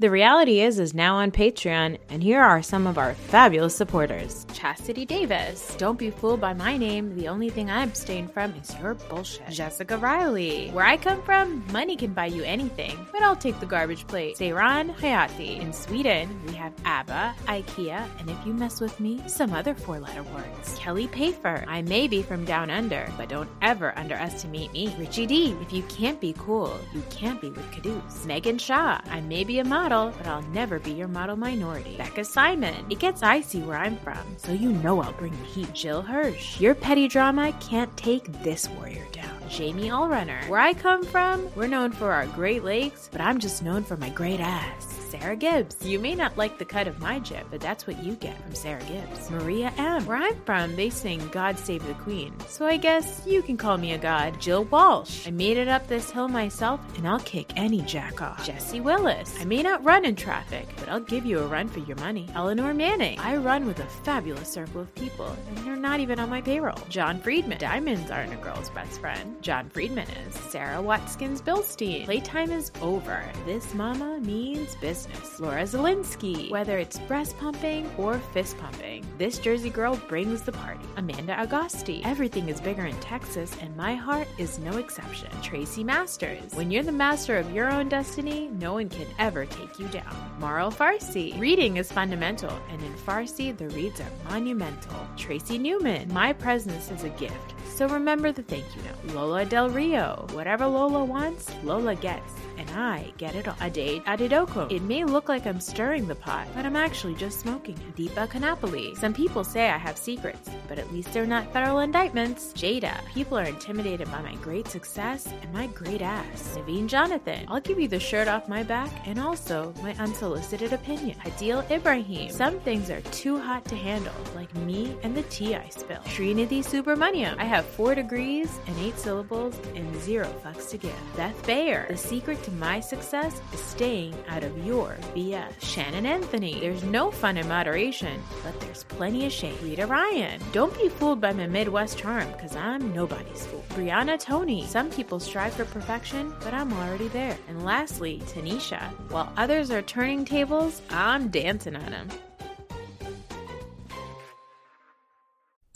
The 0.00 0.10
reality 0.10 0.60
is 0.60 0.80
is 0.80 0.92
now 0.92 1.14
on 1.18 1.30
Patreon, 1.30 1.98
and 2.08 2.20
here 2.20 2.42
are 2.42 2.62
some 2.62 2.88
of 2.88 2.98
our 2.98 3.14
fabulous 3.14 3.76
supporters. 3.76 4.44
Chastity 4.52 5.04
Davis. 5.06 5.72
Don't 5.78 5.96
be 5.96 6.10
fooled 6.10 6.40
by 6.40 6.52
my 6.52 6.76
name. 6.76 7.14
The 7.14 7.28
only 7.28 7.48
thing 7.48 7.70
I 7.70 7.84
abstain 7.84 8.26
from 8.26 8.52
is 8.56 8.74
your 8.80 8.94
bullshit. 8.94 9.48
Jessica 9.50 9.96
Riley. 9.96 10.70
Where 10.70 10.84
I 10.84 10.96
come 10.96 11.22
from, 11.22 11.64
money 11.70 11.94
can 11.94 12.12
buy 12.12 12.26
you 12.26 12.42
anything, 12.42 13.06
but 13.12 13.22
I'll 13.22 13.36
take 13.36 13.60
the 13.60 13.66
garbage 13.66 14.04
plate. 14.08 14.36
Seiran 14.36 14.92
Hayati. 14.96 15.60
In 15.60 15.72
Sweden, 15.72 16.40
we 16.48 16.54
have 16.54 16.72
ABBA, 16.84 17.36
IKEA, 17.44 18.08
and 18.18 18.28
if 18.28 18.44
you 18.44 18.52
mess 18.52 18.80
with 18.80 18.98
me, 18.98 19.22
some 19.28 19.52
other 19.52 19.76
four-letter 19.76 20.24
words. 20.24 20.76
Kelly 20.76 21.06
Payfer. 21.06 21.64
I 21.68 21.82
may 21.82 22.08
be 22.08 22.20
from 22.20 22.44
down 22.44 22.68
under, 22.68 23.08
but 23.16 23.28
don't 23.28 23.50
ever 23.62 23.96
underestimate 23.96 24.72
me. 24.72 24.92
Richie 24.98 25.26
D. 25.26 25.56
If 25.62 25.72
you 25.72 25.84
can't 25.84 26.20
be 26.20 26.34
cool, 26.36 26.76
you 26.92 27.02
can't 27.10 27.40
be 27.40 27.50
with 27.50 27.70
Caduce. 27.70 28.26
Megan 28.26 28.58
Shaw. 28.58 29.00
I 29.08 29.20
may 29.20 29.44
be 29.44 29.60
a 29.60 29.64
model, 29.84 30.14
but 30.16 30.26
I'll 30.26 30.42
never 30.54 30.78
be 30.78 30.92
your 30.92 31.08
model 31.08 31.36
minority. 31.36 31.96
Becca 31.98 32.24
Simon. 32.24 32.86
It 32.88 33.00
gets 33.00 33.22
icy 33.22 33.60
where 33.60 33.76
I'm 33.76 33.98
from, 33.98 34.24
so 34.38 34.52
you 34.52 34.72
know 34.72 35.02
I'll 35.02 35.12
bring 35.12 35.32
the 35.32 35.44
heat. 35.44 35.74
Jill 35.74 36.00
Hirsch. 36.00 36.58
Your 36.58 36.74
petty 36.74 37.06
drama 37.06 37.52
can't 37.60 37.94
take 37.94 38.24
this 38.42 38.66
warrior 38.70 39.06
down. 39.12 39.38
Jamie 39.50 39.90
Allrunner. 39.90 40.48
Where 40.48 40.60
I 40.60 40.72
come 40.72 41.04
from, 41.04 41.46
we're 41.54 41.66
known 41.66 41.92
for 41.92 42.12
our 42.12 42.26
Great 42.28 42.64
Lakes, 42.64 43.10
but 43.12 43.20
I'm 43.20 43.38
just 43.38 43.62
known 43.62 43.84
for 43.84 43.98
my 43.98 44.08
great 44.08 44.40
ass. 44.40 45.03
Sarah 45.04 45.36
Gibbs. 45.36 45.76
You 45.84 45.98
may 45.98 46.14
not 46.14 46.36
like 46.36 46.58
the 46.58 46.64
cut 46.64 46.88
of 46.88 47.00
my 47.00 47.18
jib, 47.18 47.46
but 47.50 47.60
that's 47.60 47.86
what 47.86 48.02
you 48.02 48.14
get 48.14 48.40
from 48.42 48.54
Sarah 48.54 48.82
Gibbs. 48.84 49.30
Maria 49.30 49.72
M. 49.76 50.04
Where 50.06 50.16
I'm 50.16 50.40
from, 50.44 50.74
they 50.74 50.90
sing 50.90 51.26
God 51.28 51.58
Save 51.58 51.86
the 51.86 51.94
Queen, 51.94 52.34
so 52.48 52.66
I 52.66 52.76
guess 52.76 53.22
you 53.26 53.42
can 53.42 53.56
call 53.56 53.76
me 53.76 53.92
a 53.92 53.98
god. 53.98 54.40
Jill 54.40 54.64
Walsh. 54.64 55.26
I 55.26 55.30
made 55.30 55.56
it 55.56 55.68
up 55.68 55.86
this 55.86 56.10
hill 56.10 56.28
myself, 56.28 56.80
and 56.96 57.06
I'll 57.06 57.20
kick 57.20 57.52
any 57.56 57.82
jack 57.82 58.22
off. 58.22 58.44
Jesse 58.44 58.80
Willis. 58.80 59.36
I 59.40 59.44
may 59.44 59.62
not 59.62 59.84
run 59.84 60.04
in 60.04 60.16
traffic, 60.16 60.66
but 60.78 60.88
I'll 60.88 61.00
give 61.00 61.26
you 61.26 61.38
a 61.38 61.46
run 61.46 61.68
for 61.68 61.80
your 61.80 61.96
money. 61.96 62.28
Eleanor 62.34 62.74
Manning. 62.74 63.18
I 63.18 63.36
run 63.36 63.66
with 63.66 63.78
a 63.80 63.86
fabulous 64.04 64.48
circle 64.48 64.80
of 64.80 64.94
people, 64.94 65.36
and 65.48 65.58
they're 65.58 65.76
not 65.76 66.00
even 66.00 66.18
on 66.18 66.30
my 66.30 66.40
payroll. 66.40 66.78
John 66.88 67.20
Friedman. 67.20 67.58
Diamonds 67.58 68.10
aren't 68.10 68.32
a 68.32 68.36
girl's 68.36 68.70
best 68.70 69.00
friend. 69.00 69.36
John 69.42 69.68
Friedman 69.68 70.08
is. 70.26 70.34
Sarah 70.34 70.82
Watkins 70.82 71.42
Bilstein. 71.42 72.04
Playtime 72.04 72.50
is 72.50 72.72
over. 72.80 73.22
This 73.44 73.74
mama 73.74 74.18
means 74.20 74.74
business. 74.76 75.03
Laura 75.38 75.62
Zelinsky. 75.62 76.50
Whether 76.50 76.78
it's 76.78 76.98
breast 77.00 77.36
pumping 77.38 77.90
or 77.98 78.18
fist 78.32 78.56
pumping, 78.58 79.04
this 79.18 79.38
Jersey 79.38 79.70
girl 79.70 79.96
brings 80.08 80.42
the 80.42 80.52
party. 80.52 80.86
Amanda 80.96 81.34
Agosti. 81.34 82.04
Everything 82.04 82.48
is 82.48 82.60
bigger 82.60 82.86
in 82.86 82.98
Texas, 83.00 83.56
and 83.60 83.76
my 83.76 83.94
heart 83.94 84.28
is 84.38 84.58
no 84.58 84.78
exception. 84.78 85.28
Tracy 85.42 85.82
Masters. 85.82 86.54
When 86.54 86.70
you're 86.70 86.82
the 86.82 86.92
master 86.92 87.36
of 87.38 87.52
your 87.52 87.70
own 87.70 87.88
destiny, 87.88 88.48
no 88.58 88.74
one 88.74 88.88
can 88.88 89.06
ever 89.18 89.44
take 89.46 89.78
you 89.78 89.88
down. 89.88 90.14
Marl 90.38 90.70
Farsi. 90.70 91.38
Reading 91.40 91.76
is 91.76 91.90
fundamental, 91.90 92.52
and 92.70 92.80
in 92.82 92.94
Farsi, 92.94 93.56
the 93.56 93.68
reads 93.70 94.00
are 94.00 94.10
monumental. 94.30 94.96
Tracy 95.16 95.58
Newman. 95.58 96.12
My 96.12 96.32
presence 96.32 96.90
is 96.90 97.04
a 97.04 97.10
gift. 97.10 97.54
So 97.74 97.88
remember 97.88 98.30
the 98.30 98.42
thank 98.42 98.64
you 98.76 98.82
note. 98.82 99.16
Lola 99.16 99.44
Del 99.44 99.68
Rio. 99.68 100.26
Whatever 100.32 100.66
Lola 100.66 101.04
wants, 101.04 101.50
Lola 101.64 101.96
gets. 101.96 102.32
And 102.56 102.70
I 102.70 103.12
get 103.18 103.34
it 103.34 103.48
all. 103.48 103.56
Ade 103.60 104.04
Adidoko. 104.04 104.70
It 104.70 104.82
may 104.84 105.04
look 105.04 105.28
like 105.28 105.46
I'm 105.46 105.60
stirring 105.60 106.06
the 106.06 106.14
pot, 106.14 106.46
but 106.54 106.64
I'm 106.64 106.76
actually 106.76 107.14
just 107.14 107.40
smoking. 107.40 107.76
Deepa 107.96 108.28
Kanapoli. 108.28 108.96
Some 108.96 109.14
people 109.14 109.42
say 109.42 109.68
I 109.70 109.78
have 109.78 109.96
secrets, 109.96 110.50
but 110.68 110.78
at 110.78 110.92
least 110.92 111.12
they're 111.12 111.26
not 111.26 111.52
federal 111.52 111.78
indictments. 111.78 112.52
Jada. 112.52 112.94
People 113.12 113.38
are 113.38 113.44
intimidated 113.44 114.10
by 114.10 114.20
my 114.20 114.34
great 114.36 114.68
success 114.68 115.26
and 115.42 115.52
my 115.52 115.66
great 115.68 116.02
ass. 116.02 116.56
Naveen 116.58 116.86
Jonathan. 116.86 117.46
I'll 117.48 117.60
give 117.60 117.80
you 117.80 117.88
the 117.88 117.98
shirt 118.00 118.28
off 118.28 118.48
my 118.48 118.62
back 118.62 118.90
and 119.06 119.18
also 119.18 119.72
my 119.82 119.94
unsolicited 119.94 120.72
opinion. 120.72 121.16
Adil 121.24 121.68
Ibrahim. 121.70 122.30
Some 122.30 122.60
things 122.60 122.90
are 122.90 123.00
too 123.12 123.38
hot 123.38 123.64
to 123.66 123.76
handle, 123.76 124.14
like 124.34 124.54
me 124.54 124.96
and 125.02 125.16
the 125.16 125.22
tea 125.24 125.54
I 125.54 125.68
spill. 125.68 126.00
Srinidhi 126.00 126.64
Subramaniam. 126.64 127.36
I 127.38 127.44
have 127.44 127.64
four 127.64 127.94
degrees 127.94 128.50
and 128.66 128.76
eight 128.80 128.98
syllables 128.98 129.58
and 129.74 129.94
zero 130.02 130.26
fucks 130.44 130.68
to 130.70 130.78
give. 130.78 131.16
Beth 131.16 131.46
Bayer. 131.46 131.86
The 131.88 131.96
secret 131.96 132.42
to 132.42 132.50
my 132.52 132.80
success 132.80 133.40
is 133.52 133.60
staying 133.60 134.14
out 134.28 134.42
of 134.42 134.66
your 134.66 134.73
BS. 134.74 135.60
Shannon 135.60 136.06
Anthony. 136.06 136.60
There's 136.60 136.82
no 136.82 137.10
fun 137.10 137.36
in 137.36 137.46
moderation, 137.48 138.22
but 138.42 138.58
there's 138.60 138.84
plenty 138.84 139.26
of 139.26 139.32
shade. 139.32 139.60
Rita 139.62 139.86
Ryan. 139.86 140.40
Don't 140.52 140.76
be 140.76 140.88
fooled 140.88 141.20
by 141.20 141.32
my 141.32 141.46
Midwest 141.46 141.98
charm, 141.98 142.30
because 142.32 142.56
I'm 142.56 142.92
nobody's 142.92 143.46
fool. 143.46 143.64
Brianna 143.70 144.18
Tony. 144.18 144.66
Some 144.66 144.90
people 144.90 145.20
strive 145.20 145.54
for 145.54 145.64
perfection, 145.64 146.34
but 146.40 146.52
I'm 146.52 146.72
already 146.72 147.08
there. 147.08 147.36
And 147.48 147.64
lastly, 147.64 148.22
Tanisha. 148.26 148.80
While 149.10 149.32
others 149.36 149.70
are 149.70 149.82
turning 149.82 150.24
tables, 150.24 150.82
I'm 150.90 151.28
dancing 151.28 151.76
on 151.76 151.90
them. 151.90 152.08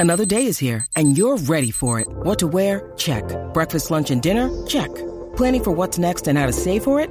Another 0.01 0.25
day 0.25 0.47
is 0.47 0.59
here, 0.59 0.87
and 0.95 1.19
you're 1.19 1.39
ready 1.39 1.71
for 1.73 1.99
it. 2.01 2.07
What 2.09 2.39
to 2.39 2.47
wear? 2.47 2.93
Check. 2.97 3.25
Breakfast, 3.53 3.91
lunch, 3.91 4.11
and 4.11 4.23
dinner? 4.23 4.49
Check. 4.67 4.95
Planning 5.37 5.65
for 5.65 5.73
what's 5.73 5.99
next 5.99 6.29
and 6.29 6.39
how 6.39 6.47
to 6.47 6.53
save 6.53 6.85
for 6.85 7.01
it? 7.01 7.11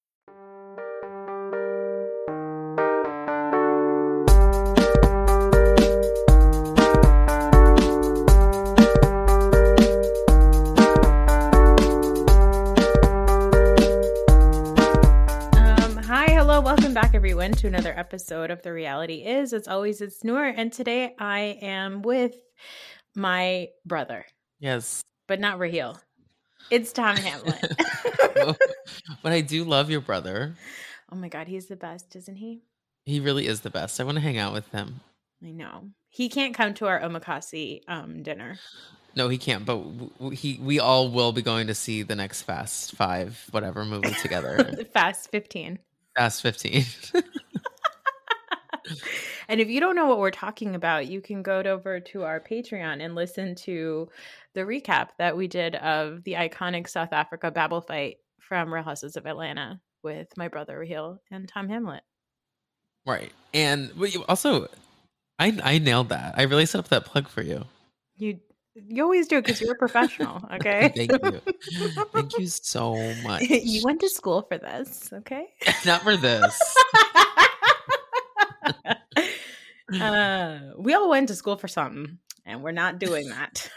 Everyone, 17.41 17.57
to 17.57 17.67
another 17.67 17.97
episode 17.97 18.51
of 18.51 18.61
The 18.61 18.71
Reality 18.71 19.23
Is. 19.25 19.51
As 19.51 19.67
always, 19.67 19.99
it's 19.99 20.23
Noor, 20.23 20.45
and 20.45 20.71
today 20.71 21.15
I 21.17 21.57
am 21.63 22.03
with 22.03 22.35
my 23.15 23.69
brother, 23.83 24.27
Yes. 24.59 25.01
but 25.27 25.39
not 25.39 25.57
Raheel. 25.57 25.99
It's 26.69 26.93
Tom 26.93 27.15
Hamlett. 27.15 27.75
but 29.23 29.31
I 29.31 29.41
do 29.41 29.63
love 29.63 29.89
your 29.89 30.01
brother. 30.01 30.53
oh 31.11 31.15
my 31.15 31.29
God, 31.29 31.47
he's 31.47 31.65
the 31.65 31.75
best, 31.75 32.15
isn't 32.15 32.35
he? 32.35 32.61
He 33.05 33.19
really 33.19 33.47
is 33.47 33.61
the 33.61 33.71
best. 33.71 33.99
I 33.99 34.03
want 34.03 34.17
to 34.17 34.21
hang 34.21 34.37
out 34.37 34.53
with 34.53 34.67
him. 34.67 34.99
I 35.43 35.49
know. 35.49 35.85
He 36.09 36.29
can't 36.29 36.53
come 36.53 36.75
to 36.75 36.85
our 36.85 37.01
omakase 37.01 37.81
um, 37.87 38.21
dinner. 38.21 38.59
No, 39.15 39.29
he 39.29 39.39
can't, 39.39 39.65
but 39.65 39.81
he 40.31 40.59
we 40.61 40.79
all 40.79 41.09
will 41.09 41.31
be 41.31 41.41
going 41.41 41.65
to 41.65 41.73
see 41.73 42.03
the 42.03 42.15
next 42.15 42.43
Fast 42.43 42.95
5 42.95 43.47
whatever 43.49 43.83
movie 43.83 44.13
together. 44.21 44.75
Fast 44.93 45.31
15. 45.31 45.79
Fast 46.21 46.43
15. 46.43 46.85
And 49.49 49.59
if 49.59 49.69
you 49.69 49.81
don't 49.81 49.95
know 49.95 50.05
what 50.05 50.19
we're 50.19 50.31
talking 50.31 50.75
about, 50.75 51.07
you 51.07 51.19
can 51.19 51.43
go 51.43 51.59
over 51.59 51.99
to 51.99 52.23
our 52.23 52.39
Patreon 52.39 53.03
and 53.03 53.15
listen 53.15 53.53
to 53.55 54.07
the 54.53 54.61
recap 54.61 55.09
that 55.17 55.35
we 55.35 55.49
did 55.49 55.75
of 55.75 56.23
the 56.23 56.33
iconic 56.33 56.87
South 56.87 57.11
Africa 57.11 57.51
Babel 57.51 57.81
fight 57.81 58.17
from 58.39 58.73
Real 58.73 58.83
Houses 58.83 59.17
of 59.17 59.25
Atlanta 59.25 59.81
with 60.03 60.29
my 60.37 60.47
brother 60.47 60.79
Raheel 60.79 61.19
and 61.31 61.49
Tom 61.49 61.67
Hamlett. 61.67 62.01
right. 63.05 63.33
And 63.53 63.91
also 64.29 64.67
I 65.37 65.59
I 65.61 65.79
nailed 65.79 66.09
that. 66.09 66.35
I 66.37 66.43
really 66.43 66.65
set 66.65 66.79
up 66.79 66.87
that 66.87 67.03
plug 67.03 67.27
for 67.27 67.41
you. 67.41 67.65
You 68.15 68.39
you 68.75 69.03
always 69.03 69.27
do 69.27 69.41
because 69.41 69.59
you're 69.61 69.73
a 69.73 69.77
professional, 69.77 70.41
okay? 70.53 70.91
Thank 70.95 71.11
you. 71.11 71.41
Thank 72.13 72.37
you 72.39 72.47
so 72.47 72.95
much. 73.23 73.41
you 73.43 73.83
went 73.83 73.99
to 74.01 74.09
school 74.09 74.43
for 74.43 74.57
this, 74.57 75.09
okay? 75.13 75.47
Not 75.85 76.01
for 76.03 76.15
this. 76.17 76.59
uh, 79.99 80.59
we 80.77 80.93
all 80.93 81.09
went 81.09 81.27
to 81.29 81.35
school 81.35 81.57
for 81.57 81.67
something, 81.67 82.17
and 82.45 82.63
we're 82.63 82.71
not 82.71 82.99
doing 82.99 83.29
that. 83.29 83.69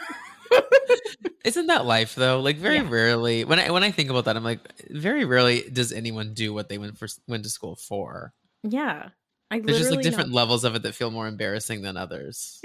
Isn't 1.43 1.67
that 1.67 1.85
life 1.85 2.15
though? 2.15 2.39
Like 2.39 2.57
very 2.57 2.77
Yeah. 2.77 2.89
rarely 2.89 3.43
when 3.45 3.59
I 3.59 3.69
when 3.69 3.83
I 3.83 3.91
think 3.91 4.09
about 4.09 4.25
that, 4.25 4.35
I'm 4.37 4.43
like, 4.43 4.59
very 4.89 5.25
rarely 5.25 5.63
does 5.71 5.91
anyone 5.91 6.33
do 6.33 6.53
what 6.53 6.69
they 6.69 6.77
went 6.77 6.97
for 6.97 7.07
went 7.27 7.43
to 7.43 7.49
school 7.49 7.75
for. 7.75 8.33
yeah. 8.63 9.09
I 9.51 9.59
There's 9.59 9.77
just 9.77 9.91
like 9.91 10.01
different 10.01 10.29
don't- 10.29 10.35
levels 10.35 10.63
of 10.63 10.73
it 10.75 10.81
that 10.83 10.95
feel 10.95 11.11
more 11.11 11.27
embarrassing 11.27 11.83
than 11.83 11.97
others. 11.97 12.59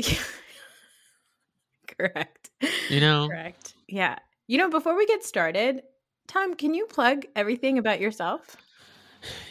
Correct. 2.00 2.50
You 2.88 3.00
know? 3.00 3.28
Correct. 3.28 3.74
Yeah. 3.88 4.18
You 4.46 4.58
know, 4.58 4.70
before 4.70 4.96
we 4.96 5.06
get 5.06 5.24
started, 5.24 5.82
Tom, 6.26 6.54
can 6.54 6.74
you 6.74 6.86
plug 6.86 7.24
everything 7.36 7.78
about 7.78 8.00
yourself? 8.00 8.56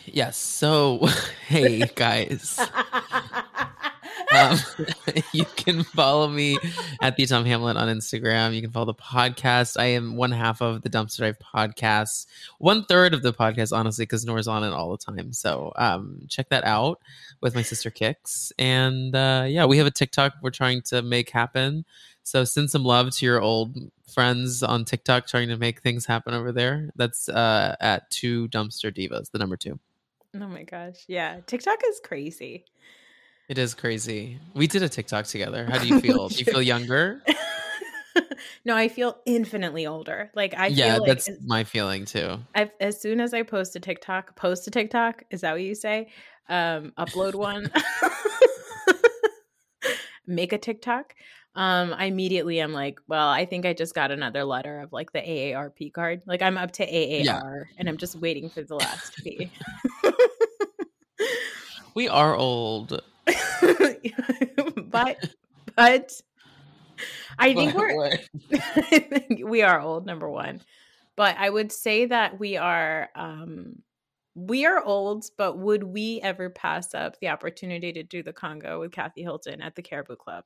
Yes. 0.06 0.38
So, 0.38 1.08
hey 1.48 1.84
guys, 1.96 2.60
um, 4.36 4.58
you 5.34 5.46
can 5.56 5.84
follow 5.84 6.28
me 6.28 6.58
at 7.02 7.16
the 7.16 7.26
Tom 7.28 7.46
Hamlett 7.46 7.76
on 7.76 7.88
Instagram. 7.88 8.56
You 8.56 8.62
can 8.62 8.72
follow 8.72 8.86
the 8.86 8.96
podcast. 8.96 9.80
I 9.80 9.86
am 9.86 10.16
one 10.16 10.32
half 10.32 10.62
of 10.62 10.82
the 10.82 10.90
Dumpster 10.90 11.20
Dive 11.20 11.38
podcast, 11.40 12.26
one 12.58 12.84
third 12.86 13.14
of 13.14 13.22
the 13.22 13.34
podcast, 13.34 13.76
honestly, 13.76 14.04
because 14.04 14.26
Nora's 14.26 14.48
on 14.48 14.64
it 14.64 14.74
all 14.74 14.92
the 14.92 14.98
time. 14.98 15.34
So, 15.34 15.72
um, 15.76 16.22
check 16.28 16.50
that 16.50 16.64
out 16.64 17.00
with 17.42 17.56
my 17.56 17.62
sister 17.62 17.92
Kix. 17.92 18.52
And 18.58 19.16
uh, 19.16 19.46
yeah, 19.48 19.66
we 19.66 19.78
have 19.78 19.88
a 19.88 19.92
TikTok 19.92 20.34
we're 20.42 20.50
trying 20.50 20.82
to 20.84 21.02
make 21.02 21.30
happen. 21.30 21.86
So 22.30 22.44
send 22.44 22.70
some 22.70 22.84
love 22.84 23.10
to 23.10 23.26
your 23.26 23.42
old 23.42 23.76
friends 24.08 24.62
on 24.62 24.86
TikTok 24.86 25.26
trying 25.26 25.48
to 25.48 25.58
make 25.58 25.82
things 25.82 26.06
happen 26.06 26.36
over 26.36 26.52
there. 26.52 26.92
That's 26.96 27.28
uh, 27.28 27.76
at 27.80 28.08
two 28.12 28.48
dumpster 28.50 28.96
divas, 28.96 29.32
the 29.32 29.40
number 29.40 29.58
two. 29.58 29.80
Oh 30.36 30.48
my 30.48 30.62
gosh. 30.62 31.06
Yeah. 31.08 31.40
TikTok 31.48 31.80
is 31.88 32.00
crazy. 32.04 32.66
It 33.48 33.58
is 33.58 33.74
crazy. 33.74 34.38
We 34.54 34.68
did 34.68 34.84
a 34.84 34.90
TikTok 34.90 35.26
together. 35.26 35.66
How 35.66 35.80
do 35.80 35.88
you 35.88 36.00
feel? 36.02 36.30
do 36.30 36.36
you 36.36 36.46
feel 36.46 36.62
younger? 36.76 37.24
no, 38.64 38.76
I 38.76 38.90
feel 38.90 39.18
infinitely 39.26 39.88
older. 39.88 40.30
Like 40.36 40.54
I 40.56 40.68
yeah, 40.68 40.94
feel 40.94 41.02
like 41.02 41.08
that's 41.08 41.30
as, 41.30 41.40
my 41.44 41.64
feeling 41.64 42.06
too. 42.06 42.38
I've, 42.54 42.70
as 42.80 43.02
soon 43.02 43.22
as 43.22 43.34
I 43.34 43.42
post 43.42 43.76
a 43.76 43.80
TikTok, 43.80 44.36
post 44.36 44.68
a 44.68 44.70
TikTok, 44.70 45.24
is 45.32 45.42
that 45.42 45.54
what 45.54 45.64
you 45.64 45.74
say? 45.74 46.12
Um, 46.48 46.94
upload 46.96 47.34
one, 47.34 47.72
make 50.28 50.54
a 50.54 50.60
TikTok. 50.60 51.16
Um, 51.56 51.94
I 51.98 52.06
immediately 52.06 52.60
am 52.60 52.74
like, 52.74 53.00
well, 53.08 53.28
I 53.28 53.46
think 53.46 53.66
I 53.66 53.74
just 53.74 53.96
got 53.96 54.12
another 54.12 54.44
letter 54.44 54.82
of 54.82 54.94
like 54.94 55.12
the 55.12 55.20
AARP 55.20 55.92
card. 55.94 56.22
Like 56.26 56.42
I'm 56.42 56.58
up 56.58 56.72
to 56.74 56.84
AAR 56.84 57.70
and 57.78 57.90
I'm 57.90 57.98
just 57.98 58.16
waiting 58.16 58.50
for 58.50 58.64
the 58.64 58.76
last 58.76 59.18
P. 59.24 59.52
We 61.96 62.08
are 62.08 62.34
old. 62.34 63.02
but 64.88 65.26
but 65.76 66.22
I 67.38 67.54
think 67.54 67.74
But 67.74 67.76
we're 67.76 67.96
what? 67.96 68.30
I 68.54 69.00
think 69.00 69.42
we 69.44 69.64
are 69.64 69.82
old 69.82 70.06
number 70.06 70.30
one 70.30 70.62
but 71.20 71.36
i 71.38 71.50
would 71.50 71.70
say 71.70 72.06
that 72.06 72.40
we 72.40 72.56
are 72.56 73.10
um 73.14 73.76
we 74.36 74.66
are 74.66 74.82
old 74.82 75.26
but 75.38 75.58
would 75.58 75.84
we 75.84 76.22
ever 76.24 76.50
pass 76.50 76.96
up 76.96 77.20
the 77.20 77.28
opportunity 77.28 77.92
to 77.92 78.04
do 78.04 78.24
the 78.24 78.32
conga 78.32 78.80
with 78.80 78.94
kathy 78.94 79.22
hilton 79.22 79.62
at 79.62 79.76
the 79.76 79.82
caribou 79.82 80.16
club 80.16 80.46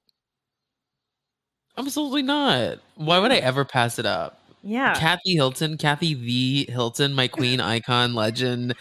Absolutely 1.77 2.21
not. 2.21 2.79
Why 2.95 3.19
would 3.19 3.31
I 3.31 3.37
ever 3.37 3.65
pass 3.65 3.99
it 3.99 4.05
up? 4.05 4.39
yeah 4.65 4.93
Kathy 4.95 5.33
Hilton, 5.35 5.77
Kathy 5.77 6.13
the 6.13 6.71
Hilton, 6.71 7.13
my 7.13 7.27
queen 7.27 7.59
icon 7.75 8.13
legend, 8.13 8.75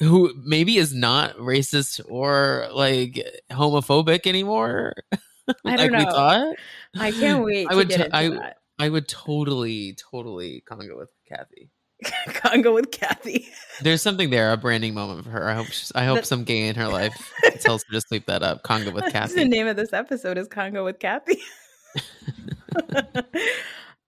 who 0.00 0.32
maybe 0.44 0.76
is 0.76 0.92
not 0.94 1.36
racist 1.36 2.00
or 2.08 2.68
like 2.72 3.24
homophobic 3.50 4.26
anymore. 4.26 4.94
I 5.64 5.76
don't 5.76 5.92
we 5.92 5.98
know. 6.04 6.10
thought. 6.10 6.56
i 6.96 7.10
can't 7.10 7.44
wait 7.44 7.66
I 7.68 7.70
to 7.72 7.76
would 7.76 7.88
get 7.88 7.96
t- 7.98 8.04
into 8.04 8.16
I- 8.16 8.28
that 8.30 8.56
I 8.78 8.88
would 8.88 9.06
totally, 9.08 9.94
totally 10.10 10.62
conga 10.68 10.96
with 10.96 11.08
Kathy. 11.28 11.70
conga 12.28 12.72
with 12.72 12.90
kathy 12.90 13.48
There's 13.82 14.02
something 14.02 14.30
there, 14.30 14.52
a 14.52 14.56
branding 14.56 14.94
moment 14.94 15.24
for 15.24 15.30
her. 15.30 15.48
I 15.48 15.54
hope 15.54 15.66
she's, 15.66 15.92
I 15.94 16.04
hope 16.04 16.24
some 16.24 16.44
gay 16.44 16.68
in 16.68 16.76
her 16.76 16.88
life 16.88 17.14
tells 17.60 17.84
her 17.84 17.92
to 17.92 18.00
sweep 18.00 18.26
that 18.26 18.42
up. 18.42 18.62
Conga 18.62 18.92
with 18.92 19.12
That's 19.12 19.34
the 19.34 19.44
name 19.44 19.66
of 19.66 19.76
this 19.76 19.92
episode 19.92 20.38
is 20.38 20.48
Conga 20.48 20.84
with 20.84 20.98
Kathy. 20.98 21.40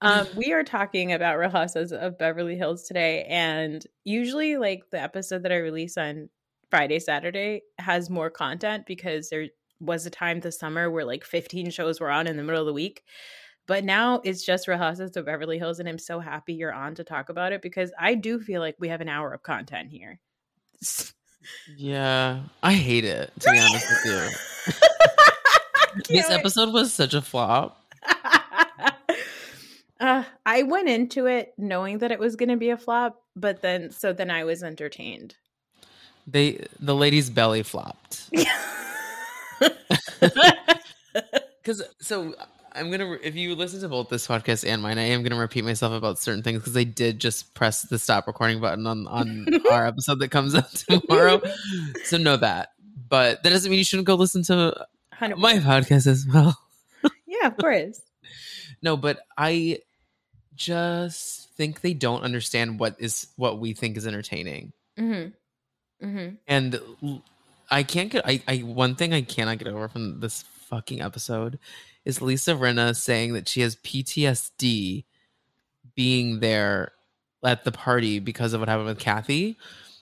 um, 0.01 0.27
we 0.37 0.53
are 0.53 0.65
talking 0.65 1.13
about 1.13 1.39
Real 1.39 1.51
of 1.55 2.19
Beverly 2.19 2.57
Hills 2.57 2.85
today, 2.85 3.25
and 3.25 3.85
usually, 4.05 4.57
like 4.57 4.85
the 4.91 5.01
episode 5.01 5.43
that 5.43 5.53
I 5.53 5.57
release 5.57 5.97
on 5.97 6.29
Friday, 6.71 6.99
Saturday 6.99 7.63
has 7.79 8.11
more 8.11 8.31
content 8.31 8.85
because 8.87 9.31
there 9.31 9.49
was 9.81 10.07
a 10.07 10.11
time 10.11 10.41
this 10.41 10.59
summer 10.59 10.91
where 10.91 11.05
like 11.05 11.25
15 11.25 11.71
shows 11.71 12.01
were 12.01 12.11
on 12.11 12.27
in 12.27 12.37
the 12.37 12.43
middle 12.43 12.61
of 12.61 12.67
the 12.67 12.73
week. 12.73 13.03
But 13.67 13.85
now 13.85 14.21
it's 14.25 14.45
just 14.45 14.69
Real 14.69 14.79
Housewives 14.79 15.17
of 15.17 15.27
Beverly 15.27 15.59
Hills, 15.59 15.81
and 15.81 15.89
I'm 15.89 15.99
so 15.99 16.21
happy 16.21 16.55
you're 16.55 16.73
on 16.73 16.95
to 16.97 17.05
talk 17.05 17.29
about 17.29 17.53
it 17.53 17.63
because 17.63 17.93
I 17.99 18.15
do 18.15 18.39
feel 18.39 18.61
like 18.61 18.77
we 18.79 18.89
have 18.89 19.01
an 19.01 19.09
hour 19.09 19.33
of 19.33 19.43
content 19.43 19.91
here. 19.91 20.21
Yeah, 21.77 22.41
I 22.61 22.75
hate 22.75 23.05
it 23.05 23.31
to 23.39 23.51
be 23.53 23.59
honest 23.61 23.87
with 23.89 24.05
you. 24.05 24.73
This 26.09 26.29
episode 26.29 26.73
was 26.73 26.93
such 26.93 27.15
a 27.15 27.23
flop. 27.23 27.83
uh, 30.01 30.25
I 30.45 30.63
went 30.63 30.89
into 30.89 31.27
it 31.27 31.55
knowing 31.57 31.99
that 31.99 32.13
it 32.13 32.19
was 32.19 32.37
going 32.37 32.51
to 32.51 32.57
be 32.57 32.71
a 32.71 32.77
flop, 32.77 33.23
but 33.35 33.63
then 33.63 33.91
so 33.91 34.13
then 34.13 34.31
I 34.31 34.45
was 34.45 34.63
entertained. 34.63 35.37
They 36.27 36.67
the 36.81 36.95
lady's 36.95 37.31
belly 37.31 37.63
flopped. 37.63 38.31
Because 41.63 41.83
so 42.01 42.35
I'm 42.77 42.91
gonna 42.91 43.13
if 43.23 43.35
you 43.37 43.55
listen 43.55 43.81
to 43.81 43.89
both 43.89 44.09
this 44.09 44.27
podcast 44.27 44.69
and 44.69 44.83
mine, 44.83 44.99
I 44.99 45.05
am 45.05 45.23
gonna 45.23 45.41
repeat 45.41 45.65
myself 45.65 45.93
about 45.93 46.19
certain 46.19 46.43
things 46.43 46.59
because 46.59 46.77
I 46.77 46.85
did 46.85 47.19
just 47.19 47.55
press 47.55 47.83
the 47.83 47.99
stop 47.99 48.27
recording 48.27 48.61
button 48.61 48.87
on 48.87 49.07
on 49.07 49.47
our 49.71 49.87
episode 49.87 50.19
that 50.21 50.31
comes 50.31 50.55
up 50.55 50.71
tomorrow. 50.71 51.41
so 52.05 52.19
know 52.19 52.37
that, 52.37 52.71
but 53.09 53.43
that 53.43 53.51
doesn't 53.51 53.71
mean 53.71 53.79
you 53.79 53.85
shouldn't 53.85 54.07
go 54.07 54.15
listen 54.15 54.43
to 54.45 54.87
100%. 55.21 55.39
my 55.39 55.55
podcast 55.55 56.07
as 56.07 56.27
well. 56.33 56.59
yeah, 57.27 57.47
of 57.49 57.57
course. 57.57 58.01
No, 58.83 58.97
but 58.97 59.21
I 59.39 59.79
just 60.55 61.51
think 61.55 61.81
they 61.81 61.95
don't 61.95 62.23
understand 62.23 62.79
what 62.79 62.97
is 62.99 63.29
what 63.37 63.59
we 63.59 63.73
think 63.73 63.97
is 63.97 64.07
entertaining. 64.07 64.75
Mm-hmm. 64.99 66.07
Mm-hmm. 66.07 66.35
And 66.47 66.81
I 67.71 67.83
can't 67.83 68.11
get 68.11 68.27
I, 68.27 68.43
I 68.47 68.59
one 68.59 68.95
thing 68.95 69.15
I 69.15 69.23
cannot 69.23 69.59
get 69.59 69.69
over 69.69 69.89
from 69.89 70.21
this 70.21 70.43
fucking 70.69 71.01
episode 71.01 71.59
is 72.07 72.23
Lisa 72.23 72.53
Rinna 72.53 72.97
saying 72.97 73.35
that 73.35 73.49
she 73.49 73.61
has 73.61 73.77
PTSD 73.77 75.05
being 75.95 76.41
there 76.41 76.93
at 77.45 77.65
the 77.65 77.73
party 77.73 78.21
because 78.21 78.53
of 78.53 78.61
what 78.61 78.69
happened 78.69 78.87
with 78.87 78.99
Kathy. 78.99 79.59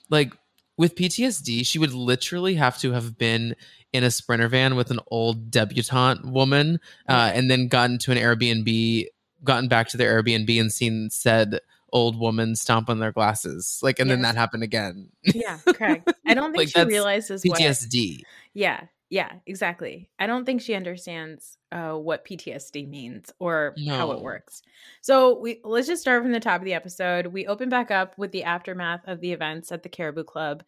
Like 0.09 0.31
with 0.77 0.95
PTSD, 0.95 1.65
she 1.65 1.79
would 1.79 1.93
literally 1.93 2.53
have 2.55 2.77
to 2.79 2.91
have 2.91 3.17
been 3.17 3.55
in 3.91 4.03
a 4.03 4.11
sprinter 4.11 4.47
van 4.47 4.75
with 4.75 4.91
an 4.91 4.99
old 5.07 5.49
debutante 5.49 6.25
woman, 6.25 6.79
uh, 7.09 7.31
and 7.33 7.49
then 7.49 7.67
gotten 7.67 7.97
to 7.97 8.11
an 8.11 8.17
Airbnb, 8.17 9.07
gotten 9.43 9.67
back 9.67 9.87
to 9.89 9.97
their 9.97 10.21
Airbnb, 10.21 10.59
and 10.59 10.71
seen 10.71 11.09
said 11.09 11.59
old 11.93 12.19
woman 12.19 12.55
stomp 12.57 12.89
on 12.89 12.99
their 12.99 13.13
glasses. 13.13 13.79
Like, 13.81 13.99
and 13.99 14.11
then 14.11 14.21
that 14.23 14.35
happened 14.35 14.63
again. 14.63 15.09
Yeah, 15.23 15.59
correct. 15.65 16.11
I 16.27 16.33
don't 16.33 16.51
think 16.55 16.75
Like, 16.75 16.85
she 16.85 16.89
realizes 16.93 17.43
what. 17.45 17.57
PTSD. 17.57 18.21
Yeah, 18.53 18.81
yeah, 19.09 19.33
exactly. 19.45 20.09
I 20.17 20.25
don't 20.25 20.45
think 20.45 20.61
she 20.61 20.73
understands 20.73 21.57
uh, 21.71 21.93
what 21.93 22.25
PTSD 22.25 22.89
means 22.89 23.31
or 23.39 23.75
how 23.87 24.11
it 24.11 24.21
works. 24.21 24.63
So 25.01 25.39
we 25.39 25.61
let's 25.63 25.87
just 25.87 26.01
start 26.01 26.23
from 26.23 26.31
the 26.31 26.39
top 26.39 26.61
of 26.61 26.65
the 26.65 26.73
episode. 26.73 27.27
We 27.27 27.45
open 27.45 27.69
back 27.69 27.91
up 27.91 28.17
with 28.17 28.31
the 28.31 28.43
aftermath 28.43 29.07
of 29.07 29.21
the 29.21 29.31
events 29.31 29.71
at 29.71 29.83
the 29.83 29.89
Caribou 29.89 30.23
Club. 30.23 30.63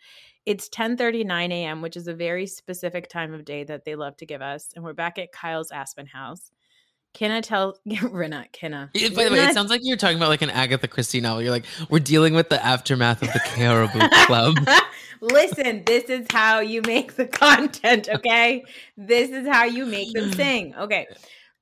It's 0.45 0.69
10:39 0.69 1.51
a.m., 1.51 1.81
which 1.81 1.97
is 1.97 2.07
a 2.07 2.13
very 2.13 2.45
specific 2.45 3.09
time 3.09 3.33
of 3.33 3.43
day 3.43 3.63
that 3.63 3.85
they 3.85 3.95
love 3.95 4.15
to 4.17 4.25
give 4.25 4.41
us, 4.41 4.69
and 4.75 4.83
we're 4.83 4.93
back 4.93 5.17
at 5.17 5.31
Kyle's 5.31 5.71
Aspen 5.71 6.05
house. 6.05 6.51
Kenna 7.13 7.41
tell 7.41 7.77
Rinna, 7.87 8.51
Kenna. 8.51 8.89
It- 8.93 9.15
by 9.15 9.25
the 9.25 9.31
way, 9.31 9.43
it 9.45 9.53
sounds 9.53 9.69
like 9.69 9.81
you're 9.83 9.97
talking 9.97 10.17
about 10.17 10.29
like 10.29 10.41
an 10.41 10.49
Agatha 10.51 10.87
Christie 10.87 11.21
novel. 11.21 11.41
You're 11.41 11.51
like, 11.51 11.65
we're 11.89 11.99
dealing 11.99 12.33
with 12.33 12.49
the 12.49 12.63
aftermath 12.63 13.21
of 13.23 13.33
the 13.33 13.41
Caribou 13.45 13.99
Club. 14.25 14.57
Listen, 15.21 15.83
this 15.85 16.05
is 16.05 16.27
how 16.31 16.59
you 16.59 16.81
make 16.83 17.15
the 17.15 17.25
content, 17.25 18.07
okay? 18.07 18.63
This 18.97 19.31
is 19.31 19.47
how 19.47 19.63
you 19.65 19.85
make 19.87 20.13
them 20.13 20.31
sing. 20.33 20.75
Okay. 20.75 21.07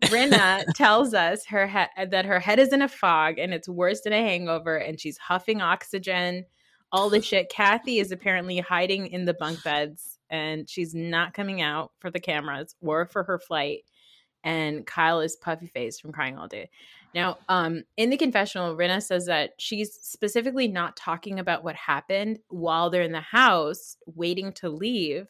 Rinna 0.03 0.65
tells 0.75 1.13
us 1.13 1.45
her 1.45 1.65
he- 1.67 2.05
that 2.05 2.25
her 2.25 2.39
head 2.39 2.59
is 2.59 2.73
in 2.73 2.81
a 2.81 2.89
fog 2.89 3.39
and 3.39 3.53
it's 3.53 3.69
worse 3.69 4.01
than 4.01 4.11
a 4.11 4.21
hangover 4.21 4.75
and 4.75 4.99
she's 4.99 5.17
huffing 5.17 5.61
oxygen, 5.61 6.43
all 6.91 7.09
the 7.09 7.21
shit. 7.21 7.49
Kathy 7.49 7.99
is 7.99 8.11
apparently 8.11 8.59
hiding 8.59 9.07
in 9.07 9.23
the 9.23 9.33
bunk 9.33 9.63
beds 9.63 10.19
and 10.29 10.69
she's 10.69 10.93
not 10.93 11.33
coming 11.33 11.61
out 11.61 11.91
for 11.99 12.11
the 12.11 12.19
cameras 12.19 12.75
or 12.81 13.05
for 13.05 13.23
her 13.23 13.39
flight. 13.39 13.83
And 14.45 14.85
Kyle 14.85 15.19
is 15.19 15.35
puffy 15.35 15.67
faced 15.67 16.01
from 16.01 16.13
crying 16.13 16.37
all 16.37 16.47
day. 16.47 16.69
Now, 17.13 17.39
um, 17.49 17.83
in 17.97 18.09
the 18.09 18.17
confessional, 18.17 18.75
Rinna 18.75 19.01
says 19.01 19.25
that 19.25 19.53
she's 19.57 19.93
specifically 19.93 20.67
not 20.67 20.95
talking 20.95 21.39
about 21.39 21.63
what 21.63 21.75
happened 21.75 22.39
while 22.49 22.89
they're 22.89 23.01
in 23.01 23.11
the 23.11 23.21
house 23.21 23.97
waiting 24.05 24.51
to 24.53 24.69
leave 24.69 25.27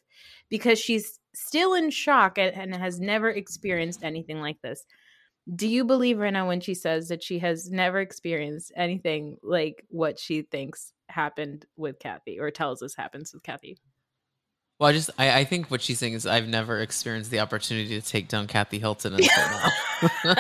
because 0.50 0.79
she's 0.79 1.19
still 1.34 1.75
in 1.75 1.89
shock 1.89 2.38
and, 2.38 2.55
and 2.55 2.75
has 2.75 3.00
never 3.00 3.29
experienced 3.29 4.03
anything 4.03 4.41
like 4.41 4.62
this. 4.62 4.86
Do 5.55 5.67
you 5.67 5.86
believe 5.86 6.17
Rinna 6.17 6.48
when 6.48 6.60
she 6.60 6.74
says 6.74 7.07
that 7.10 7.22
she 7.22 7.38
has 7.39 7.69
never 7.69 8.00
experienced 8.00 8.72
anything 8.75 9.38
like 9.43 9.86
what 9.89 10.17
she 10.17 10.41
thinks 10.41 10.91
happened 11.10 11.65
with 11.77 12.00
Kathy 12.00 12.39
or 12.39 12.50
tells 12.50 12.81
us 12.81 12.95
happens 12.95 13.31
with 13.31 13.43
Kathy? 13.43 13.77
Well, 14.79 14.89
I 14.89 14.94
just 14.94 15.10
I, 15.17 15.39
I 15.39 15.44
think 15.46 15.72
what 15.72 15.82
she's 15.82 16.00
saying 16.00 16.13
is 16.13 16.25
I've 16.25 16.48
never 16.48 16.79
experienced 16.79 17.32
the 17.32 17.39
opportunity 17.39 18.00
to 18.00 18.05
take 18.05 18.27
down 18.27 18.48
Kathy 18.48 18.79
Hilton 18.79 19.13
until 19.13 19.29
now. 20.25 20.36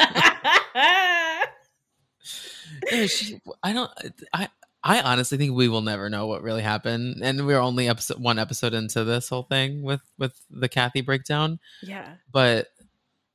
Yeah, 2.91 3.05
she, 3.07 3.39
I 3.63 3.73
don't. 3.73 3.91
I 4.33 4.49
I 4.83 5.01
honestly 5.01 5.37
think 5.37 5.55
we 5.55 5.67
will 5.67 5.81
never 5.81 6.09
know 6.09 6.27
what 6.27 6.43
really 6.43 6.61
happened, 6.61 7.21
and 7.23 7.45
we're 7.47 7.59
only 7.59 7.87
episode 7.89 8.19
one 8.21 8.37
episode 8.37 8.73
into 8.73 9.03
this 9.03 9.29
whole 9.29 9.43
thing 9.43 9.81
with 9.81 10.01
with 10.17 10.33
the 10.49 10.69
Kathy 10.69 11.01
breakdown. 11.01 11.59
yeah. 11.81 12.15
But 12.31 12.67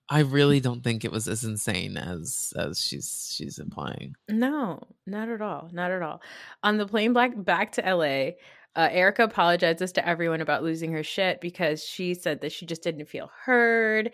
I 0.08 0.20
really 0.20 0.60
don't 0.60 0.82
think 0.82 1.04
it 1.04 1.12
was 1.12 1.28
as 1.28 1.44
insane 1.44 1.96
as 1.96 2.52
as 2.56 2.80
she's 2.80 3.32
she's 3.34 3.58
implying. 3.58 4.14
No, 4.28 4.86
not 5.06 5.28
at 5.28 5.40
all. 5.40 5.70
Not 5.72 5.90
at 5.90 6.02
all. 6.02 6.20
On 6.62 6.76
the 6.76 6.86
plane 6.86 7.12
back 7.12 7.32
back 7.36 7.72
to 7.72 7.82
LA, 7.94 8.32
uh, 8.76 8.88
Erica 8.90 9.24
apologizes 9.24 9.92
to 9.92 10.08
everyone 10.08 10.40
about 10.40 10.62
losing 10.62 10.92
her 10.92 11.02
shit 11.02 11.40
because 11.40 11.84
she 11.84 12.14
said 12.14 12.40
that 12.40 12.52
she 12.52 12.66
just 12.66 12.82
didn't 12.82 13.08
feel 13.08 13.30
heard. 13.44 14.12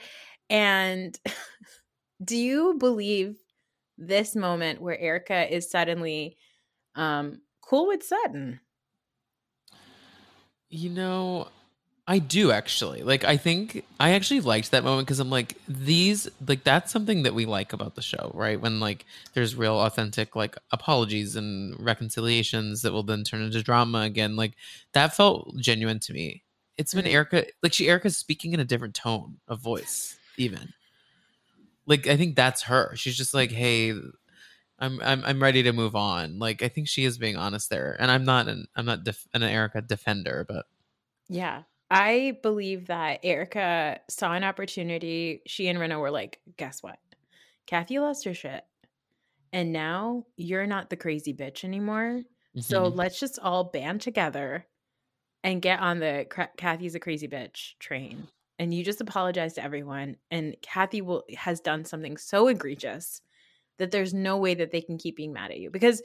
And 0.48 1.18
do 2.25 2.36
you 2.36 2.75
believe 2.78 3.36
this 3.98 4.34
moment 4.34 4.80
where 4.80 4.98
Erica 4.98 5.52
is 5.54 5.70
suddenly 5.70 6.36
um, 6.94 7.40
cool 7.60 7.86
with 7.86 8.02
Sutton? 8.02 8.60
You 10.68 10.90
know, 10.90 11.48
I 12.08 12.20
do 12.20 12.52
actually. 12.52 13.02
Like 13.02 13.25
I 13.25 13.36
think 13.36 13.84
I 13.98 14.12
actually 14.12 14.40
liked 14.40 14.70
that 14.70 14.84
moment 14.84 15.06
because 15.08 15.18
I'm 15.18 15.28
like 15.30 15.56
these 15.66 16.28
like 16.46 16.62
that's 16.62 16.92
something 16.92 17.25
that 17.25 17.34
we 17.34 17.46
like 17.46 17.72
about 17.72 17.96
the 17.96 18.02
show, 18.02 18.30
right? 18.32 18.60
When 18.60 18.78
like 18.78 19.04
there's 19.34 19.56
real 19.56 19.80
authentic 19.80 20.36
like 20.36 20.56
apologies 20.70 21.34
and 21.34 21.75
reconciliations 21.84 22.82
that 22.82 22.92
will 22.92 23.02
then 23.02 23.25
turn 23.25 23.42
into 23.42 23.60
drama 23.62 24.02
again. 24.02 24.36
Like 24.36 24.52
that 24.92 25.16
felt 25.16 25.56
genuine 25.58 25.98
to 26.00 26.12
me. 26.12 26.44
It's 26.78 26.94
been 26.94 27.06
Mhm. 27.06 27.12
Erica 27.12 27.46
like 27.62 27.72
she 27.72 27.88
Erica's 27.88 28.16
speaking 28.16 28.52
in 28.52 28.60
a 28.60 28.64
different 28.64 28.94
tone 28.94 29.38
of 29.48 29.60
voice 29.60 30.16
even. 30.36 30.72
Like 31.86 32.06
I 32.06 32.16
think 32.16 32.36
that's 32.36 32.62
her. 32.62 32.94
She's 32.96 33.16
just 33.16 33.34
like, 33.34 33.50
"Hey, 33.50 33.90
I'm 34.78 35.00
I'm 35.02 35.25
I'm 35.25 35.42
ready 35.42 35.62
to 35.64 35.72
move 35.72 35.96
on." 35.96 36.38
Like 36.38 36.62
I 36.62 36.68
think 36.68 36.86
she 36.88 37.04
is 37.04 37.18
being 37.18 37.36
honest 37.36 37.70
there. 37.70 37.96
And 37.98 38.10
I'm 38.10 38.25
not 38.25 38.46
an 38.48 38.66
I'm 38.76 38.86
not 38.86 39.04
def- 39.04 39.26
an 39.34 39.42
Erica 39.42 39.82
defender, 39.82 40.44
but 40.48 40.66
Yeah. 41.28 41.62
I 41.90 42.38
believe 42.43 42.87
that 42.87 43.21
Erica 43.23 44.00
saw 44.09 44.33
an 44.33 44.45
opportunity. 44.45 45.43
She 45.47 45.69
and 45.69 45.78
Rinna 45.78 46.00
were 46.00 46.11
like, 46.11 46.40
guess 46.57 46.83
what? 46.83 46.99
Kathy 47.66 47.99
lost 47.99 48.25
her 48.25 48.35
shit. 48.35 48.64
And 49.52 49.73
now 49.73 50.25
you're 50.37 50.66
not 50.66 50.90
the 50.90 50.97
crazy 50.97 51.33
bitch 51.33 51.64
anymore. 51.64 52.23
So 52.59 52.85
mhm. 52.90 52.97
let's 52.97 53.21
just 53.21 53.38
all 53.38 53.64
band 53.64 54.00
together 54.00 54.66
and 55.45 55.62
get 55.62 55.81
on 55.81 56.00
the 56.00 56.26
Kathy's 56.57 56.95
a 56.95 57.00
crazy 57.00 57.28
bitch 57.28 57.78
train. 57.78 58.28
And 58.59 58.73
you 58.73 58.83
just 58.83 59.00
apologize 59.00 59.55
to 59.55 59.62
everyone. 59.62 60.16
And 60.31 60.57
Kathy 60.62 61.02
will 61.02 61.25
has 61.37 61.61
done 61.61 61.85
something 61.85 62.16
so 62.16 62.49
egregious 62.49 63.21
that 63.78 63.90
there's 63.90 64.14
no 64.14 64.38
way 64.38 64.55
that 64.55 64.71
they 64.73 64.81
can 64.81 64.99
keep 64.99 65.16
being 65.16 65.33
mad 65.33 65.50
at 65.50 65.59
you. 65.59 65.71
Because 65.71 66.02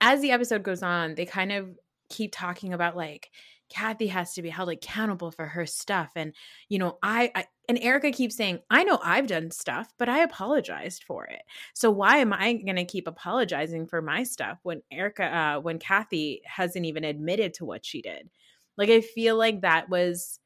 as 0.00 0.20
the 0.20 0.30
episode 0.30 0.62
goes 0.62 0.82
on, 0.82 1.14
they 1.14 1.24
kind 1.24 1.52
of 1.52 1.70
keep 2.10 2.32
talking 2.32 2.74
about 2.74 2.96
like 2.96 3.30
Kathy 3.70 4.08
has 4.08 4.34
to 4.34 4.42
be 4.42 4.50
held 4.50 4.68
accountable 4.68 5.30
for 5.30 5.46
her 5.46 5.64
stuff. 5.64 6.10
And, 6.16 6.34
you 6.68 6.78
know, 6.78 6.98
I, 7.02 7.30
I 7.34 7.46
and 7.68 7.78
Erica 7.78 8.10
keeps 8.10 8.36
saying, 8.36 8.58
I 8.68 8.82
know 8.82 8.98
I've 9.02 9.28
done 9.28 9.50
stuff, 9.52 9.92
but 9.96 10.08
I 10.08 10.22
apologized 10.22 11.04
for 11.04 11.24
it. 11.26 11.42
So 11.72 11.90
why 11.90 12.16
am 12.16 12.32
I 12.32 12.54
going 12.54 12.76
to 12.76 12.84
keep 12.84 13.06
apologizing 13.06 13.86
for 13.86 14.02
my 14.02 14.24
stuff 14.24 14.58
when 14.64 14.82
Erica, 14.90 15.24
uh, 15.24 15.60
when 15.60 15.78
Kathy 15.78 16.42
hasn't 16.44 16.84
even 16.84 17.04
admitted 17.04 17.54
to 17.54 17.64
what 17.64 17.86
she 17.86 18.02
did? 18.02 18.28
Like, 18.76 18.90
I 18.90 19.00
feel 19.00 19.36
like 19.36 19.60
that 19.60 19.88
was 19.88 20.40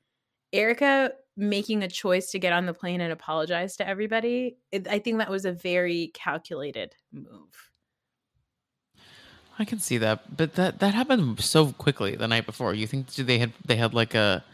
Erica 0.53 1.13
making 1.37 1.83
a 1.83 1.89
choice 1.89 2.31
to 2.31 2.39
get 2.39 2.53
on 2.53 2.67
the 2.67 2.75
plane 2.75 3.01
and 3.01 3.13
apologize 3.13 3.77
to 3.77 3.89
everybody. 3.89 4.59
I 4.89 4.99
think 4.99 5.19
that 5.19 5.31
was 5.31 5.45
a 5.45 5.53
very 5.53 6.13
calculated 6.15 6.95
move. 7.13 7.71
I 9.59 9.65
can 9.65 9.79
see 9.79 9.99
that, 9.99 10.37
but 10.37 10.55
that 10.55 10.81
that 10.81 10.95
happened 10.95 11.41
so 11.41 11.73
quickly 11.73 12.17
the 12.17 12.27
night 12.27 12.47
before. 12.47 12.75
You 12.75 12.87
think 12.87 13.09
they 13.15 13.39
had 13.39 13.53
they 13.65 13.77
had 13.77 13.95
like 13.95 14.15
a, 14.15 14.45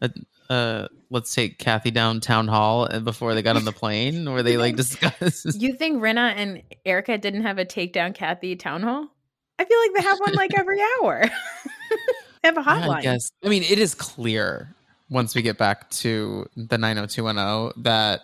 a 0.00 0.10
uh 0.50 0.88
let's 1.10 1.34
take 1.34 1.58
Kathy 1.58 1.90
down 1.90 2.20
town 2.20 2.48
hall 2.48 2.84
and 2.84 3.04
before 3.04 3.34
they 3.34 3.42
got 3.42 3.56
on 3.56 3.64
the 3.64 3.72
plane, 3.72 4.30
where 4.30 4.42
they 4.42 4.56
like 4.56 4.76
discussed. 4.84 5.60
You 5.60 5.74
think 5.74 6.02
Rinna 6.02 6.34
and 6.36 6.62
Erica 6.86 7.18
didn't 7.18 7.42
have 7.42 7.58
a 7.58 7.64
takedown 7.64 8.14
Kathy 8.14 8.56
town 8.56 8.82
hall? 8.82 9.08
I 9.58 9.64
feel 9.64 9.78
like 9.80 9.90
they 9.94 10.02
have 10.02 10.18
one 10.20 10.34
like 10.34 10.52
every 10.56 10.80
hour. 10.80 11.24
they 12.42 12.48
have 12.48 12.56
a 12.56 12.62
hotline. 12.62 12.96
I 12.96 13.02
guess. 13.02 13.30
I 13.44 13.48
mean, 13.48 13.64
it 13.64 13.78
is 13.78 13.94
clear 13.94 14.74
once 15.10 15.34
we 15.34 15.42
get 15.42 15.58
back 15.58 15.90
to 15.90 16.48
the 16.56 16.78
nine 16.78 16.96
hundred 16.96 17.10
two 17.10 17.24
one 17.24 17.36
zero 17.36 17.72
that 17.78 18.20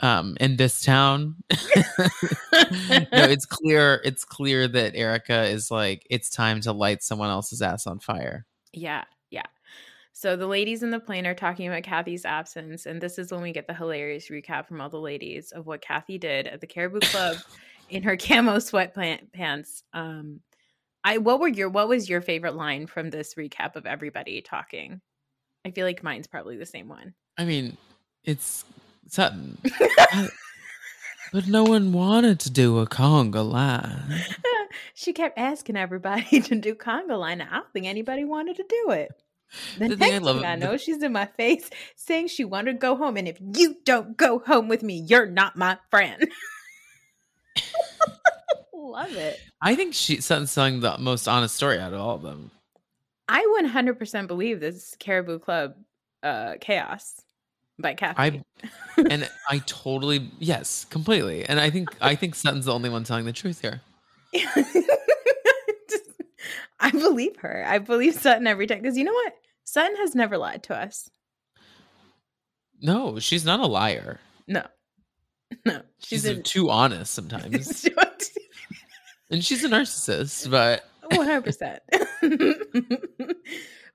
um 0.00 0.36
in 0.40 0.56
this 0.56 0.82
town 0.82 1.36
no 1.52 1.56
it's 3.12 3.46
clear 3.46 4.00
it's 4.04 4.24
clear 4.24 4.66
that 4.66 4.96
erica 4.96 5.44
is 5.44 5.70
like 5.70 6.04
it's 6.10 6.28
time 6.28 6.60
to 6.60 6.72
light 6.72 7.02
someone 7.02 7.30
else's 7.30 7.62
ass 7.62 7.86
on 7.86 7.98
fire 8.00 8.44
Yeah, 8.72 9.04
yeah. 9.30 9.46
So 10.12 10.36
the 10.36 10.46
ladies 10.48 10.82
in 10.82 10.90
the 10.90 10.98
plane 11.00 11.26
are 11.26 11.34
talking 11.34 11.68
about 11.68 11.82
Kathy's 11.84 12.24
absence, 12.24 12.86
and 12.86 13.00
this 13.00 13.18
is 13.18 13.30
when 13.30 13.40
we 13.42 13.52
get 13.52 13.66
the 13.68 13.74
hilarious 13.74 14.28
recap 14.30 14.66
from 14.66 14.80
all 14.80 14.88
the 14.88 14.98
ladies 14.98 15.52
of 15.52 15.66
what 15.66 15.80
Kathy 15.80 16.18
did 16.18 16.46
at 16.48 16.60
the 16.60 16.66
Caribou 16.66 16.98
Club 17.02 17.36
in 17.88 18.02
her 18.02 18.16
camo 18.16 18.56
sweatpants. 18.56 19.82
Um, 19.92 20.40
I 21.04 21.18
what 21.18 21.38
were 21.38 21.48
your 21.48 21.68
what 21.68 21.88
was 21.88 22.08
your 22.08 22.20
favorite 22.20 22.56
line 22.56 22.86
from 22.88 23.10
this 23.10 23.34
recap 23.34 23.76
of 23.76 23.86
everybody 23.86 24.40
talking? 24.40 25.00
I 25.64 25.70
feel 25.70 25.86
like 25.86 26.02
mine's 26.02 26.26
probably 26.26 26.56
the 26.56 26.66
same 26.66 26.88
one. 26.88 27.14
i 27.38 27.44
mean 27.44 27.76
it's 28.24 28.64
sutton 29.08 29.58
but 31.32 31.46
no 31.48 31.64
one 31.64 31.92
wanted 31.92 32.38
to 32.40 32.50
do 32.50 32.78
a 32.78 32.86
conga 32.86 33.48
line 33.48 34.20
she 34.94 35.12
kept 35.12 35.38
asking 35.38 35.76
everybody 35.76 36.40
to 36.42 36.54
do 36.56 36.74
conga 36.74 37.18
line. 37.18 37.40
I 37.40 37.56
don't 37.56 37.72
think 37.72 37.86
anybody 37.86 38.24
wanted 38.24 38.56
to 38.56 38.64
do 38.68 38.90
it. 38.90 39.12
The, 39.78 39.88
The 39.88 39.96
next 39.96 39.98
thing 39.98 39.98
thing 39.98 40.12
I 40.12 40.16
I, 40.16 40.18
love- 40.18 40.40
the- 40.60 40.66
know, 40.66 40.76
she's 40.76 41.02
in 41.02 41.12
my 41.12 41.26
face 41.26 41.70
saying 41.96 42.28
she 42.28 42.44
wanted 42.44 42.72
to 42.72 42.78
go 42.78 42.96
home, 42.96 43.16
and 43.16 43.28
if 43.28 43.38
you 43.40 43.76
don't 43.84 44.16
go 44.16 44.40
home 44.40 44.66
with 44.68 44.82
me, 44.82 45.04
you're 45.08 45.26
not 45.26 45.56
my 45.56 45.78
friend. 45.90 46.26
love 48.72 49.14
it. 49.16 49.40
i 49.62 49.74
think 49.74 49.94
she 49.94 50.20
sutton's 50.20 50.54
telling 50.54 50.80
the 50.80 50.96
most 50.98 51.26
honest 51.26 51.54
story 51.56 51.78
out 51.78 51.92
of 51.92 52.00
all 52.00 52.14
of 52.16 52.22
them 52.22 52.50
I 53.26 53.42
100% 53.62 54.26
believe 54.26 54.60
this 54.60 54.94
Caribou 55.00 55.38
Club 55.38 55.72
uh, 56.22 56.54
chaos 56.60 57.14
by 57.78 57.94
Kathy. 57.94 58.18
I 58.18 58.42
and 59.10 59.28
I 59.48 59.58
totally 59.66 60.30
yes, 60.38 60.84
completely. 60.84 61.44
And 61.44 61.58
I 61.60 61.70
think 61.70 61.88
I 62.00 62.14
think 62.14 62.34
Sutton's 62.34 62.66
the 62.66 62.72
only 62.72 62.90
one 62.90 63.04
telling 63.04 63.24
the 63.24 63.32
truth 63.32 63.60
here. 63.60 63.80
Just- 64.34 66.10
I 66.80 66.90
believe 66.90 67.36
her. 67.36 67.64
I 67.66 67.78
believe 67.78 68.14
Sutton 68.14 68.46
every 68.46 68.66
time 68.66 68.80
because 68.82 68.96
you 68.98 69.04
know 69.04 69.12
what? 69.12 69.34
Sutton 69.64 69.96
has 69.96 70.14
never 70.14 70.36
lied 70.38 70.62
to 70.64 70.74
us. 70.76 71.08
No, 72.80 73.18
she's 73.18 73.44
not 73.44 73.60
a 73.60 73.66
liar. 73.66 74.20
No, 74.46 74.64
no, 75.64 75.80
She's, 75.98 76.22
she's 76.22 76.24
a- 76.26 76.42
too 76.42 76.68
honest 76.70 77.14
sometimes, 77.14 77.88
and 79.30 79.42
she's 79.44 79.64
a 79.64 79.68
narcissist. 79.68 80.50
But 80.50 80.84
one 81.16 81.26
hundred 81.26 81.44
percent. 81.44 81.82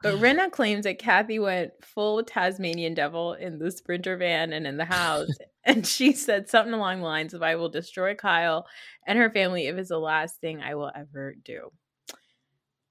But 0.01 0.15
Rinna 0.15 0.50
claims 0.51 0.86
that 0.86 0.98
Kathy 1.00 1.39
went 1.39 1.72
full 1.84 2.24
Tasmanian 2.24 2.94
devil 2.94 3.34
in 3.34 3.60
the 3.60 3.70
sprinter 3.70 4.15
van 4.15 4.53
and 4.53 4.65
in 4.65 4.77
the 4.77 4.86
house. 4.86 5.27
and 5.65 5.86
she 5.86 6.13
said 6.13 6.48
something 6.50 6.74
along 6.74 7.00
the 7.00 7.06
lines 7.06 7.34
of, 7.34 7.44
I 7.44 7.56
will 7.56 7.68
destroy 7.70 8.15
Kyle 8.15 8.65
and 9.06 9.20
her 9.20 9.29
family 9.29 9.68
if 9.68 9.75
it's 9.77 9.89
the 9.89 10.00
last 10.00 10.39
thing 10.39 10.62
I 10.62 10.75
will 10.75 10.91
ever 10.96 11.36
do. 11.44 11.70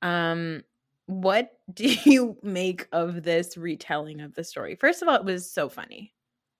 Um, 0.02 0.64
what 1.06 1.50
do 1.72 1.88
you 2.04 2.36
make 2.42 2.86
of 2.92 3.22
this 3.22 3.56
retelling 3.56 4.20
of 4.20 4.34
the 4.34 4.44
story? 4.44 4.74
First 4.76 5.00
of 5.02 5.08
all, 5.08 5.16
it 5.16 5.24
was 5.24 5.50
so 5.50 5.68
funny. 5.68 6.12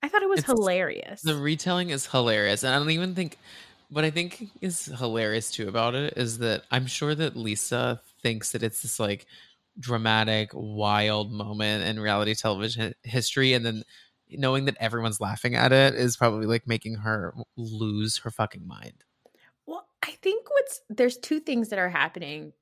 I 0.03 0.09
thought 0.09 0.23
it 0.23 0.29
was 0.29 0.41
It's- 0.41 0.51
hilarious. 0.57 1.21
the 1.23 1.35
retelling 1.35 1.91
is 1.91 2.07
hilarious, 2.07 2.63
and 2.63 2.75
I 2.75 2.79
don't 2.79 2.91
even 2.91 3.15
think. 3.15 3.37
What 3.91 4.05
I 4.05 4.11
think 4.11 4.51
is 4.61 4.85
hilarious 4.85 5.51
too 5.51 5.67
about 5.67 5.95
it 5.95 6.13
is 6.19 6.37
that 6.39 6.65
I'm 6.71 6.87
sure 6.87 7.15
that 7.15 7.37
Lisa 7.37 8.03
thinks 8.23 8.53
that 8.53 8.63
it's 8.63 8.83
this 8.83 9.01
like 9.01 9.25
dramatic, 9.79 10.51
wild 10.53 11.33
moment 11.33 11.85
in 11.85 12.01
reality 12.01 12.35
television 12.35 12.95
history, 13.03 13.53
and 13.53 13.65
then 13.65 13.83
knowing 14.31 14.67
that 14.67 14.77
everyone's 14.81 15.21
laughing 15.21 15.55
at 15.55 15.73
it 15.73 15.95
is 15.95 16.17
probably 16.17 16.47
like 16.47 16.67
making 16.67 16.97
her 16.97 17.35
lose 17.57 18.19
her 18.19 18.31
fucking 18.31 18.67
mind. 18.67 19.05
Well, 19.67 19.87
I 20.03 20.13
think 20.23 20.51
what's 20.51 20.83
there's 20.89 21.17
two 21.17 21.41
things 21.41 21.69
that 21.69 21.79
are 21.79 21.89
happening 21.89 22.53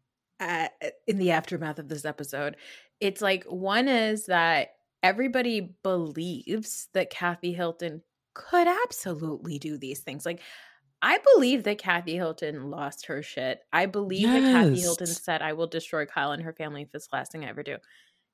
uh, 0.40 0.68
in 1.06 1.18
the 1.18 1.32
aftermath 1.32 1.78
of 1.78 1.88
this 1.88 2.04
episode. 2.04 2.56
It's 3.00 3.20
like 3.20 3.44
one 3.44 3.88
is 3.88 4.26
that 4.26 4.74
everybody 5.02 5.76
believes 5.82 6.88
that 6.94 7.10
Kathy 7.10 7.52
Hilton 7.52 8.02
could 8.34 8.68
absolutely 8.84 9.58
do 9.58 9.78
these 9.78 10.00
things. 10.00 10.26
Like, 10.26 10.40
I 11.02 11.18
believe 11.34 11.64
that 11.64 11.78
Kathy 11.78 12.14
Hilton 12.16 12.70
lost 12.70 13.06
her 13.06 13.22
shit. 13.22 13.60
I 13.72 13.86
believe 13.86 14.32
that 14.32 14.44
Kathy 14.46 14.80
Hilton 14.80 15.06
said, 15.06 15.42
I 15.42 15.52
will 15.52 15.66
destroy 15.66 16.06
Kyle 16.06 16.32
and 16.32 16.42
her 16.42 16.52
family 16.54 16.82
if 16.82 16.94
it's 16.94 17.08
the 17.08 17.16
last 17.16 17.32
thing 17.32 17.44
I 17.44 17.48
ever 17.48 17.62
do. 17.62 17.76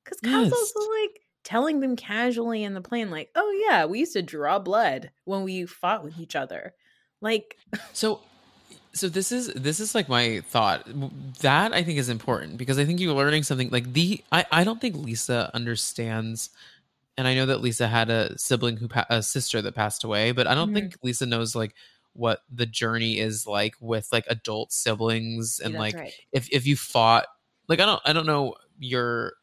Because 0.04 0.20
Kyle's 0.20 0.52
Yes. 0.52 0.72
also 0.76 0.90
like 1.02 1.20
telling 1.44 1.80
them 1.80 1.96
casually 1.96 2.62
in 2.64 2.74
the 2.74 2.80
plane, 2.80 3.10
like, 3.10 3.30
oh 3.34 3.64
yeah, 3.68 3.84
we 3.86 4.00
used 4.00 4.12
to 4.14 4.22
draw 4.22 4.58
blood 4.58 5.10
when 5.24 5.42
we 5.42 5.66
fought 5.66 6.04
with 6.04 6.18
each 6.18 6.36
other. 6.36 6.74
Like, 7.20 7.56
So 7.92 8.20
so 8.94 9.08
this 9.08 9.32
is 9.32 9.48
this 9.54 9.80
is 9.80 9.94
like 9.94 10.08
my 10.08 10.40
thought. 10.48 10.86
That 11.40 11.72
I 11.72 11.82
think 11.82 11.98
is 11.98 12.08
important 12.08 12.58
because 12.58 12.78
I 12.78 12.84
think 12.84 13.00
you're 13.00 13.14
learning 13.14 13.42
something 13.42 13.70
like 13.70 13.92
the 13.92 14.22
I 14.32 14.44
I 14.52 14.64
don't 14.64 14.80
think 14.80 14.96
Lisa 14.96 15.50
understands 15.54 16.50
and 17.18 17.28
I 17.28 17.34
know 17.34 17.46
that 17.46 17.60
Lisa 17.60 17.88
had 17.88 18.10
a 18.10 18.36
sibling 18.38 18.76
who 18.78 18.88
pa- 18.88 19.06
a 19.10 19.22
sister 19.22 19.62
that 19.62 19.74
passed 19.74 20.04
away, 20.04 20.32
but 20.32 20.46
I 20.46 20.54
don't 20.54 20.70
Mhm. 20.70 20.74
think 20.74 20.96
Lisa 21.02 21.26
knows 21.26 21.54
like 21.54 21.74
what 22.14 22.40
the 22.52 22.66
journey 22.66 23.18
is 23.18 23.46
like 23.46 23.74
with 23.80 24.08
like 24.12 24.24
adult 24.28 24.72
siblings 24.72 25.60
and 25.62 25.74
that's 25.74 25.80
like 25.80 25.94
right. 25.94 26.12
if 26.32 26.48
if 26.52 26.66
you 26.66 26.76
fought 26.76 27.26
like 27.68 27.80
I 27.80 27.86
don't 27.86 28.02
I 28.04 28.12
don't 28.12 28.26
know 28.26 28.54
your 28.78 29.34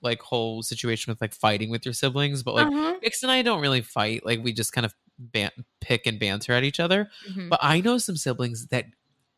like 0.00 0.20
whole 0.22 0.62
situation 0.62 1.10
with 1.10 1.20
like 1.20 1.34
fighting 1.34 1.70
with 1.70 1.84
your 1.84 1.92
siblings, 1.92 2.42
but 2.42 2.54
like 2.54 2.66
Uh-huh. 2.68 2.94
And 3.22 3.30
I 3.32 3.42
don't 3.42 3.60
really 3.60 3.80
fight. 3.80 4.24
Like 4.24 4.40
we 4.42 4.52
just 4.52 4.72
kind 4.72 4.84
of 4.84 4.94
ban- 5.18 5.50
pick 5.80 6.06
and 6.06 6.20
banter 6.20 6.52
at 6.52 6.62
each 6.62 6.78
other. 6.80 7.10
Mhm. 7.28 7.48
But 7.48 7.58
I 7.62 7.80
know 7.80 7.98
some 7.98 8.16
siblings 8.16 8.66
that 8.68 8.84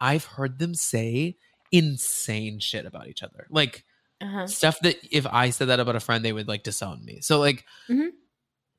I've 0.01 0.25
heard 0.25 0.59
them 0.59 0.75
say 0.75 1.37
insane 1.73 2.59
shit 2.61 2.85
about 2.87 3.09
each 3.09 3.23
other. 3.23 3.47
Like 3.51 3.85
Uh-huh. 4.21 4.47
stuff 4.47 4.79
that 4.81 4.97
if 5.11 5.27
I 5.27 5.49
said 5.51 5.69
that 5.69 5.81
about 5.81 5.97
a 5.97 6.01
friend, 6.01 6.23
they 6.23 6.33
would 6.33 6.47
like 6.49 6.63
disown 6.63 7.03
me. 7.05 7.21
So 7.23 7.39
like, 7.41 7.65
Mhm. 7.89 8.11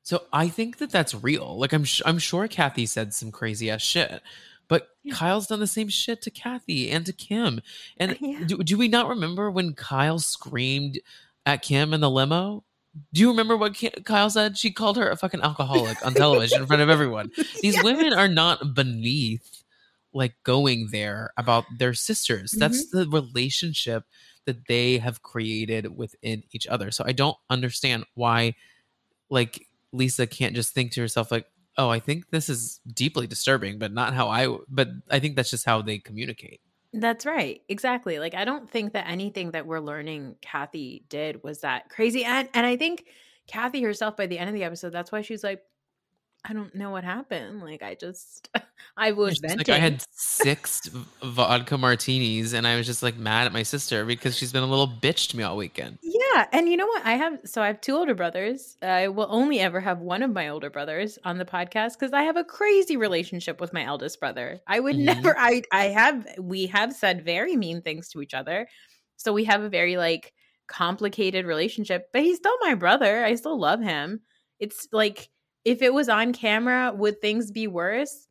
So 0.02 0.22
I 0.32 0.48
think 0.48 0.78
that 0.78 0.90
that's 0.90 1.14
real. 1.14 1.58
Like 1.58 1.72
I'm, 1.72 1.84
sh- 1.84 2.02
I'm 2.04 2.18
sure 2.18 2.48
Kathy 2.48 2.86
said 2.86 3.14
some 3.14 3.30
crazy 3.30 3.70
ass 3.70 3.82
shit, 3.82 4.22
but 4.68 4.88
Yeah. 5.04 5.14
Kyle's 5.14 5.46
done 5.46 5.60
the 5.60 5.66
same 5.66 5.88
shit 5.88 6.22
to 6.22 6.30
Kathy 6.30 6.90
and 6.90 7.04
to 7.06 7.12
Kim. 7.12 7.60
And 7.98 8.16
Yeah. 8.20 8.44
do, 8.44 8.58
do 8.58 8.76
we 8.78 8.88
not 8.88 9.08
remember 9.08 9.50
when 9.50 9.74
Kyle 9.74 10.18
screamed 10.18 11.00
at 11.46 11.62
Kim 11.62 11.92
in 11.94 12.00
the 12.00 12.10
limo? 12.10 12.64
Do 13.12 13.20
you 13.22 13.28
remember 13.30 13.56
what 13.56 13.76
Kyle 14.04 14.28
said? 14.28 14.58
She 14.58 14.70
called 14.70 14.96
her 14.98 15.08
a 15.08 15.16
fucking 15.16 15.40
alcoholic 15.40 16.04
on 16.04 16.12
television 16.14 16.60
in 16.60 16.66
front 16.66 16.82
of 16.82 16.90
everyone. 16.90 17.30
These 17.62 17.74
Yes. 17.76 17.84
women 17.84 18.12
are 18.12 18.28
not 18.28 18.74
beneath 18.74 19.62
like 20.12 20.34
going 20.44 20.88
there 20.92 21.32
about 21.38 21.64
their 21.78 21.94
sisters. 21.94 22.50
That's 22.50 22.86
Mm-hmm. 22.86 22.98
the 22.98 23.08
relationship 23.08 24.04
that 24.44 24.66
they 24.66 24.98
have 24.98 25.22
created 25.22 25.96
within 25.96 26.42
each 26.52 26.66
other. 26.66 26.90
So 26.90 27.04
I 27.06 27.12
don't 27.12 27.36
understand 27.48 28.04
why 28.14 28.54
like 29.30 29.66
Lisa 29.92 30.26
can't 30.26 30.54
just 30.54 30.74
think 30.74 30.92
to 30.92 31.00
herself 31.00 31.30
like, 31.30 31.46
"Oh, 31.78 31.88
I 31.88 32.00
think 32.00 32.30
this 32.30 32.48
is 32.48 32.80
deeply 32.92 33.26
disturbing, 33.26 33.78
but 33.78 33.92
not 33.92 34.14
how 34.14 34.28
I. 34.28 34.56
but 34.68 34.88
I 35.10 35.18
think 35.18 35.36
that's 35.36 35.50
just 35.50 35.64
how 35.66 35.82
they 35.82 35.98
communicate." 35.98 36.60
That's 36.94 37.24
right. 37.24 37.62
Exactly. 37.68 38.18
Like 38.18 38.34
I 38.34 38.44
don't 38.44 38.68
think 38.68 38.92
that 38.92 39.08
anything 39.08 39.52
that 39.52 39.66
we're 39.66 39.80
learning 39.80 40.36
Kathy 40.42 41.04
did 41.08 41.42
was 41.42 41.60
that 41.60 41.88
crazy. 41.88 42.24
And 42.24 42.48
and 42.52 42.66
I 42.66 42.76
think 42.76 43.06
Kathy 43.46 43.82
herself 43.82 44.16
by 44.16 44.26
the 44.26 44.38
end 44.38 44.50
of 44.50 44.54
the 44.54 44.64
episode, 44.64 44.90
that's 44.92 45.10
why 45.10 45.22
she's 45.22 45.42
like, 45.42 45.62
I 46.44 46.52
don't 46.52 46.74
know 46.74 46.90
what 46.90 47.04
happened. 47.04 47.62
Like 47.62 47.82
I 47.82 47.94
just 47.94 48.50
I 48.96 49.12
was 49.12 49.38
venting. 49.38 49.58
like 49.58 49.68
I 49.70 49.78
had 49.78 50.04
six 50.10 50.88
vodka 51.22 51.78
martinis 51.78 52.52
and 52.52 52.66
I 52.66 52.76
was 52.76 52.86
just 52.86 53.02
like 53.02 53.16
mad 53.16 53.46
at 53.46 53.52
my 53.52 53.62
sister 53.62 54.04
because 54.04 54.36
she's 54.36 54.52
been 54.52 54.62
a 54.62 54.66
little 54.66 54.88
bitch 54.88 55.30
to 55.30 55.36
me 55.36 55.44
all 55.44 55.56
weekend. 55.56 55.98
Yeah, 56.34 56.46
and 56.52 56.68
you 56.68 56.76
know 56.76 56.86
what? 56.86 57.04
I 57.06 57.14
have 57.14 57.40
so 57.46 57.62
I 57.62 57.68
have 57.68 57.80
two 57.80 57.94
older 57.96 58.14
brothers. 58.14 58.76
I 58.82 59.08
will 59.08 59.28
only 59.30 59.60
ever 59.60 59.80
have 59.80 60.00
one 60.00 60.22
of 60.22 60.30
my 60.30 60.48
older 60.48 60.68
brothers 60.68 61.18
on 61.24 61.38
the 61.38 61.44
podcast 61.46 61.94
because 61.94 62.12
I 62.12 62.22
have 62.24 62.36
a 62.36 62.44
crazy 62.44 62.98
relationship 62.98 63.60
with 63.60 63.72
my 63.72 63.82
eldest 63.84 64.20
brother. 64.20 64.60
I 64.66 64.80
would 64.80 64.98
Mhm. 64.98 64.98
never. 64.98 65.34
I 65.38 65.62
I 65.72 65.84
have 65.86 66.26
we 66.38 66.66
have 66.66 66.92
said 66.92 67.24
very 67.24 67.56
mean 67.56 67.80
things 67.80 68.08
to 68.10 68.20
each 68.20 68.34
other, 68.34 68.68
so 69.16 69.32
we 69.32 69.44
have 69.44 69.62
a 69.62 69.70
very 69.70 69.96
like 69.96 70.34
complicated 70.68 71.46
relationship. 71.46 72.08
But 72.12 72.22
he's 72.22 72.36
still 72.36 72.56
my 72.60 72.74
brother. 72.74 73.24
I 73.24 73.34
still 73.34 73.58
love 73.58 73.80
him. 73.80 74.20
It's 74.60 74.88
like 74.92 75.30
if 75.64 75.80
it 75.80 75.94
was 75.94 76.08
on 76.10 76.34
camera, 76.34 76.92
would 76.94 77.20
things 77.22 77.50
be 77.50 77.66
worse? 77.68 78.28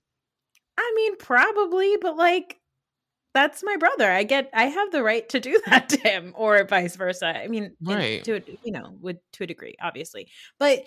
I 0.78 0.94
mean, 0.96 1.18
probably, 1.18 1.98
but 1.98 2.18
like 2.18 2.61
that's 3.34 3.64
my 3.64 3.78
brother. 3.78 4.12
I 4.12 4.24
get 4.24 4.50
I 4.54 4.66
have 4.66 4.92
the 4.92 5.04
right 5.04 5.28
to 5.30 5.40
do 5.40 5.62
that 5.68 5.90
to 5.90 5.98
him 6.00 6.34
or 6.36 6.64
vice 6.66 6.96
versa. 6.96 7.28
I 7.38 7.48
mean, 7.48 7.76
Right. 7.82 8.24
to 8.26 8.42
you 8.64 8.72
know, 8.72 8.96
with 9.00 9.18
to 9.34 9.44
a 9.44 9.48
degree, 9.48 9.76
obviously. 9.82 10.30
But 10.60 10.84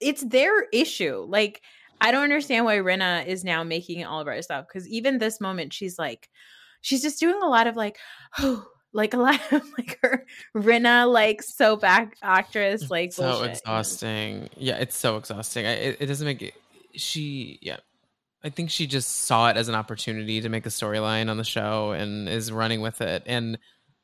it's 0.00 0.22
their 0.22 0.64
issue. 0.72 1.24
Like 1.28 1.62
I 2.00 2.10
don't 2.10 2.24
understand 2.24 2.64
why 2.64 2.76
Rinna 2.76 3.26
is 3.26 3.44
now 3.44 3.64
making 3.64 4.00
it 4.00 4.04
all 4.04 4.20
about 4.20 4.34
herself 4.34 4.66
cuz 4.70 4.86
even 4.88 5.18
this 5.18 5.40
moment 5.40 5.72
she's 5.72 5.98
like 5.98 6.28
she's 6.82 7.02
just 7.02 7.18
doing 7.20 7.40
a 7.42 7.48
lot 7.48 7.66
of 7.66 7.76
like 7.76 7.98
oh 8.38 8.66
like 8.92 9.12
a 9.14 9.18
lot 9.18 9.40
of 9.52 9.62
like 9.78 9.98
her 10.02 10.24
Rinna 10.54 11.10
like 11.10 11.42
soap 11.42 11.84
act 11.84 12.18
actress 12.22 12.90
like 12.90 13.12
so 13.12 13.30
bullshit, 13.30 13.50
exhausting. 13.58 14.48
Yeah, 14.56 14.76
it's 14.76 14.96
so 14.96 15.16
exhausting. 15.16 15.66
I, 15.66 15.72
it, 15.72 15.96
it 16.00 16.06
doesn't 16.06 16.24
make 16.26 16.42
it. 16.42 16.54
She, 16.94 17.58
yeah, 17.60 17.76
I 18.46 18.50
think 18.50 18.70
she 18.70 18.86
just 18.86 19.24
saw 19.24 19.48
it 19.50 19.56
as 19.56 19.68
an 19.68 19.74
opportunity 19.74 20.40
to 20.40 20.48
make 20.48 20.66
a 20.66 20.68
storyline 20.68 21.28
on 21.28 21.36
the 21.36 21.42
show 21.42 21.90
and 21.90 22.28
is 22.28 22.52
running 22.52 22.80
with 22.80 23.00
it. 23.00 23.24
And 23.26 23.58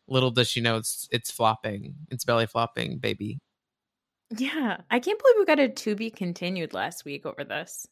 little 0.08 0.32
does 0.32 0.48
she 0.48 0.60
know 0.60 0.78
it's 0.78 1.08
it's 1.12 1.30
flopping. 1.30 1.94
It's 2.10 2.24
belly 2.24 2.46
flopping, 2.46 2.98
baby. 2.98 3.38
Yeah, 4.36 4.78
I 4.90 4.98
can't 4.98 5.16
believe 5.16 5.36
we 5.38 5.44
got 5.44 5.60
a 5.60 5.68
to 5.68 5.94
be 5.94 6.10
continued 6.10 6.74
last 6.74 7.04
week 7.04 7.24
over 7.24 7.44
this. 7.44 7.86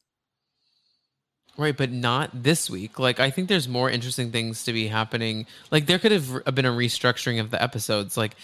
Right, 1.57 1.77
but 1.77 1.93
not 1.93 2.31
this 2.43 2.69
week. 2.69 2.99
Like, 2.99 3.21
I 3.21 3.31
think 3.31 3.49
there's 3.49 3.69
more 3.69 3.89
interesting 3.89 4.33
things 4.33 4.65
to 4.65 4.73
be 4.73 4.89
happening. 4.89 5.47
Like, 5.71 5.87
there 5.87 6.01
could 6.01 6.11
have 6.11 6.45
been 6.53 6.67
a 6.67 6.73
restructuring 6.73 7.39
of 7.39 7.53
the 7.53 7.63
episodes. 7.63 8.17
Like, 8.17 8.35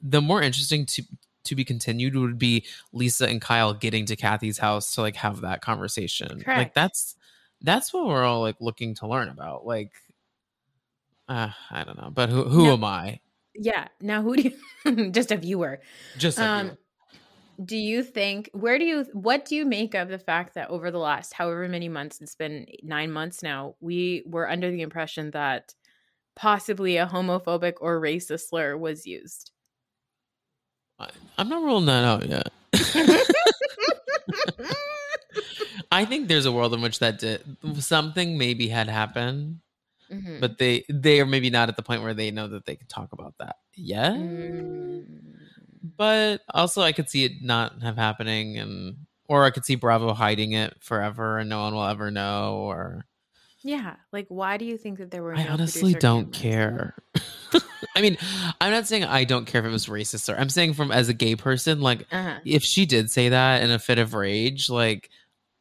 the 0.00 0.22
more 0.22 0.40
interesting 0.40 0.86
to 0.86 1.02
to 1.44 1.54
be 1.54 1.64
continued 1.66 2.16
would 2.16 2.38
be 2.38 2.64
Lisa 2.94 3.28
and 3.28 3.38
Kyle 3.38 3.74
getting 3.74 4.06
to 4.06 4.16
Kathy's 4.16 4.56
house 4.56 4.94
to 4.94 5.02
like 5.02 5.16
have 5.16 5.42
that 5.42 5.60
conversation. 5.60 6.42
Like, 6.46 6.72
that's 6.72 7.16
that's 7.64 7.92
what 7.92 8.06
we're 8.06 8.22
all 8.24 8.42
like 8.42 8.56
looking 8.60 8.94
to 8.96 9.08
learn 9.08 9.28
about. 9.28 9.66
Like, 9.66 9.92
uh, 11.28 11.50
I 11.70 11.84
don't 11.84 11.98
know, 11.98 12.10
but 12.10 12.28
who 12.28 12.44
who 12.44 12.64
No. 12.64 12.74
am 12.74 12.84
I? 12.84 13.20
Yeah. 13.54 13.88
Now, 14.00 14.22
who 14.22 14.36
do 14.36 14.42
you? 14.84 15.10
just 15.10 15.32
a 15.32 15.36
viewer. 15.36 15.80
Just 16.16 16.38
a 16.38 16.42
Um, 16.42 16.66
viewer. 16.66 16.78
do 17.64 17.76
you 17.76 18.02
think? 18.02 18.50
Where 18.52 18.78
do 18.78 18.84
you? 18.84 19.06
What 19.12 19.44
do 19.46 19.56
you 19.56 19.64
make 19.64 19.94
of 19.94 20.08
the 20.08 20.18
fact 20.18 20.54
that 20.54 20.70
over 20.70 20.90
the 20.90 20.98
last 20.98 21.32
however 21.32 21.68
many 21.68 21.88
months, 21.88 22.20
it's 22.20 22.34
been 22.36 22.66
nine 22.82 23.10
months 23.10 23.42
now, 23.42 23.76
we 23.80 24.24
were 24.26 24.48
under 24.50 24.70
the 24.70 24.82
impression 24.82 25.30
that 25.32 25.74
possibly 26.36 26.96
a 26.98 27.06
homophobic 27.06 27.74
or 27.80 28.00
racist 28.00 28.48
slur 28.48 28.76
was 28.76 29.06
used. 29.06 29.52
I, 30.98 31.08
I'm 31.38 31.48
not 31.48 31.62
ruling 31.62 31.86
that 31.86 32.04
out 32.04 32.28
yet. 32.28 32.52
I 35.94 36.04
think 36.04 36.28
there's 36.28 36.46
a 36.46 36.52
world 36.52 36.74
in 36.74 36.80
which 36.82 36.98
that 36.98 37.18
did 37.18 37.42
something 37.78 38.36
maybe 38.38 38.68
had 38.68 38.88
happened, 38.88 39.60
Mhm. 40.10 40.40
but 40.40 40.58
they 40.58 40.84
they 40.88 41.20
are 41.20 41.26
maybe 41.26 41.50
not 41.50 41.68
at 41.68 41.76
the 41.76 41.82
point 41.82 42.02
where 42.02 42.14
they 42.14 42.30
know 42.30 42.48
that 42.48 42.66
they 42.66 42.76
can 42.76 42.86
talk 42.88 43.12
about 43.12 43.34
that 43.38 43.56
yet. 43.74 44.12
Mm. 44.12 45.04
But 45.96 46.42
also, 46.52 46.82
I 46.82 46.92
could 46.92 47.08
see 47.10 47.24
it 47.24 47.32
not 47.42 47.82
have 47.82 47.96
happening, 47.96 48.58
and 48.58 48.96
or 49.28 49.44
I 49.44 49.50
could 49.50 49.64
see 49.64 49.74
Bravo 49.74 50.12
hiding 50.14 50.52
it 50.52 50.76
forever, 50.80 51.38
and 51.38 51.48
no 51.48 51.60
one 51.62 51.74
will 51.74 51.84
ever 51.84 52.10
know. 52.10 52.56
Or 52.56 53.06
Yeah. 53.62 53.96
Like, 54.12 54.26
why 54.28 54.56
do 54.58 54.64
you 54.66 54.76
think 54.76 54.98
that 54.98 55.10
there 55.10 55.22
were? 55.22 55.34
I 55.34 55.44
no 55.44 55.52
honestly 55.52 55.94
don't 55.94 56.32
care. 56.32 56.94
I 57.96 58.00
mean, 58.02 58.18
I'm 58.60 58.72
not 58.72 58.86
saying 58.86 59.04
I 59.04 59.24
don't 59.24 59.46
care 59.46 59.60
if 59.60 59.66
it 59.66 59.70
was 59.70 59.86
racist, 59.86 60.32
or 60.32 60.36
I'm 60.38 60.48
saying 60.50 60.74
from 60.74 60.90
as 60.90 61.08
a 61.08 61.14
gay 61.14 61.36
person, 61.36 61.80
like 61.80 62.06
Uh-huh. 62.10 62.40
if 62.44 62.62
she 62.64 62.84
did 62.86 63.10
say 63.10 63.28
that 63.28 63.62
in 63.62 63.70
a 63.70 63.78
fit 63.78 63.98
of 63.98 64.14
rage, 64.14 64.68
like 64.68 65.10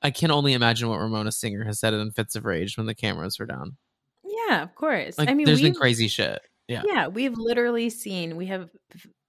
I 0.04 0.12
can 0.12 0.32
only 0.32 0.54
imagine 0.54 0.90
what 0.90 1.00
Ramona 1.00 1.32
Singer 1.32 1.64
has 1.64 1.80
said 1.80 1.94
in 1.94 2.12
fits 2.12 2.36
of 2.36 2.46
rage 2.46 2.78
when 2.78 2.88
the 2.88 2.96
cameras 2.96 3.40
were 3.40 3.46
down. 3.46 3.78
Yeah, 4.24 4.62
of 4.62 4.76
course. 4.76 5.18
Like 5.18 5.30
I 5.30 5.34
mean, 5.34 5.46
there's 5.46 5.62
been 5.62 5.74
crazy 5.74 6.08
shit. 6.08 6.42
Yeah. 6.68 6.84
Yeah, 6.86 7.08
we've 7.08 7.38
literally 7.38 7.90
seen, 7.90 8.36
we 8.36 8.48
have 8.48 8.70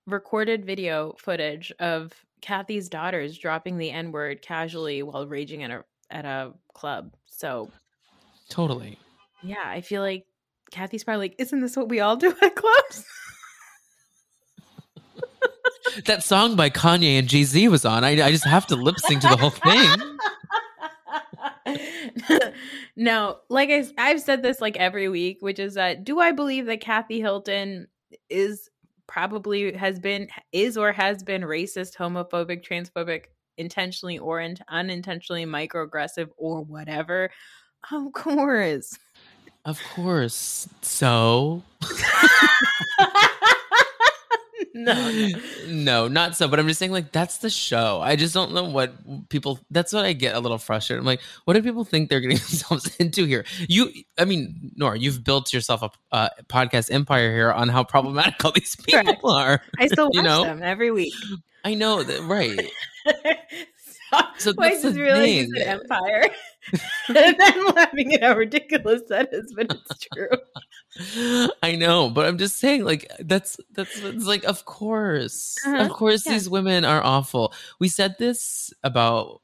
recorded 0.06 0.64
video 0.64 1.14
footage 1.18 1.72
of 1.78 2.12
Kathy's 2.42 2.88
daughters 2.88 3.38
dropping 3.38 3.78
the 3.78 3.90
N 3.90 4.12
word 4.12 4.42
casually 4.42 5.02
while 5.02 5.26
raging 5.26 5.62
at 5.62 5.70
a 5.70 5.84
at 6.10 6.24
a 6.24 6.52
club. 6.74 7.14
So 7.26 7.70
Totally. 8.50 8.98
yeah, 9.42 9.64
I 9.64 9.80
feel 9.80 10.02
like 10.02 10.26
Kathy's 10.70 11.04
probably 11.04 11.28
like, 11.28 11.36
isn't 11.38 11.60
this 11.60 11.76
what 11.76 11.88
we 11.88 12.00
all 12.00 12.16
do 12.16 12.34
at 12.42 12.54
clubs? 12.54 13.04
That 16.06 16.24
song 16.24 16.56
by 16.56 16.70
Kanye 16.70 17.18
and 17.18 17.28
Jay 17.28 17.44
Z 17.44 17.68
was 17.68 17.84
on. 17.84 18.02
I, 18.02 18.20
I 18.26 18.30
just 18.32 18.44
have 18.44 18.66
to 18.66 18.76
lip 18.76 18.98
sync 18.98 19.20
to 19.22 19.28
the 19.28 19.36
whole 19.36 19.50
thing. 19.50 19.90
no, 22.96 23.38
like 23.48 23.70
I, 23.70 23.84
I've 23.98 24.20
said 24.20 24.42
this 24.42 24.60
like 24.60 24.76
every 24.76 25.08
week, 25.08 25.38
which 25.40 25.58
is 25.58 25.74
that 25.74 26.04
do 26.04 26.20
I 26.20 26.32
believe 26.32 26.66
that 26.66 26.80
Kathy 26.80 27.20
Hilton 27.20 27.88
is 28.28 28.70
probably 29.06 29.72
has 29.74 29.98
been 29.98 30.28
is 30.52 30.76
or 30.76 30.92
has 30.92 31.22
been 31.22 31.42
racist, 31.42 31.96
homophobic, 31.96 32.64
transphobic? 32.66 33.24
intentionally 33.56 34.18
or 34.18 34.40
in- 34.40 34.56
unintentionally 34.68 35.44
microaggressive 35.46 36.28
or 36.36 36.62
whatever, 36.62 37.30
of 37.90 38.12
course. 38.12 38.98
Of 39.64 39.80
course. 39.94 40.68
So 40.82 41.62
no, 44.74 45.10
no. 45.10 45.38
no, 45.68 46.08
not 46.08 46.36
so. 46.36 46.48
But 46.48 46.58
I'm 46.60 46.66
just 46.68 46.78
saying, 46.78 46.92
like, 46.92 47.12
that's 47.12 47.38
the 47.38 47.50
show. 47.50 48.00
I 48.00 48.16
just 48.16 48.34
don't 48.34 48.52
know 48.52 48.64
what 48.64 49.28
people. 49.28 49.58
That's 49.70 49.92
what 49.92 50.04
I 50.04 50.12
get 50.12 50.34
a 50.34 50.40
little 50.40 50.58
frustrated. 50.58 51.00
I'm 51.00 51.06
like, 51.06 51.20
what 51.44 51.54
do 51.54 51.62
people 51.62 51.84
think 51.84 52.08
they're 52.08 52.20
getting 52.20 52.36
themselves 52.48 52.94
into 52.96 53.24
here? 53.24 53.44
You, 53.68 53.90
I 54.18 54.24
mean, 54.24 54.72
Nora, 54.76 54.98
you've 54.98 55.24
built 55.24 55.52
yourself 55.52 55.82
a 55.82 55.90
uh, 56.12 56.28
podcast 56.48 56.92
empire 56.92 57.32
here 57.34 57.52
on 57.52 57.68
how 57.68 57.84
problematic 57.84 58.44
all 58.44 58.52
these 58.52 58.76
people 58.76 59.02
Correct. 59.02 59.20
are. 59.24 59.62
I 59.78 59.86
still 59.88 60.06
watch 60.12 60.14
You 60.16 60.22
know? 60.22 60.44
them 60.44 60.62
every 60.62 60.90
week. 60.90 61.14
I 61.64 61.74
know 61.74 62.02
that, 62.02 62.22
right? 62.22 62.70
So 64.38 64.52
that's 64.52 64.82
the 64.82 64.92
thing. 64.92 65.52
said 65.54 65.66
empire. 65.66 66.26
and 67.08 67.36
I'm 67.38 67.74
laughing 67.74 68.14
at 68.14 68.22
how 68.22 68.36
ridiculous 68.36 69.02
that 69.08 69.28
is, 69.32 69.52
but 69.54 69.70
it's 69.70 70.06
true. 70.14 71.52
I 71.62 71.76
know, 71.76 72.08
but 72.08 72.26
I'm 72.26 72.38
just 72.38 72.56
saying, 72.58 72.84
like 72.84 73.10
that's 73.20 73.58
that's 73.72 73.98
it's 74.02 74.24
like, 74.26 74.44
of 74.44 74.64
course, 74.64 75.56
Uh-huh, 75.66 75.84
of 75.84 75.90
course, 75.90 76.24
yeah. 76.24 76.32
these 76.32 76.48
women 76.48 76.84
are 76.84 77.02
awful. 77.04 77.52
We 77.80 77.88
said 77.88 78.16
this 78.18 78.72
about 78.82 79.42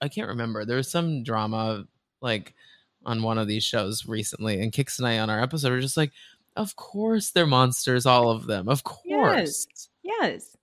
I 0.00 0.08
can't 0.08 0.28
remember. 0.28 0.64
There 0.64 0.76
was 0.76 0.90
some 0.90 1.22
drama 1.22 1.84
like 2.20 2.54
on 3.06 3.22
one 3.22 3.38
of 3.38 3.48
these 3.48 3.64
shows 3.64 4.06
recently, 4.06 4.60
and 4.60 4.72
Kix 4.72 4.98
and 4.98 5.08
I 5.08 5.18
on 5.18 5.30
our 5.30 5.40
episode 5.42 5.70
were 5.70 5.80
just 5.80 5.96
like, 5.96 6.12
of 6.56 6.76
course, 6.76 7.30
they're 7.30 7.46
monsters, 7.46 8.04
all 8.04 8.30
of 8.30 8.46
them, 8.46 8.68
of 8.68 8.84
course. 8.84 9.66
Yes, 10.02 10.56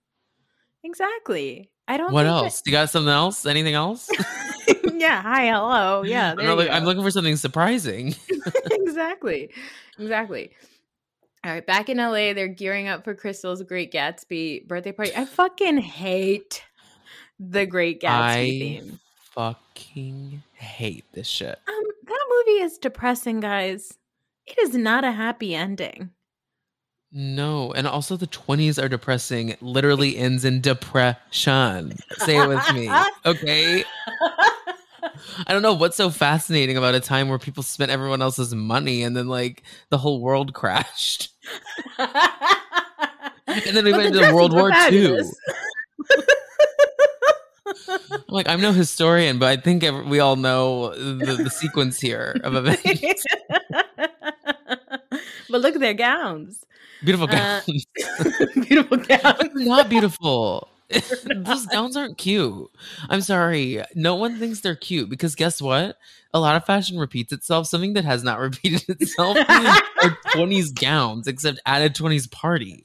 exactly. 0.84 1.70
I 1.88 1.96
don't. 1.96 2.12
What 2.12 2.24
think 2.26 2.34
that- 2.36 2.44
else? 2.44 2.62
You 2.66 2.72
got 2.72 2.90
something 2.90 3.12
else? 3.12 3.44
Anything 3.46 3.74
else? 3.74 4.08
yeah. 4.94 5.22
Hi. 5.22 5.46
Hello. 5.46 6.02
Yeah. 6.06 6.34
I'm, 6.38 6.56
look- 6.56 6.70
I'm 6.70 6.84
looking 6.84 7.02
for 7.02 7.10
something 7.10 7.34
surprising. 7.36 8.14
exactly. 8.70 9.50
Exactly. 9.98 10.52
All 11.44 11.52
right, 11.52 11.64
back 11.66 11.88
in 11.88 11.98
LA, 11.98 12.32
they're 12.34 12.48
gearing 12.48 12.88
up 12.88 13.04
for 13.04 13.14
Crystal's 13.14 13.62
Great 13.62 13.92
Gatsby 13.92 14.66
birthday 14.66 14.90
party. 14.92 15.12
I 15.16 15.24
fucking 15.24 15.78
hate 15.78 16.64
the 17.38 17.64
Great 17.64 18.02
Gatsby 18.02 18.08
I 18.10 18.34
theme. 18.48 19.00
fucking 19.30 20.42
hate 20.54 21.04
this 21.12 21.28
shit. 21.28 21.58
Um, 21.68 21.82
that 22.06 22.26
movie 22.28 22.60
is 22.62 22.76
depressing, 22.78 23.38
guys. 23.40 23.96
It 24.46 24.58
is 24.58 24.74
not 24.74 25.04
a 25.04 25.12
happy 25.12 25.54
ending. 25.54 26.10
No, 27.10 27.72
and 27.72 27.86
also 27.86 28.16
the 28.16 28.26
20s 28.26 28.82
are 28.82 28.88
depressing. 28.88 29.56
Literally 29.60 30.16
ends 30.16 30.44
in 30.44 30.60
depression. 30.60 31.96
Say 32.18 32.36
it 32.36 32.46
with 32.48 32.72
me. 32.74 32.90
Okay. 33.24 33.84
I 35.46 35.52
don't 35.52 35.62
know 35.62 35.74
what's 35.74 35.96
so 35.96 36.10
fascinating 36.10 36.76
about 36.76 36.94
a 36.94 37.00
time 37.00 37.28
where 37.28 37.38
people 37.38 37.62
spent 37.62 37.90
everyone 37.90 38.20
else's 38.20 38.54
money 38.54 39.02
and 39.02 39.16
then 39.16 39.28
like 39.28 39.62
the 39.90 39.98
whole 39.98 40.20
world 40.20 40.52
crashed. 40.60 41.30
And 41.98 43.74
then 43.76 43.84
we 43.84 43.92
went 43.92 44.14
into 44.14 44.34
World 44.34 44.52
War 44.52 44.70
II. 44.90 45.20
Like, 48.28 48.48
I'm 48.48 48.60
no 48.60 48.72
historian, 48.72 49.38
but 49.38 49.46
I 49.46 49.56
think 49.60 49.82
we 50.08 50.20
all 50.20 50.36
know 50.36 50.94
the, 50.94 51.40
the 51.44 51.50
sequence 51.50 51.98
here 52.00 52.36
of 52.42 52.54
events. 52.66 53.24
but 55.50 55.60
look 55.60 55.74
at 55.74 55.80
their 55.80 55.94
gowns. 55.94 56.64
Beautiful 57.04 57.28
Uh, 57.30 57.60
gowns. 57.66 57.86
Beautiful 58.66 58.96
gowns. 58.98 59.50
not 59.54 59.88
beautiful. 59.88 60.68
Those 60.90 61.66
gowns 61.66 61.96
aren't 61.96 62.16
cute. 62.18 62.70
I'm 63.10 63.20
sorry. 63.20 63.82
No 63.94 64.14
one 64.16 64.38
thinks 64.38 64.60
they're 64.60 64.74
cute 64.74 65.10
because 65.10 65.34
guess 65.34 65.60
what? 65.60 65.96
A 66.34 66.40
lot 66.40 66.56
of 66.56 66.64
fashion 66.64 66.98
repeats 66.98 67.32
itself. 67.32 67.66
Something 67.66 67.92
that 67.92 68.04
has 68.04 68.24
not 68.24 68.38
repeated 68.40 68.88
itself 68.88 69.36
are 69.38 70.16
20s 70.34 70.74
gowns, 70.74 71.26
except 71.28 71.60
added 71.66 71.94
20s 71.94 72.30
party. 72.30 72.84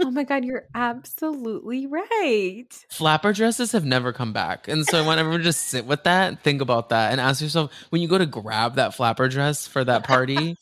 Oh 0.00 0.10
my 0.10 0.24
god, 0.24 0.44
you're 0.44 0.66
absolutely 0.74 1.86
right. 1.86 2.66
Flapper 2.90 3.32
dresses 3.32 3.72
have 3.72 3.84
never 3.84 4.12
come 4.12 4.32
back. 4.32 4.66
And 4.68 4.86
so 4.86 4.98
I 4.98 5.06
want 5.06 5.20
everyone 5.20 5.40
to 5.40 5.44
just 5.44 5.68
sit 5.68 5.86
with 5.86 6.04
that, 6.04 6.42
think 6.42 6.60
about 6.60 6.88
that, 6.88 7.12
and 7.12 7.20
ask 7.20 7.40
yourself 7.42 7.70
when 7.90 8.02
you 8.02 8.08
go 8.08 8.18
to 8.18 8.26
grab 8.26 8.76
that 8.76 8.94
flapper 8.94 9.28
dress 9.28 9.66
for 9.66 9.84
that 9.84 10.04
party, 10.04 10.56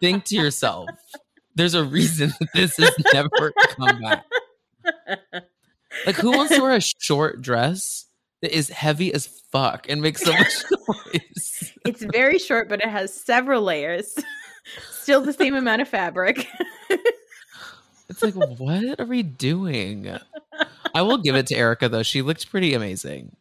think 0.00 0.24
to 0.26 0.36
yourself, 0.36 0.88
there's 1.54 1.74
a 1.74 1.84
reason 1.84 2.32
that 2.38 2.48
this 2.54 2.76
has 2.76 2.94
never 3.12 3.52
come 3.76 4.00
back. 4.00 4.24
Like, 6.06 6.16
who 6.16 6.30
wants 6.32 6.54
to 6.54 6.62
wear 6.62 6.74
a 6.76 6.80
short 6.80 7.42
dress 7.42 8.06
that 8.42 8.56
is 8.56 8.68
heavy 8.68 9.12
as 9.12 9.26
fuck 9.50 9.86
and 9.88 10.00
makes 10.00 10.22
so 10.22 10.32
much 10.32 10.64
noise? 10.70 11.72
It's 11.84 12.02
very 12.02 12.38
short, 12.38 12.68
but 12.68 12.80
it 12.82 12.88
has 12.88 13.14
several 13.14 13.62
layers. 13.62 14.14
Still 14.90 15.22
the 15.22 15.32
same 15.32 15.54
amount 15.54 15.80
of 15.80 15.88
fabric. 15.88 16.46
It's 18.08 18.22
like, 18.22 18.34
what 18.34 19.00
are 19.00 19.06
we 19.06 19.22
doing? 19.22 20.08
I 20.94 21.02
will 21.02 21.18
give 21.18 21.34
it 21.34 21.46
to 21.48 21.56
Erica 21.56 21.88
though; 21.88 22.02
she 22.02 22.22
looked 22.22 22.50
pretty 22.50 22.74
amazing. 22.74 23.36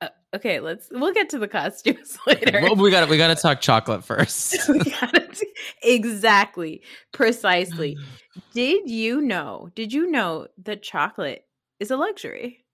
Uh, 0.00 0.08
okay, 0.34 0.60
let's 0.60 0.88
we'll 0.90 1.12
get 1.12 1.28
to 1.30 1.38
the 1.38 1.48
costumes 1.48 2.18
later. 2.26 2.60
Well, 2.62 2.76
we 2.76 2.90
got 2.90 3.08
we 3.08 3.18
got 3.18 3.36
to 3.36 3.40
talk 3.40 3.60
chocolate 3.60 4.04
first. 4.04 4.52
T- 4.66 5.46
exactly, 5.82 6.82
precisely. 7.12 7.98
Did 8.54 8.88
you 8.88 9.20
know? 9.20 9.70
Did 9.74 9.92
you 9.92 10.10
know 10.10 10.46
that 10.64 10.82
chocolate 10.82 11.44
is 11.78 11.90
a 11.90 11.96
luxury? 11.96 12.64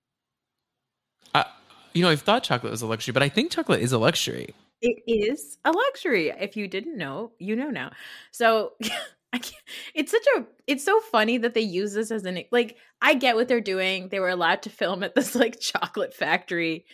You 1.96 2.02
know, 2.02 2.10
I've 2.10 2.20
thought 2.20 2.42
chocolate 2.42 2.70
was 2.70 2.82
a 2.82 2.86
luxury, 2.86 3.12
but 3.12 3.22
I 3.22 3.30
think 3.30 3.50
chocolate 3.50 3.80
is 3.80 3.90
a 3.90 3.96
luxury. 3.96 4.54
It 4.82 5.02
is 5.06 5.56
a 5.64 5.72
luxury. 5.72 6.28
If 6.28 6.54
you 6.54 6.68
didn't 6.68 6.98
know, 6.98 7.32
you 7.38 7.56
know 7.56 7.70
now. 7.70 7.92
So 8.32 8.72
I 9.32 9.38
can't, 9.38 9.62
it's 9.94 10.12
such 10.12 10.26
a 10.36 10.44
it's 10.66 10.84
so 10.84 11.00
funny 11.00 11.38
that 11.38 11.54
they 11.54 11.60
use 11.60 11.92
this 11.92 12.10
as 12.10 12.24
an 12.24 12.42
like 12.52 12.76
I 13.02 13.14
get 13.14 13.36
what 13.36 13.48
they're 13.48 13.60
doing. 13.60 14.08
They 14.08 14.20
were 14.20 14.28
allowed 14.28 14.62
to 14.62 14.70
film 14.70 15.02
at 15.02 15.14
this 15.14 15.34
like 15.34 15.60
chocolate 15.60 16.14
factory 16.14 16.86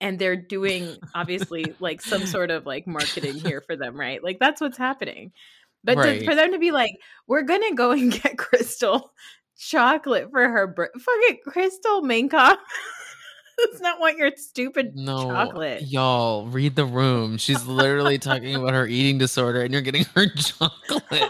and 0.00 0.18
they're 0.18 0.36
doing 0.36 0.96
obviously 1.14 1.74
like 1.80 2.00
some 2.00 2.26
sort 2.26 2.50
of 2.50 2.66
like 2.66 2.86
marketing 2.86 3.34
here 3.34 3.60
for 3.60 3.76
them, 3.76 3.98
right? 3.98 4.22
Like 4.22 4.38
that's 4.38 4.60
what's 4.60 4.78
happening. 4.78 5.32
But 5.84 5.96
to- 6.20 6.24
for 6.24 6.34
them 6.34 6.52
to 6.52 6.58
be 6.58 6.70
like, 6.70 6.92
we're 7.26 7.42
gonna 7.42 7.74
go 7.74 7.92
and 7.92 8.12
get 8.12 8.38
Crystal 8.38 9.12
chocolate 9.56 10.30
for 10.30 10.48
her 10.48 10.66
birth, 10.68 10.90
fucking 11.00 11.38
Crystal 11.44 12.02
Minkoff 12.02 12.58
does 13.72 13.80
not 13.80 14.00
want 14.00 14.16
your 14.18 14.30
stupid 14.36 14.94
No, 14.96 15.24
chocolate. 15.24 15.82
y'all, 15.82 16.46
read 16.46 16.76
the 16.76 16.84
room. 16.84 17.36
She's 17.38 17.64
literally 17.66 18.18
talking 18.18 18.54
about 18.54 18.72
her 18.74 18.86
eating 18.86 19.18
disorder, 19.18 19.62
and 19.62 19.72
you're 19.72 19.82
getting 19.82 20.04
her 20.14 20.26
chocolate. 20.36 21.22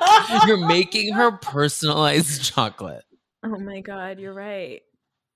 You're 0.46 0.66
making 0.66 1.12
her 1.14 1.32
personalized 1.42 2.44
chocolate. 2.44 3.04
Oh 3.44 3.58
my 3.58 3.80
god, 3.80 4.18
you're 4.18 4.34
right. 4.34 4.82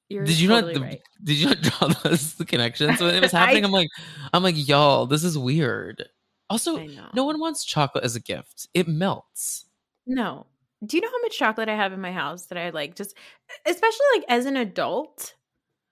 You're 0.09 0.25
did 0.25 0.39
you 0.39 0.49
totally 0.49 0.75
not? 0.75 0.83
right. 0.83 1.01
Did 1.25 1.37
you 1.39 1.47
not 1.47 1.61
draw 1.63 1.89
those 1.89 2.35
connections 2.47 3.01
when 3.01 3.15
it 3.15 3.23
was 3.23 3.33
happening? 3.33 3.65
I'm 3.65 3.73
like, 3.73 3.89
I'm 4.33 4.43
like, 4.43 4.69
y'all, 4.69 5.07
this 5.07 5.25
is 5.25 5.39
weird. 5.39 6.05
Also, 6.51 6.87
no 7.15 7.25
one 7.25 7.41
wants 7.41 7.65
chocolate 7.65 8.05
as 8.05 8.15
a 8.15 8.21
gift. 8.21 8.69
It 8.75 8.87
melts. 8.89 9.65
No. 10.07 10.47
Do 10.85 10.97
you 10.97 11.01
know 11.01 11.09
how 11.09 11.21
much 11.23 11.39
chocolate 11.39 11.69
I 11.71 11.77
have 11.77 11.93
in 11.95 12.01
my 12.01 12.13
house 12.13 12.47
that 12.47 12.59
I 12.59 12.71
like 12.71 12.95
just 12.97 13.17
especially 13.65 14.07
like 14.17 14.25
as 14.29 14.45
an 14.47 14.57
adult? 14.57 15.35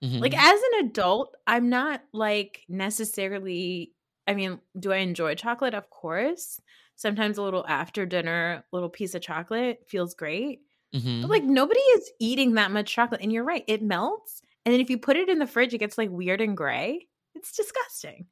Mhm. 0.01 0.21
Like 0.21 0.35
as 0.37 0.61
an 0.73 0.85
adult, 0.85 1.35
I'm 1.47 1.69
not 1.69 2.03
like 2.13 2.63
necessarily 2.69 3.93
I 4.27 4.35
mean, 4.35 4.61
do 4.79 4.91
I 4.93 4.97
enjoy 4.97 5.35
chocolate? 5.35 5.73
Of 5.73 5.89
course. 5.89 6.61
Sometimes 6.95 7.37
a 7.37 7.43
little 7.43 7.65
after 7.67 8.05
dinner, 8.05 8.63
little 8.71 8.89
piece 8.89 9.15
of 9.15 9.21
chocolate 9.23 9.83
feels 9.87 10.13
great. 10.13 10.61
Mhm. 10.93 11.21
But 11.21 11.31
like 11.31 11.43
nobody 11.43 11.79
is 11.81 12.11
eating 12.19 12.53
that 12.55 12.71
much 12.71 12.93
chocolate. 12.93 13.21
And 13.21 13.31
you're 13.33 13.43
right, 13.45 13.65
it 13.67 13.83
melts. 13.83 14.41
And 14.65 14.73
then 14.73 14.81
if 14.81 14.89
you 14.89 14.97
put 14.99 15.17
it 15.17 15.29
in 15.29 15.39
the 15.39 15.47
fridge, 15.47 15.73
it 15.73 15.79
gets 15.79 15.97
like 15.97 16.09
weird 16.11 16.41
and 16.41 16.57
gray. 16.57 17.07
It's 17.35 17.55
disgusting. 17.55 18.27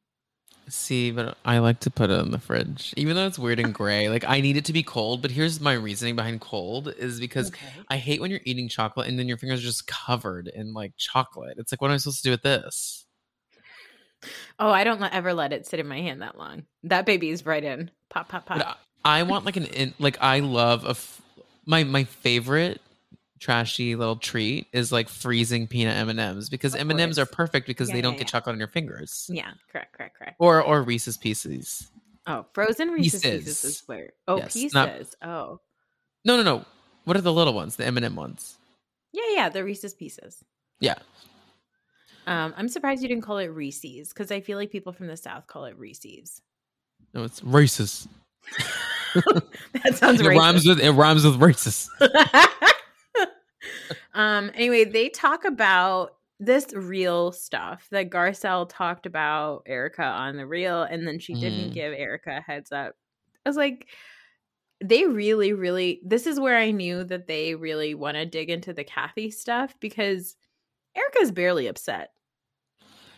See, 0.69 1.09
but 1.11 1.37
I 1.43 1.57
like 1.59 1.79
to 1.81 1.89
put 1.91 2.09
it 2.11 2.19
in 2.19 2.31
the 2.31 2.39
fridge, 2.39 2.93
even 2.95 3.15
though 3.15 3.25
it's 3.25 3.39
weird 3.39 3.59
and 3.59 3.73
gray. 3.73 4.07
Like 4.09 4.23
I 4.27 4.39
need 4.41 4.55
it 4.55 4.65
to 4.65 4.73
be 4.73 4.83
cold. 4.83 5.21
But 5.21 5.31
here's 5.31 5.59
my 5.59 5.73
reasoning 5.73 6.15
behind 6.15 6.41
cold: 6.41 6.89
is 6.97 7.19
because 7.19 7.49
Okay. 7.49 7.67
I 7.89 7.97
hate 7.97 8.21
when 8.21 8.29
you're 8.29 8.41
eating 8.45 8.69
chocolate 8.69 9.07
and 9.07 9.17
then 9.17 9.27
your 9.27 9.37
fingers 9.37 9.59
are 9.61 9.63
just 9.63 9.87
covered 9.87 10.47
in 10.47 10.73
like 10.73 10.93
chocolate. 10.97 11.57
It's 11.57 11.71
like, 11.71 11.81
what 11.81 11.89
am 11.89 11.95
I 11.95 11.97
supposed 11.97 12.17
to 12.17 12.23
do 12.23 12.31
with 12.31 12.43
this? 12.43 13.05
Oh, 14.59 14.69
I 14.69 14.83
don't 14.83 15.01
ever 15.01 15.33
let 15.33 15.53
it 15.53 15.65
sit 15.65 15.79
in 15.79 15.87
my 15.87 16.01
hand 16.01 16.21
that 16.21 16.37
long. 16.37 16.63
That 16.83 17.05
baby 17.05 17.29
is 17.29 17.45
right 17.45 17.63
in. 17.63 17.89
Pop, 18.09 18.27
pop, 18.27 18.45
pop. 18.45 18.77
I, 19.05 19.19
I 19.19 19.23
want 19.23 19.45
like 19.45 19.55
an 19.55 19.65
in, 19.65 19.93
like 19.97 20.17
I 20.21 20.39
love 20.39 20.85
a 20.85 20.89
f- 20.89 21.21
my 21.65 21.83
my 21.83 22.03
favorite 22.03 22.81
trashy 23.39 23.95
little 23.95 24.15
treat 24.17 24.67
is 24.73 24.91
like 24.91 25.09
freezing 25.09 25.67
peanut 25.67 25.95
M 25.97 26.09
and 26.09 26.19
M's 26.19 26.49
because 26.49 26.73
Of 26.75 26.81
M 26.81 26.91
and 26.91 26.99
M's 26.99 27.17
are 27.19 27.25
perfect 27.25 27.67
because 27.67 27.89
Yeah, 27.89 27.95
they 27.95 28.01
don't 28.01 28.13
yeah, 28.13 28.19
get 28.19 28.27
yeah. 28.27 28.31
chocolate 28.31 28.53
on 28.53 28.59
your 28.59 28.67
fingers. 28.67 29.27
yeah, 29.31 29.51
correct, 29.71 29.93
correct, 29.93 30.17
correct. 30.17 30.35
Or 30.39 30.61
or 30.61 30.83
Reese's 30.83 31.17
Pieces. 31.17 31.89
Oh, 32.27 32.45
frozen 32.53 32.89
Reese's 32.89 33.21
Pieces, 33.21 33.43
Pieces. 33.45 33.63
is 33.63 33.83
where. 33.87 34.13
Oh, 34.27 34.37
Yes, 34.37 34.53
pieces. 34.53 34.73
not- 34.73 34.89
oh, 35.23 35.59
No, 36.25 36.37
no, 36.37 36.43
no. 36.43 36.65
What 37.05 37.17
are 37.17 37.21
the 37.21 37.33
little 37.33 37.53
ones? 37.53 37.75
The 37.77 37.85
M 37.85 37.97
and 37.97 38.05
M 38.05 38.15
ones. 38.15 38.57
yeah, 39.13 39.23
yeah. 39.31 39.49
The 39.49 39.63
Reese's 39.63 39.93
Pieces. 39.95 40.43
Yeah. 40.79 40.95
Um, 42.27 42.53
I'm 42.57 42.67
surprised 42.69 43.01
you 43.01 43.07
didn't 43.07 43.23
call 43.23 43.39
it 43.39 43.47
Reese's 43.47 44.09
because 44.09 44.31
I 44.31 44.41
feel 44.41 44.57
like 44.59 44.69
people 44.69 44.93
from 44.93 45.07
the 45.07 45.17
South 45.17 45.47
call 45.47 45.65
it 45.65 45.75
Reese's. 45.79 46.41
No, 47.15 47.23
it's 47.23 47.41
racist. 47.41 48.07
that 49.15 49.95
sounds 49.95 50.21
It 50.21 50.25
racist. 50.25 50.37
rhymes 50.37 50.65
with 50.67 50.79
it 50.79 50.91
rhymes 50.91 51.25
with 51.25 51.39
racist. 51.39 51.87
um 54.13 54.51
anyway 54.53 54.83
they 54.85 55.09
talk 55.09 55.45
about 55.45 56.15
this 56.39 56.71
real 56.73 57.31
stuff 57.31 57.87
that 57.91 58.09
garcelle 58.09 58.67
talked 58.69 59.05
about 59.05 59.63
erica 59.65 60.03
on 60.03 60.37
the 60.37 60.45
reel 60.45 60.83
and 60.83 61.05
then 61.07 61.19
she 61.19 61.33
didn't 61.33 61.71
Mhm. 61.71 61.73
give 61.73 61.93
erica 61.93 62.37
a 62.37 62.41
heads 62.41 62.71
up 62.71 62.93
i 63.45 63.49
was 63.49 63.57
like 63.57 63.87
they 64.81 65.05
really 65.05 65.51
really 65.53 65.99
this 66.05 66.25
is 66.25 66.39
where 66.39 66.57
i 66.57 66.71
knew 66.71 67.03
that 67.03 67.27
they 67.27 67.55
really 67.55 67.93
want 67.93 68.15
to 68.15 68.25
dig 68.25 68.49
into 68.49 68.71
the 68.73 68.83
kathy 68.85 69.29
stuff 69.31 69.75
because 69.79 70.35
erica's 70.95 71.31
barely 71.31 71.67
upset 71.67 72.11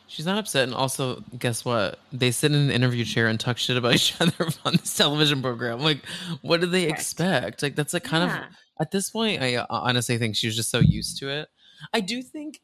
She's 0.07 0.25
not 0.25 0.37
upset, 0.39 0.65
and 0.65 0.73
also, 0.73 1.23
guess 1.39 1.63
what? 1.63 1.97
They 2.11 2.31
sit 2.31 2.51
in 2.51 2.57
an 2.59 2.69
interview 2.69 3.05
chair 3.05 3.27
and 3.27 3.39
talk 3.39 3.57
shit 3.57 3.77
about 3.77 3.93
each 3.95 4.13
other 4.19 4.49
on 4.65 4.73
this 4.73 4.93
television 4.97 5.41
program. 5.41 5.79
Like, 5.79 5.99
what 6.41 6.59
do 6.59 6.67
they 6.67 6.83
Correct. 6.87 6.99
expect? 6.99 7.63
Like, 7.63 7.75
that's 7.75 7.93
like 7.93 8.03
kind 8.03 8.25
Yeah. 8.29 8.47
of 8.47 8.53
at 8.81 8.91
this 8.91 9.09
point. 9.09 9.41
I 9.41 9.55
uh, 9.55 9.65
honestly 9.69 10.17
think 10.17 10.35
she 10.35 10.47
was 10.47 10.55
just 10.55 10.71
so 10.71 10.79
used 10.79 11.17
to 11.19 11.29
it. 11.29 11.49
I 11.93 12.01
do 12.01 12.21
think, 12.21 12.59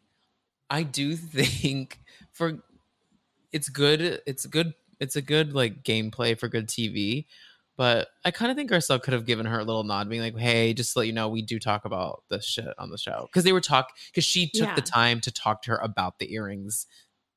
I 0.70 0.84
do 0.84 1.16
think 1.16 2.00
for 2.34 2.60
it's 3.52 3.70
good. 3.70 4.22
It's 4.26 4.46
good. 4.46 4.74
It's 5.00 5.16
a 5.16 5.22
good 5.22 5.54
like 5.54 5.84
gameplay 5.84 6.38
for 6.38 6.48
good 6.48 6.68
TV. 6.68 7.26
But 7.78 8.08
I 8.26 8.32
kind 8.32 8.50
of 8.50 8.58
think 8.58 8.72
Garcelle 8.72 9.00
could 9.02 9.14
have 9.14 9.28
given 9.28 9.46
her 9.46 9.60
a 9.60 9.64
little 9.64 9.84
nod, 9.84 10.10
being 10.10 10.22
like, 10.22 10.36
"Hey, 10.36 10.74
just 10.74 10.94
to 10.94 11.00
let 11.00 11.08
you 11.08 11.14
know, 11.14 11.30
we 11.30 11.44
do 11.44 11.60
talk 11.60 11.86
about 11.86 12.24
this 12.28 12.44
shit 12.44 12.74
on 12.80 12.90
the 12.90 12.98
show." 12.98 13.28
Because 13.32 13.44
they 13.44 13.54
were 13.54 13.62
talk, 13.62 13.90
because 14.10 14.26
she 14.26 14.50
took 14.50 14.76
the 14.76 14.82
time 14.82 15.22
to 15.22 15.32
talk 15.32 15.62
to 15.64 15.72
her 15.72 15.78
about 15.78 16.18
the 16.18 16.34
earrings 16.34 16.88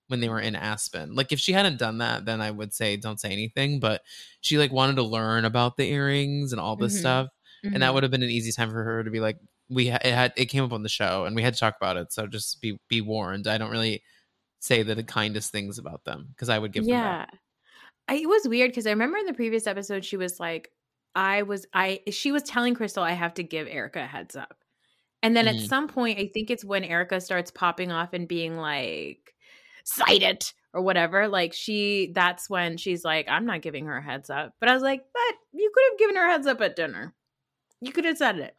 when 0.08 0.20
they 0.20 0.30
were 0.30 0.40
in 0.40 0.56
Aspen. 0.56 1.14
Like 1.14 1.30
if 1.30 1.38
she 1.38 1.52
hadn't 1.52 1.78
done 1.78 1.98
that, 1.98 2.24
then 2.24 2.40
I 2.40 2.50
would 2.50 2.72
say 2.72 2.96
don't 2.96 3.20
say 3.20 3.30
anything. 3.30 3.80
But 3.80 4.00
she 4.40 4.56
like 4.56 4.72
wanted 4.72 4.96
to 4.96 5.02
learn 5.02 5.44
about 5.44 5.76
the 5.76 5.88
earrings 5.92 6.52
and 6.52 6.60
all 6.60 6.74
this 6.74 6.96
Mhm. 6.96 7.00
stuff, 7.00 7.28
and 7.62 7.82
that 7.82 7.90
Mhm. 7.90 7.94
would 7.94 8.02
have 8.04 8.12
been 8.12 8.22
an 8.22 8.30
easy 8.30 8.52
time 8.52 8.70
for 8.70 8.82
her 8.82 9.04
to 9.04 9.10
be 9.10 9.20
like, 9.20 9.38
"We 9.68 9.88
ha- 9.88 9.98
it 10.04 10.12
had 10.12 10.32
it 10.36 10.46
came 10.46 10.64
up 10.64 10.72
on 10.72 10.82
the 10.82 10.88
show, 10.88 11.24
and 11.24 11.34
we 11.36 11.42
had 11.42 11.54
to 11.54 11.60
talk 11.60 11.76
about 11.76 11.96
it. 11.96 12.12
So 12.12 12.26
just 12.26 12.60
be 12.60 12.78
be 12.88 13.00
warned. 13.00 13.46
I 13.46 13.58
don't 13.58 13.70
really 13.70 14.02
say 14.60 14.82
the 14.82 15.02
kindest 15.02 15.52
things 15.52 15.78
about 15.78 16.04
them 16.04 16.28
because 16.30 16.48
I 16.48 16.58
would 16.58 16.72
give 16.72 16.84
them 16.84 16.90
yeah. 16.90 17.26
I, 18.08 18.14
it 18.16 18.28
was 18.28 18.46
weird 18.48 18.70
because 18.72 18.86
i 18.86 18.90
remember 18.90 19.18
in 19.18 19.26
the 19.26 19.32
previous 19.34 19.66
episode 19.66 20.04
she 20.04 20.16
was 20.16 20.40
like 20.40 20.70
i 21.14 21.42
was 21.42 21.64
i 21.72 22.00
she 22.10 22.32
was 22.32 22.42
telling 22.42 22.74
crystal 22.74 23.02
i 23.04 23.12
have 23.12 23.34
to 23.34 23.42
give 23.44 23.68
erica 23.68 24.00
a 24.02 24.06
heads 24.06 24.34
up 24.36 24.56
and 25.22 25.36
then 25.36 25.46
at 25.46 25.56
Mhm. 25.56 25.68
some 25.68 25.86
point 25.88 26.18
i 26.18 26.26
think 26.32 26.50
it's 26.50 26.64
when 26.64 26.82
erica 26.84 27.20
starts 27.20 27.50
popping 27.52 27.92
off 27.92 28.12
and 28.12 28.26
being 28.28 28.56
like 28.58 29.32
cite 29.84 30.22
it 30.22 30.52
or 30.74 30.82
whatever 30.82 31.28
like 31.28 31.52
she 31.52 32.10
that's 32.14 32.50
when 32.50 32.76
she's 32.76 33.04
like 33.04 33.28
i'm 33.28 33.46
not 33.46 33.62
giving 33.62 33.86
her 33.86 33.98
a 33.98 34.02
heads 34.02 34.28
up 34.28 34.54
but 34.60 34.68
i 34.68 34.74
was 34.74 34.82
like 34.82 35.02
but 35.12 35.34
you 35.52 35.70
could 35.72 35.84
have 35.92 35.98
given 35.98 36.16
her 36.16 36.26
a 36.28 36.32
heads 36.32 36.46
up 36.48 36.60
at 36.60 36.74
dinner 36.76 37.14
you 37.80 37.92
could 37.92 38.04
have 38.04 38.16
said 38.18 38.38
it 38.38 38.56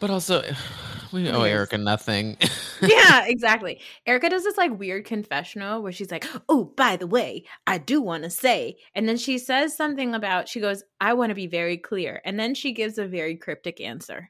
But 0.00 0.10
also, 0.10 0.42
we 1.12 1.28
owe. 1.28 1.42
Erica 1.42 1.76
nothing. 1.78 2.36
yeah, 2.82 3.24
exactly. 3.26 3.80
Erica 4.06 4.30
does 4.30 4.44
this 4.44 4.56
like 4.56 4.78
weird 4.78 5.04
confessional 5.04 5.82
where 5.82 5.92
she's 5.92 6.10
like, 6.10 6.24
"Oh, 6.48 6.72
by 6.76 6.96
the 6.96 7.06
way, 7.06 7.44
I 7.66 7.78
do 7.78 8.00
want 8.00 8.24
to 8.24 8.30
say," 8.30 8.76
and 8.94 9.08
then 9.08 9.16
she 9.18 9.38
says 9.38 9.76
something 9.76 10.14
about 10.14 10.48
she 10.48 10.60
goes, 10.60 10.82
"I 11.00 11.12
want 11.14 11.30
to 11.30 11.34
be 11.34 11.46
very 11.46 11.76
clear," 11.76 12.22
and 12.24 12.38
then 12.38 12.54
she 12.54 12.72
gives 12.72 12.96
a 12.98 13.06
very 13.06 13.36
cryptic 13.36 13.80
answer, 13.80 14.28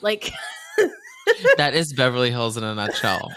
like 0.00 0.32
that 1.56 1.74
is 1.74 1.92
Beverly 1.92 2.30
Hills 2.30 2.56
in 2.56 2.64
a 2.64 2.74
nutshell. 2.74 3.30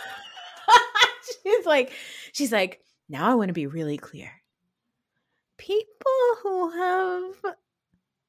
she's 1.43 1.65
like, 1.65 1.91
she's 2.31 2.51
like, 2.51 2.81
"Now 3.09 3.29
I 3.29 3.35
want 3.35 3.49
to 3.49 3.53
be 3.53 3.67
really 3.67 3.97
clear. 3.97 4.31
People 5.57 6.11
who 6.41 6.69
have 6.71 7.55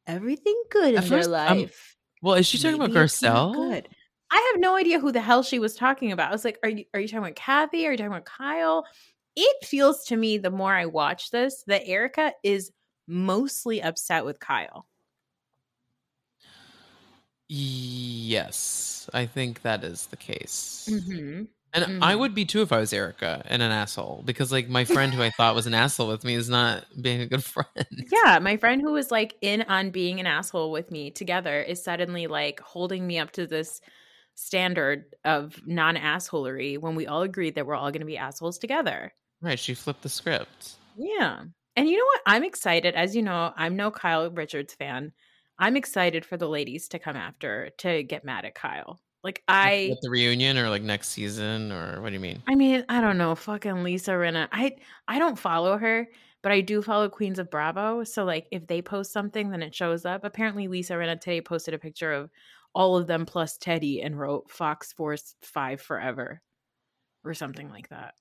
everything 0.06 0.60
good 0.70 0.90
in 0.94 0.98
At 0.98 1.04
their 1.04 1.18
first, 1.18 1.30
I'm- 1.30 1.58
life." 1.58 1.96
Well, 2.22 2.34
is 2.34 2.46
she 2.46 2.58
talking 2.58 2.76
about 2.76 2.88
maybe 2.90 3.00
not 3.00 3.08
Garcelle? 3.08 3.54
Good. 3.54 3.88
I 4.30 4.50
have 4.52 4.60
no 4.60 4.74
idea 4.74 4.98
who 4.98 5.12
the 5.12 5.20
hell 5.20 5.42
she 5.42 5.58
was 5.58 5.76
talking 5.76 6.10
about. 6.12 6.30
I 6.30 6.32
was 6.32 6.44
like, 6.44 6.58
are 6.62 6.68
you 6.68 6.84
are 6.94 6.98
you 7.00 7.06
talking 7.06 7.18
about 7.18 7.36
Kathy? 7.36 7.86
Are 7.86 7.92
you 7.92 7.96
talking 7.96 8.10
about 8.10 8.24
Kyle? 8.24 8.84
It 9.36 9.64
feels 9.64 10.06
to 10.06 10.16
me 10.16 10.38
the 10.38 10.50
more 10.50 10.72
I 10.74 10.86
watch 10.86 11.30
this 11.30 11.62
that 11.66 11.86
Erica 11.86 12.32
is 12.42 12.72
mostly 13.06 13.82
upset 13.82 14.24
with 14.24 14.40
Kyle. 14.40 14.88
Yes, 17.48 19.08
I 19.14 19.26
think 19.26 19.62
that 19.62 19.84
is 19.84 20.06
the 20.06 20.16
case. 20.16 20.88
Mm-hmm. 20.90 21.44
And 21.76 22.02
I 22.04 22.14
Mhm. 22.14 22.18
would 22.20 22.34
be 22.34 22.44
too 22.44 22.62
if 22.62 22.72
I 22.72 22.78
was 22.80 22.92
Erica 22.92 23.42
and 23.46 23.60
an 23.62 23.70
asshole 23.70 24.22
because, 24.24 24.50
like, 24.50 24.68
my 24.68 24.84
friend 24.84 25.12
who 25.14 25.22
I 25.22 25.30
thought 25.30 25.54
was 25.54 25.66
an 25.66 25.74
asshole 25.74 26.08
with 26.08 26.24
me 26.24 26.34
is 26.34 26.48
not 26.48 26.84
being 27.00 27.20
a 27.20 27.26
good 27.26 27.44
friend. 27.54 28.04
Yeah, 28.24 28.38
my 28.40 28.56
friend 28.56 28.80
who 28.80 28.92
was 28.92 29.10
like 29.10 29.36
in 29.42 29.62
on 29.62 29.90
being 29.90 30.18
an 30.20 30.26
asshole 30.26 30.70
with 30.72 30.90
me 30.90 31.10
together 31.10 31.60
is 31.60 31.84
suddenly 31.84 32.26
like 32.26 32.60
holding 32.60 33.06
me 33.06 33.18
up 33.18 33.32
to 33.32 33.46
this 33.46 33.80
standard 34.34 35.04
of 35.24 35.60
non-assholery 35.66 36.78
when 36.78 36.94
we 36.94 37.06
all 37.06 37.22
agreed 37.22 37.54
that 37.54 37.66
we're 37.66 37.74
all 37.74 37.90
going 37.90 38.00
to 38.00 38.06
be 38.06 38.18
assholes 38.18 38.58
together. 38.58 39.12
Right. 39.40 39.58
She 39.58 39.74
flipped 39.74 40.02
the 40.02 40.08
script. 40.08 40.76
Yeah. 40.96 41.44
And 41.76 41.88
you 41.88 41.98
know 41.98 42.04
what? 42.04 42.22
I'm 42.26 42.44
excited. 42.44 42.94
As 42.94 43.14
you 43.14 43.22
know, 43.22 43.52
I'm 43.56 43.76
no 43.76 43.90
Kyle 43.90 44.30
Richards 44.30 44.74
fan. 44.74 45.12
I'm 45.58 45.76
excited 45.76 46.24
for 46.24 46.36
the 46.36 46.48
ladies 46.48 46.88
to 46.88 46.98
come 46.98 47.16
after 47.16 47.70
to 47.78 48.02
get 48.02 48.24
mad 48.24 48.44
at 48.44 48.54
Kyle. 48.54 49.00
Like 49.26 49.42
I 49.48 49.88
At 49.90 50.02
the 50.02 50.08
reunion 50.10 50.56
or 50.56 50.70
like 50.70 50.82
next 50.82 51.08
season 51.08 51.72
or 51.72 52.00
what 52.00 52.10
do 52.10 52.14
you 52.14 52.20
mean? 52.20 52.44
I 52.46 52.54
mean, 52.54 52.84
I 52.88 53.00
don't 53.00 53.18
know, 53.18 53.34
fucking 53.34 53.82
Lisa 53.82 54.12
Rinna. 54.12 54.46
I 54.52 54.76
I 55.08 55.18
don't 55.18 55.36
follow 55.36 55.76
her, 55.78 56.06
but 56.44 56.52
I 56.52 56.60
do 56.60 56.80
follow 56.80 57.08
Queens 57.08 57.40
of 57.40 57.50
Bravo. 57.50 58.04
So 58.04 58.24
like 58.24 58.46
if 58.52 58.68
they 58.68 58.82
post 58.82 59.12
something, 59.12 59.50
then 59.50 59.64
it 59.64 59.74
shows 59.74 60.04
up. 60.04 60.22
Apparently 60.22 60.68
Lisa 60.68 60.92
Rinna 60.92 61.20
today 61.20 61.40
posted 61.40 61.74
a 61.74 61.78
picture 61.78 62.12
of 62.12 62.30
all 62.72 62.96
of 62.96 63.08
them 63.08 63.26
plus 63.26 63.58
Teddy 63.58 64.00
and 64.00 64.16
wrote 64.16 64.48
Fox 64.48 64.92
Force 64.92 65.34
5 65.42 65.80
forever 65.80 66.40
or 67.24 67.34
something 67.34 67.68
like 67.68 67.88
that. 67.88 68.14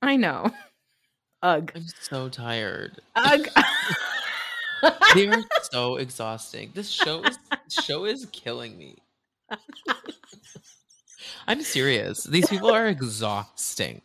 I 0.00 0.16
know. 0.16 0.50
Ugh. 1.42 1.70
I'm 1.74 1.84
so 2.00 2.30
tired. 2.30 3.02
Ugh. 3.16 3.46
They 5.14 5.28
are 5.28 5.42
so 5.70 5.96
exhausting. 5.96 6.70
This 6.74 6.88
show 6.88 7.22
is 7.22 7.38
this 7.64 7.84
show 7.84 8.04
is 8.04 8.26
killing 8.32 8.76
me. 8.76 8.96
I'm 11.48 11.62
serious. 11.62 12.24
These 12.24 12.48
people 12.48 12.70
are 12.70 12.86
exhausting. 12.88 14.02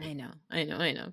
I 0.00 0.12
know, 0.12 0.30
I 0.50 0.64
know, 0.64 0.76
I 0.76 0.92
know. 0.92 1.12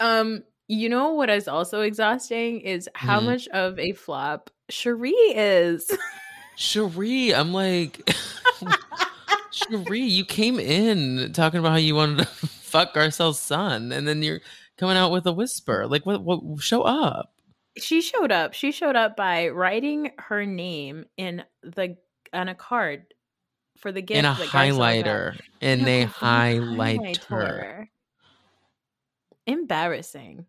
Um, 0.00 0.42
you 0.68 0.88
know 0.88 1.14
what 1.14 1.30
is 1.30 1.48
also 1.48 1.80
exhausting 1.80 2.60
is 2.60 2.88
how 2.94 3.20
Mhm. 3.20 3.24
much 3.24 3.48
of 3.48 3.78
a 3.78 3.92
flop 3.92 4.50
Sheree 4.70 5.12
is. 5.34 5.90
Sheree, 6.56 7.34
I'm 7.34 7.52
like 7.52 8.04
Sheree, 9.52 10.08
you 10.08 10.24
came 10.24 10.60
in 10.60 11.32
talking 11.32 11.58
about 11.58 11.70
how 11.70 11.76
you 11.78 11.94
wanted 11.94 12.18
to 12.18 12.24
fuck 12.46 12.94
Garcelle's 12.94 13.40
son, 13.40 13.92
and 13.92 14.06
then 14.06 14.22
you're 14.22 14.40
coming 14.76 14.96
out 14.96 15.10
with 15.10 15.26
a 15.26 15.32
whisper. 15.32 15.86
Like 15.86 16.04
what 16.06 16.22
what 16.22 16.60
show 16.60 16.82
up? 16.82 17.32
she 17.78 18.02
showed 18.02 18.32
up. 18.32 18.54
She 18.54 18.72
showed 18.72 18.96
up 18.96 19.16
by 19.16 19.48
writing 19.48 20.10
her 20.18 20.44
name 20.44 21.04
in 21.16 21.44
the 21.62 21.96
on 22.32 22.48
a 22.48 22.54
card 22.54 23.14
for 23.78 23.92
the 23.92 24.02
gift 24.02 24.18
in 24.18 24.24
a 24.24 24.34
that 24.34 24.48
Garcelle 24.48 25.02
got. 25.02 25.34
highlighter. 25.34 25.40
In 25.60 25.80
No, 25.82 25.88
a 25.88 26.00
in 26.02 26.08
highlighter. 26.08 27.18
highlighter. 27.28 27.88
Embarrassing. 29.46 30.46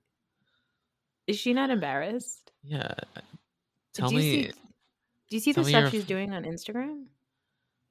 Is 1.28 1.38
she 1.38 1.54
not 1.54 1.70
embarrassed? 1.70 2.52
Yeah. 2.64 2.94
Tell 3.94 4.10
do 4.10 4.16
you 4.16 4.22
me 4.22 4.44
See, 4.44 4.52
do 5.30 5.36
you 5.36 5.40
see 5.40 5.52
the 5.52 5.64
stuff 5.64 5.92
she's 5.92 6.06
doing 6.06 6.34
on 6.34 6.44
Instagram? 6.44 7.06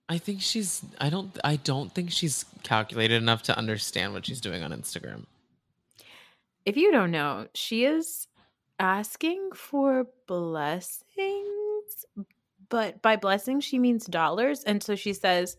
I 0.08 0.18
think 0.18 0.40
she's 0.40 0.82
I 1.00 1.10
don't 1.10 1.38
I 1.44 1.56
don't 1.56 1.92
think 1.94 2.10
she's 2.10 2.44
calculated 2.62 3.14
enough 3.22 3.42
to 3.44 3.56
understand 3.56 4.12
what 4.12 4.26
she's 4.26 4.40
doing 4.40 4.62
on 4.62 4.72
Instagram. 4.72 5.24
If 6.64 6.76
you 6.76 6.90
don't 6.92 7.10
know, 7.10 7.46
she 7.54 7.84
is 7.84 8.26
asking 8.78 9.50
for 9.54 10.06
blessings, 10.26 11.06
but 12.68 13.00
by 13.02 13.16
blessing 13.16 13.60
she 13.60 13.78
means 13.78 14.06
dollars, 14.06 14.64
and 14.64 14.82
so 14.82 14.94
she 14.94 15.12
says 15.12 15.56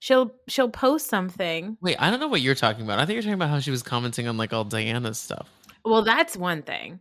she'll 0.00 0.32
she'll 0.48 0.70
post 0.70 1.08
something. 1.08 1.76
Wait, 1.80 1.96
I 1.98 2.10
don't 2.10 2.20
know 2.20 2.28
what 2.28 2.40
you're 2.40 2.54
talking 2.54 2.84
about. 2.84 2.98
I 2.98 3.06
think 3.06 3.14
you're 3.14 3.22
talking 3.22 3.34
about 3.34 3.50
how 3.50 3.60
she 3.60 3.70
was 3.70 3.82
commenting 3.82 4.26
on 4.26 4.36
like 4.36 4.52
all 4.52 4.64
Diana's 4.64 5.18
stuff. 5.18 5.48
Well, 5.84 6.02
that's 6.02 6.36
one 6.36 6.62
thing. 6.62 7.00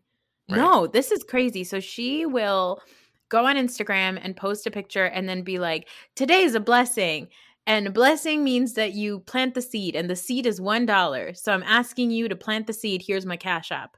Right. 0.50 0.58
No, 0.58 0.88
this 0.88 1.12
is 1.12 1.24
crazy. 1.24 1.64
So 1.64 1.80
she 1.80 2.26
will 2.26 2.82
go 3.30 3.46
on 3.46 3.56
Instagram 3.56 4.20
and 4.22 4.36
post 4.36 4.66
a 4.68 4.72
picture 4.72 5.06
and 5.06 5.28
then 5.28 5.42
be 5.42 5.60
like, 5.60 5.88
"Today 6.16 6.42
is 6.44 6.56
a 6.56 6.60
blessing." 6.60 7.28
And 7.68 7.86
a 7.86 7.92
blessing 7.92 8.44
means 8.44 8.74
that 8.74 8.94
you 8.94 9.20
plant 9.20 9.54
the 9.54 9.62
seed, 9.62 9.96
and 9.96 10.10
the 10.10 10.16
seed 10.16 10.46
is 10.48 10.60
one 10.60 10.86
dollar. 10.86 11.34
So 11.34 11.52
I'm 11.52 11.64
asking 11.64 12.12
you 12.12 12.28
to 12.28 12.36
plant 12.36 12.68
the 12.68 12.74
seed. 12.74 13.04
Here's 13.06 13.26
my 13.26 13.38
cash 13.38 13.72
app. 13.72 13.96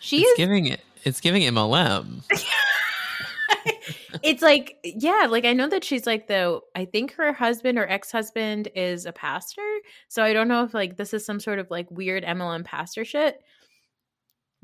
She 0.00 0.20
it's 0.20 0.30
is 0.30 0.36
giving 0.36 0.66
it 0.66 0.80
it's 1.04 1.20
giving 1.20 1.42
MLM. 1.42 2.22
it's 4.22 4.42
like 4.42 4.78
yeah 4.84 5.26
like 5.28 5.44
i 5.44 5.52
know 5.52 5.68
that 5.68 5.84
she's 5.84 6.06
like 6.06 6.26
the 6.26 6.60
i 6.74 6.84
think 6.84 7.12
her 7.14 7.32
husband 7.32 7.78
or 7.78 7.88
ex-husband 7.88 8.68
is 8.74 9.06
a 9.06 9.12
pastor 9.12 9.62
so 10.08 10.22
i 10.22 10.32
don't 10.32 10.48
know 10.48 10.64
if 10.64 10.74
like 10.74 10.96
this 10.96 11.14
is 11.14 11.24
some 11.24 11.40
sort 11.40 11.58
of 11.58 11.70
like 11.70 11.90
weird 11.90 12.24
mlm 12.24 12.64
pastor 12.64 13.04
shit 13.04 13.40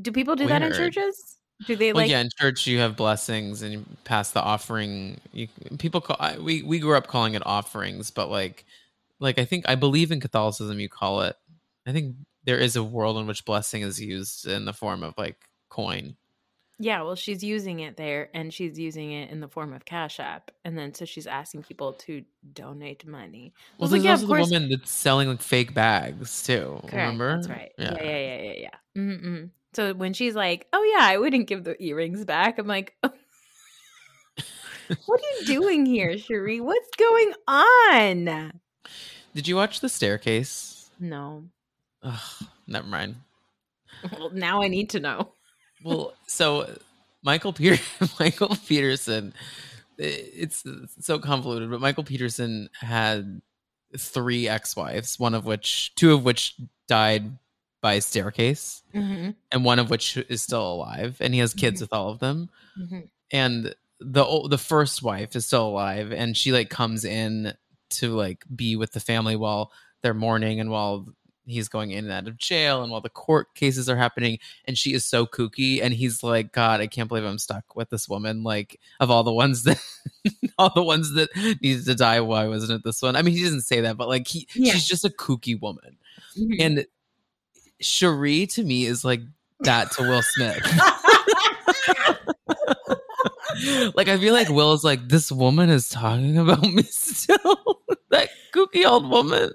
do 0.00 0.12
people 0.12 0.36
do 0.36 0.46
that 0.46 0.62
in 0.62 0.72
churches 0.72 1.40
do 1.66 1.76
they 1.76 1.92
well, 1.92 2.02
like 2.02 2.10
yeah, 2.10 2.20
in 2.20 2.30
church 2.38 2.66
you 2.66 2.78
have 2.78 2.96
blessings 2.96 3.62
and 3.62 3.72
you 3.72 3.84
pass 4.04 4.30
the 4.30 4.42
offering. 4.42 5.20
You, 5.32 5.48
people 5.78 6.00
call 6.00 6.16
I, 6.18 6.38
we 6.38 6.62
we 6.62 6.78
grew 6.78 6.96
up 6.96 7.06
calling 7.06 7.34
it 7.34 7.42
offerings, 7.44 8.10
but 8.10 8.30
like 8.30 8.64
like 9.18 9.38
I 9.38 9.44
think 9.44 9.68
I 9.68 9.74
believe 9.74 10.10
in 10.10 10.20
Catholicism 10.20 10.80
you 10.80 10.88
call 10.88 11.20
it. 11.22 11.36
I 11.86 11.92
think 11.92 12.16
there 12.44 12.58
is 12.58 12.76
a 12.76 12.84
world 12.84 13.18
in 13.18 13.26
which 13.26 13.44
blessing 13.44 13.82
is 13.82 14.00
used 14.00 14.46
in 14.46 14.64
the 14.64 14.72
form 14.72 15.02
of 15.02 15.14
like 15.18 15.36
coin. 15.68 16.16
Yeah 16.80 17.02
well 17.02 17.14
she's 17.14 17.44
using 17.44 17.80
it 17.80 17.96
there 17.96 18.30
and 18.34 18.52
she's 18.52 18.78
using 18.78 19.12
it 19.12 19.30
in 19.30 19.40
the 19.40 19.48
form 19.48 19.72
of 19.74 19.84
cash 19.84 20.18
app 20.18 20.50
and 20.64 20.76
then 20.76 20.94
so 20.94 21.04
she's 21.04 21.26
asking 21.26 21.62
people 21.62 21.92
to 21.92 22.24
donate 22.54 23.06
money 23.06 23.52
Well, 23.78 23.90
like, 23.90 24.02
there's 24.02 24.04
yeah, 24.04 24.10
also 24.12 24.26
the 24.26 24.34
course. 24.34 24.50
woman 24.50 24.68
that's 24.70 24.90
selling 24.90 25.28
like 25.28 25.42
fake 25.42 25.74
bags 25.74 26.42
too. 26.42 26.78
Correct, 26.80 26.92
Remember? 26.94 27.36
That's 27.36 27.48
right. 27.48 27.72
Yeah, 27.78 27.94
yeah, 28.02 28.18
yeah, 28.18 28.42
yeah, 28.42 28.52
yeah. 28.58 28.70
Mm-mm. 28.96 29.50
So 29.72 29.94
when 29.94 30.14
she's 30.14 30.34
like, 30.34 30.66
"Oh 30.72 30.82
yeah, 30.82 31.04
I 31.06 31.18
wouldn't 31.18 31.46
give 31.46 31.62
the 31.64 31.80
earrings 31.80 32.24
back," 32.24 32.58
I'm 32.58 32.66
like, 32.66 32.96
oh, 33.04 33.12
"What 35.06 35.20
are 35.20 35.40
you 35.40 35.46
doing 35.46 35.86
here, 35.86 36.14
Sheree? 36.14 36.60
What's 36.60 36.90
going 36.96 37.32
on?" 37.46 38.60
Did 39.34 39.46
you 39.46 39.54
watch 39.54 39.78
the 39.80 39.88
staircase? 39.88 40.90
No. 40.98 41.44
Ugh, 42.02 42.46
never 42.66 42.86
mind. 42.88 43.16
Well, 44.12 44.30
now 44.30 44.62
I 44.62 44.68
need 44.68 44.90
to 44.90 45.00
know. 45.00 45.34
Well, 45.84 46.12
so 46.26 46.68
Michael 47.22 47.52
Peter 47.52 47.82
Michael 48.20 48.56
Peterson, 48.66 49.32
i- 49.98 50.02
it's 50.02 50.64
so 51.00 51.18
convoluted, 51.18 51.70
but 51.70 51.80
Michael 51.80 52.04
Peterson 52.04 52.68
had 52.80 53.40
three 53.98 54.48
ex-wives, 54.48 55.18
one 55.18 55.34
of 55.34 55.44
which, 55.44 55.92
two 55.96 56.12
of 56.14 56.24
which 56.24 56.54
died 56.88 57.38
by 57.82 57.98
staircase, 57.98 58.82
Mm-hmm. 58.94 59.30
and 59.50 59.64
one 59.64 59.78
of 59.78 59.90
which 59.90 60.16
is 60.16 60.42
still 60.42 60.72
alive, 60.74 61.16
and 61.20 61.32
he 61.34 61.40
has 61.40 61.54
kids 61.54 61.78
Mhm. 61.78 61.82
with 61.82 61.92
all 61.92 62.10
of 62.10 62.18
them. 62.18 62.50
Mm-hmm. 62.78 63.00
And 63.32 63.74
the 64.00 64.46
the 64.48 64.58
first 64.58 65.02
wife 65.02 65.34
is 65.36 65.46
still 65.46 65.68
alive, 65.68 66.12
and 66.12 66.36
she 66.36 66.52
like 66.52 66.70
comes 66.70 67.04
in 67.04 67.52
to 67.90 68.12
like 68.14 68.44
be 68.54 68.76
with 68.76 68.92
the 68.92 69.00
family 69.00 69.34
while 69.36 69.72
they're 70.02 70.14
mourning 70.14 70.60
and 70.60 70.70
while 70.70 71.06
he's 71.46 71.68
going 71.68 71.90
in 71.90 72.04
and 72.04 72.12
out 72.12 72.28
of 72.28 72.36
jail 72.36 72.82
and 72.82 72.92
while 72.92 73.00
the 73.00 73.08
court 73.08 73.52
cases 73.54 73.88
are 73.88 73.96
happening 73.96 74.38
and 74.66 74.76
she 74.78 74.92
is 74.92 75.04
so 75.04 75.26
kooky 75.26 75.82
and 75.82 75.94
he's 75.94 76.22
like 76.22 76.52
god 76.52 76.80
i 76.80 76.86
can't 76.86 77.08
believe 77.08 77.24
i'm 77.24 77.38
stuck 77.38 77.74
with 77.74 77.88
this 77.90 78.08
woman 78.08 78.42
like 78.42 78.78
of 79.00 79.10
all 79.10 79.24
the 79.24 79.32
ones 79.32 79.62
that 79.64 79.80
all 80.58 80.70
the 80.74 80.82
ones 80.82 81.14
that 81.14 81.28
needed 81.62 81.84
to 81.84 81.94
die 81.94 82.20
why 82.20 82.46
wasn't 82.46 82.70
it 82.70 82.84
this 82.84 83.02
one 83.02 83.16
i 83.16 83.22
mean 83.22 83.34
he 83.34 83.42
doesn't 83.42 83.62
say 83.62 83.80
that 83.80 83.96
but 83.96 84.08
like 84.08 84.28
he 84.28 84.46
Yeah. 84.54 84.72
she's 84.74 84.86
just 84.86 85.04
a 85.04 85.10
kooky 85.10 85.60
woman 85.60 85.96
Mm-hmm. 86.38 86.60
and 86.60 86.86
sheree 87.82 88.48
to 88.54 88.62
me 88.62 88.86
is 88.86 89.04
like 89.04 89.20
that 89.60 89.90
to 89.92 90.02
will 90.02 90.22
smith 90.22 90.62
like 93.96 94.08
i 94.08 94.18
feel 94.18 94.32
like 94.34 94.48
will 94.48 94.72
is 94.72 94.84
like 94.84 95.08
this 95.08 95.32
woman 95.32 95.70
is 95.70 95.88
talking 95.88 96.38
about 96.38 96.62
me 96.62 96.82
still 96.84 97.80
that 98.10 98.28
kooky 98.54 98.84
old 98.86 99.08
woman 99.08 99.50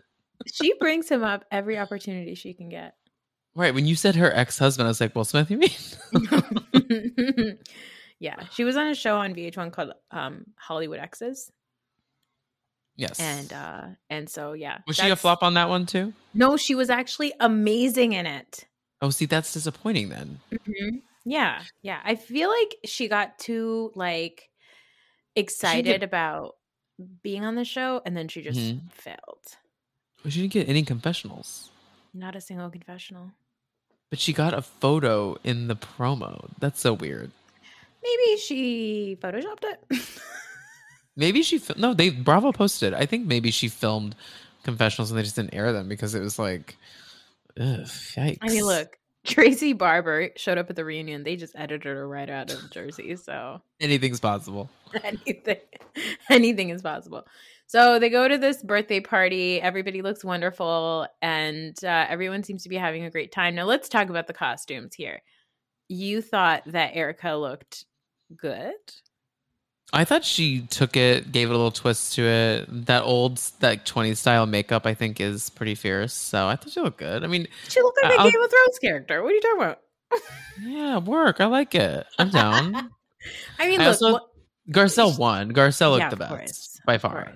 she 0.45 0.73
brings 0.79 1.09
him 1.09 1.23
up 1.23 1.45
every 1.51 1.77
opportunity 1.77 2.35
she 2.35 2.53
can 2.53 2.69
get. 2.69 2.95
right 3.55 3.73
when 3.73 3.85
you 3.85 3.95
said 3.95 4.15
her 4.15 4.31
ex-husband 4.33 4.85
i 4.87 4.89
was 4.89 4.99
like 5.01 5.15
will 5.15 5.25
smith 5.25 5.49
you 5.51 5.57
mean 5.57 5.69
yeah, 8.19 8.35
she 8.51 8.63
was 8.63 8.75
on 8.77 8.87
a 8.87 8.95
show 8.95 9.17
on 9.17 9.33
VH1 9.35 9.71
called 9.71 9.91
um, 10.11 10.45
Hollywood 10.57 10.99
Exes, 10.99 11.51
yes 12.95 13.19
and 13.19 13.51
uh, 13.51 13.81
and 14.09 14.29
so 14.29 14.53
yeah, 14.53 14.77
was 14.87 14.95
she 14.97 15.09
a 15.09 15.15
flop 15.15 15.43
on 15.43 15.55
that 15.55 15.67
one 15.69 15.85
too 15.85 16.13
No, 16.33 16.57
she 16.57 16.75
was 16.75 16.89
actually 16.89 17.33
amazing 17.39 18.13
in 18.13 18.25
it. 18.25 18.65
oh 19.01 19.09
see 19.09 19.25
that's 19.25 19.53
disappointing 19.53 20.09
then 20.09 20.39
Mhm. 20.53 21.01
Yeah, 21.27 21.63
yeah. 21.81 21.99
I 22.05 22.15
feel 22.15 22.49
like 22.49 22.75
she 22.85 23.07
got 23.07 23.39
too 23.39 23.91
like 23.95 24.47
excited 25.35 26.03
about 26.03 26.55
being 27.23 27.43
on 27.43 27.55
the 27.55 27.65
show, 27.65 27.99
and 28.05 28.15
then 28.15 28.27
she 28.27 28.41
just 28.43 28.59
Mhm. 28.59 28.91
failed. 28.91 29.45
Well, 30.25 30.31
she 30.31 30.41
didn't 30.41 30.53
get 30.53 30.67
any 30.67 30.81
confessionals 30.83 31.69
Not 32.13 32.35
a 32.35 32.41
single 32.41 32.69
confessional. 32.71 33.31
but 34.09 34.17
she 34.19 34.33
got 34.33 34.53
a 34.55 34.61
photo 34.63 35.37
in 35.43 35.67
the 35.67 35.75
promo 35.75 36.49
that's 36.59 36.79
so 36.81 36.93
weird 36.93 37.29
Maybe 38.03 38.37
she 38.39 39.17
photoshopped 39.21 39.63
it. 39.63 39.83
maybe 41.15 41.41
she 41.43 41.57
fil- 41.59 41.75
no 41.79 41.93
they 41.93 42.09
bravo 42.09 42.51
posted 42.51 42.93
i 42.93 43.05
think 43.05 43.25
maybe 43.25 43.49
she 43.51 43.67
filmed 43.67 44.15
confessionals 44.63 45.11
and 45.11 45.17
they 45.17 45.23
just 45.23 45.35
didn't 45.35 45.53
air 45.53 45.71
them 45.71 45.87
because 45.87 46.13
it 46.15 46.21
was 46.21 46.37
like 46.39 46.75
ugh, 47.59 47.85
yikes. 48.17 48.37
I 48.41 48.47
mean, 48.49 48.65
look, 48.65 48.97
Tracy 49.23 49.73
Barber 49.73 50.29
showed 50.35 50.57
up 50.59 50.69
at 50.69 50.75
the 50.75 50.83
reunion. 50.85 51.23
They 51.23 51.35
just 51.35 51.55
edited 51.55 51.85
her 51.95 52.07
right 52.07 52.29
out 52.29 52.51
of 52.51 52.69
Jersey, 52.71 53.15
so 53.15 53.61
anything's 53.79 54.19
possible 54.19 54.69
anything, 55.03 55.57
anything 56.29 56.69
is 56.69 56.81
possible. 56.81 57.25
So 57.67 57.99
they 57.99 58.09
go 58.09 58.27
to 58.27 58.37
this 58.37 58.61
birthday 58.63 58.99
party. 58.99 59.59
Everybody 59.61 60.01
looks 60.01 60.23
wonderful, 60.23 61.07
and 61.21 61.75
uh, 61.83 62.05
everyone 62.07 62.43
seems 62.43 62.63
to 62.63 62.69
be 62.69 62.77
having 62.77 63.03
a 63.05 63.11
great 63.11 63.31
time. 63.31 63.55
Now 63.55 63.65
let's 63.65 63.89
talk 63.89 64.09
about 64.09 64.27
the 64.27 64.33
costumes 64.33 64.93
here. 64.95 65.21
You 65.89 66.21
thought 66.21 66.63
that 66.67 66.95
Erica 66.95 67.33
looked 67.35 67.85
good. 68.35 68.73
I 69.93 70.03
thought 70.03 70.25
she 70.25 70.61
took 70.61 70.97
it, 70.97 71.31
gave 71.31 71.47
it 71.49 71.51
a 71.53 71.55
little 71.55 71.71
twist 71.71 72.13
to 72.15 72.23
it. 72.23 72.85
That 72.87 73.03
old, 73.03 73.37
that 73.59 73.85
20s 73.85 74.17
style 74.17 74.45
makeup, 74.47 74.85
I 74.85 74.93
think, 74.95 75.21
is 75.21 75.49
pretty 75.51 75.75
fierce. 75.75 76.11
So 76.13 76.47
I 76.47 76.55
thought 76.55 76.71
she 76.71 76.81
looked 76.81 76.97
good. 76.97 77.23
I 77.23 77.27
mean, 77.27 77.47
She 77.69 77.81
looked 77.81 77.99
like 78.03 78.13
a 78.13 78.19
I'll- 78.21 78.31
Game 78.31 78.41
of 78.41 78.49
Thrones 78.49 78.79
character. 78.79 79.21
What 79.23 79.31
are 79.31 79.35
you 79.35 79.41
talking 79.41 79.61
about? 79.61 79.81
yeah, 80.61 80.97
work. 80.97 81.39
I 81.39 81.45
like 81.45 81.75
it. 81.75 82.05
I'm 82.17 82.29
down. 82.31 82.75
I 83.59 83.69
mean, 83.69 83.79
I 83.79 83.89
look, 83.89 84.01
also- 84.01 84.11
what- 84.13 84.23
Garcelle 84.71 85.17
won. 85.19 85.51
Garcelle 85.51 85.91
looked 85.91 86.01
Yeah, 86.01 86.09
the 86.09 86.15
best 86.15 86.29
course, 86.31 86.81
by 86.87 86.95
of 86.95 87.01
far. 87.01 87.33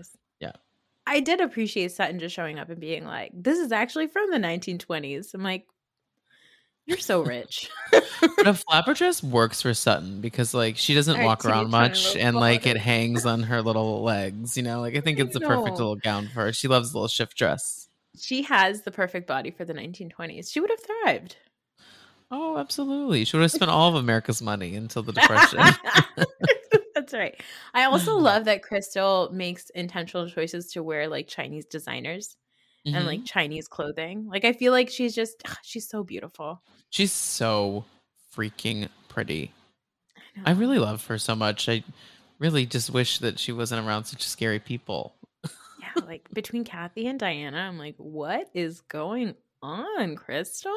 I 1.09 1.19
did 1.21 1.41
appreciate 1.41 1.91
Sutton 1.91 2.19
just 2.19 2.35
showing 2.35 2.59
up 2.59 2.69
and 2.69 2.79
being 2.79 3.03
like, 3.03 3.31
"This 3.33 3.57
is 3.57 3.71
actually 3.71 4.07
from 4.07 4.29
the 4.29 4.37
1920s." 4.37 5.33
I'm 5.33 5.41
like, 5.43 5.65
"You're 6.85 6.97
so 6.99 7.21
rich." 7.23 7.69
But 8.35 8.47
a 8.47 8.53
flapper 8.53 8.93
dress 8.93 9.23
works 9.23 9.61
for 9.61 9.73
Sutton 9.73 10.21
because, 10.21 10.53
like, 10.53 10.77
she 10.77 10.93
doesn't 10.93 11.23
walk 11.23 11.45
around 11.45 11.71
much 11.71 12.15
and, 12.15 12.35
like, 12.35 12.65
it 12.67 12.77
hangs 12.77 13.25
on 13.25 13.43
her 13.43 13.61
little 13.61 14.03
legs. 14.03 14.55
You 14.57 14.63
know, 14.63 14.81
like, 14.81 14.95
I 14.95 15.01
think 15.01 15.19
I 15.19 15.23
it's 15.23 15.33
the 15.33 15.39
perfect 15.39 15.77
little 15.77 15.95
gown 15.95 16.27
for 16.27 16.41
her. 16.45 16.53
She 16.53 16.67
loves 16.67 16.91
the 16.91 16.97
little 16.97 17.07
shift 17.07 17.37
dress. 17.37 17.87
she 18.17 18.43
has 18.43 18.81
the 18.83 18.91
perfect 18.91 19.25
body 19.27 19.51
for 19.51 19.63
the 19.65 19.73
1920s. 19.73 20.51
She 20.51 20.59
would 20.59 20.69
have 20.69 20.79
thrived. 20.81 21.37
Oh, 22.31 22.57
absolutely. 22.57 23.25
She 23.25 23.35
would 23.37 23.41
have 23.43 23.51
spent 23.51 23.71
all 23.71 23.89
of 23.89 23.95
America's 23.95 24.41
money 24.41 24.75
until 24.75 25.01
the 25.01 25.13
Depression. 25.19 25.59
That's 27.09 27.19
right. 27.19 27.41
I 27.73 27.85
also 27.85 28.15
love 28.17 28.45
that 28.45 28.61
Crystal 28.61 29.29
makes 29.33 29.69
intentional 29.71 30.29
choices 30.29 30.71
to 30.73 30.83
wear 30.83 31.07
like 31.07 31.27
Chinese 31.27 31.65
designers 31.65 32.35
and 32.85 32.95
Mhm. 32.95 33.05
like 33.05 33.25
Chinese 33.25 33.67
clothing. 33.67 34.27
Like 34.27 34.45
I 34.45 34.53
feel 34.53 34.71
like 34.71 34.89
she's 34.89 35.15
just 35.15 35.41
she's 35.63 35.87
so 35.89 36.03
beautiful. 36.03 36.61
She's 36.91 37.11
so 37.11 37.85
freaking 38.35 38.89
pretty. 39.07 39.51
know. 40.35 40.43
I 40.45 40.51
really 40.51 40.77
love 40.79 41.05
her 41.07 41.17
so 41.17 41.35
much. 41.35 41.67
I 41.67 41.83
really 42.37 42.65
just 42.67 42.91
wish 42.91 43.17
that 43.19 43.39
she 43.39 43.51
wasn't 43.51 43.85
around 43.87 44.05
such 44.05 44.27
scary 44.27 44.59
people. 44.59 45.15
yeah, 45.81 46.03
like 46.05 46.29
between 46.31 46.63
Kathy 46.63 47.07
and 47.07 47.19
Diana, 47.19 47.57
I'm 47.57 47.77
like, 47.79 47.95
what 47.97 48.49
is 48.53 48.81
going 48.81 49.33
on, 49.63 50.15
Crystal? 50.15 50.71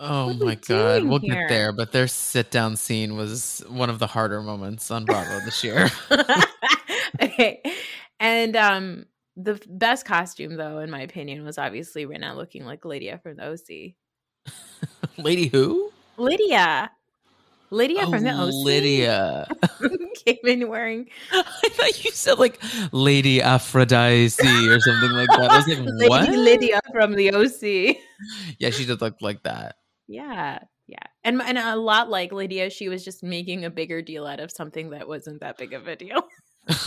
Oh 0.00 0.26
What 0.26 0.36
are 0.36 0.38
we 0.38 0.44
my 0.46 0.54
god, 0.56 1.04
we'll 1.04 1.18
here? 1.20 1.34
get 1.34 1.48
there. 1.48 1.72
But 1.72 1.92
their 1.92 2.08
sit 2.08 2.50
down 2.50 2.76
scene 2.76 3.16
was 3.16 3.64
one 3.68 3.90
of 3.90 3.98
the 3.98 4.06
harder 4.06 4.42
moments 4.42 4.90
on 4.90 5.04
Bravo 5.04 5.40
this 5.44 5.62
year. 5.62 5.88
okay. 7.22 7.62
And 8.18 8.56
um 8.56 9.06
the 9.36 9.60
best 9.68 10.04
costume 10.04 10.56
though, 10.56 10.78
in 10.80 10.90
my 10.90 11.00
opinion, 11.02 11.44
was 11.44 11.58
obviously 11.58 12.06
Rinna 12.06 12.36
looking 12.36 12.64
like 12.64 12.84
Lydia 12.84 13.18
from 13.22 13.36
the 13.36 13.50
OC. 13.52 13.94
Lady 15.16 15.46
who? 15.46 15.90
Lydia. 16.16 16.90
Lydia 17.70 18.06
from 18.06 18.22
the 18.22 18.30
Oh, 18.30 18.48
OC. 18.48 18.54
Lydia. 18.64 19.48
came 20.24 20.38
in 20.44 20.68
wearing 20.68 21.08
I 21.32 21.42
thought 21.70 22.04
you 22.04 22.10
said 22.12 22.38
like 22.38 22.60
Lady 22.92 23.42
Aphrodite 23.42 24.26
or 24.68 24.80
something 24.80 25.10
like 25.10 25.28
that. 25.28 25.48
I 25.50 25.56
was 25.56 25.68
like, 25.68 25.78
Lady 25.78 26.08
what? 26.08 26.28
Lydia 26.30 26.80
from 26.92 27.14
the 27.14 27.32
OC. 27.32 27.96
Yeah, 28.58 28.70
she 28.70 28.86
did 28.86 29.00
look 29.00 29.20
like 29.20 29.42
that. 29.42 29.76
Yeah, 30.06 30.60
yeah, 30.86 31.06
and 31.24 31.40
and 31.40 31.58
a 31.58 31.76
lot 31.76 32.10
like 32.10 32.32
Lydia, 32.32 32.70
she 32.70 32.88
was 32.88 33.04
just 33.04 33.22
making 33.22 33.64
a 33.64 33.70
bigger 33.70 34.02
deal 34.02 34.26
out 34.26 34.40
of 34.40 34.50
something 34.50 34.90
that 34.90 35.08
wasn't 35.08 35.40
that 35.40 35.58
big 35.58 35.72
of 35.72 35.86
a 35.86 35.96
deal. 35.96 36.28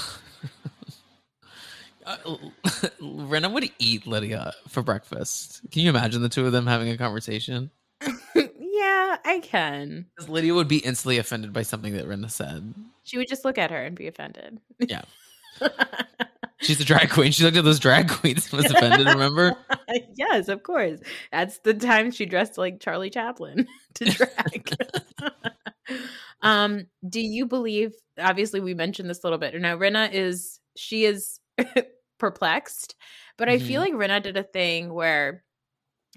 Uh, 2.07 2.15
Rinna 3.01 3.51
would 3.51 3.69
eat 3.79 4.07
Lydia 4.07 4.53
for 4.69 4.81
breakfast. 4.81 5.59
Can 5.71 5.81
you 5.81 5.89
imagine 5.89 6.21
the 6.21 6.29
two 6.29 6.45
of 6.45 6.53
them 6.53 6.65
having 6.65 6.89
a 6.89 6.97
conversation? 6.97 7.69
Yeah, 8.79 9.17
I 9.25 9.39
can. 9.39 10.05
Lydia 10.27 10.53
would 10.53 10.67
be 10.67 10.77
instantly 10.77 11.17
offended 11.17 11.51
by 11.51 11.63
something 11.63 11.93
that 11.93 12.07
Rinna 12.07 12.29
said. 12.29 12.75
She 13.03 13.17
would 13.17 13.27
just 13.27 13.43
look 13.43 13.57
at 13.57 13.71
her 13.71 13.83
and 13.83 13.95
be 13.95 14.05
offended. 14.07 14.59
Yeah. 14.79 15.01
She's 16.61 16.79
a 16.81 16.85
drag 16.85 17.09
queen. 17.11 17.31
She 17.31 17.43
looked 17.43 17.57
at 17.57 17.63
those 17.63 17.79
drag 17.79 18.09
queens 18.09 18.51
and 18.51 18.61
was 18.61 18.71
offended, 18.71 19.07
remember? 19.07 19.55
yes, 20.15 20.47
of 20.47 20.63
course. 20.63 20.99
That's 21.31 21.59
the 21.59 21.73
time 21.73 22.11
she 22.11 22.25
dressed 22.25 22.57
like 22.57 22.79
Charlie 22.79 23.09
Chaplin 23.11 23.67
to 23.95 24.05
drag. 24.05 24.73
um, 26.41 26.87
do 27.07 27.21
you 27.21 27.45
believe 27.45 27.93
obviously 28.19 28.59
we 28.59 28.73
mentioned 28.73 29.09
this 29.09 29.23
a 29.23 29.27
little 29.27 29.39
bit. 29.39 29.59
Now 29.59 29.77
Rinna 29.77 30.11
is 30.11 30.59
she 30.75 31.05
is 31.05 31.39
perplexed, 32.19 32.95
but 33.37 33.49
I 33.49 33.59
feel 33.59 33.81
Mhm. 33.81 33.85
like 33.85 33.93
Rinna 33.93 34.23
did 34.23 34.37
a 34.37 34.43
thing 34.43 34.93
where 34.93 35.43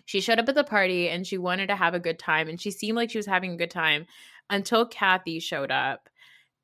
she 0.07 0.21
showed 0.21 0.39
up 0.39 0.49
at 0.49 0.55
the 0.55 0.65
party 0.65 1.09
and 1.09 1.27
she 1.27 1.39
wanted 1.39 1.69
to 1.69 1.77
have 1.77 1.95
a 1.95 2.01
good 2.01 2.19
time 2.19 2.49
and 2.49 2.61
she 2.61 2.71
seemed 2.71 2.97
like 2.97 3.11
she 3.11 3.19
was 3.19 3.27
having 3.27 3.53
a 3.53 3.57
good 3.57 3.71
time 3.71 4.07
until 4.49 4.87
Kathy 4.87 5.39
showed 5.41 5.71
up. 5.71 6.09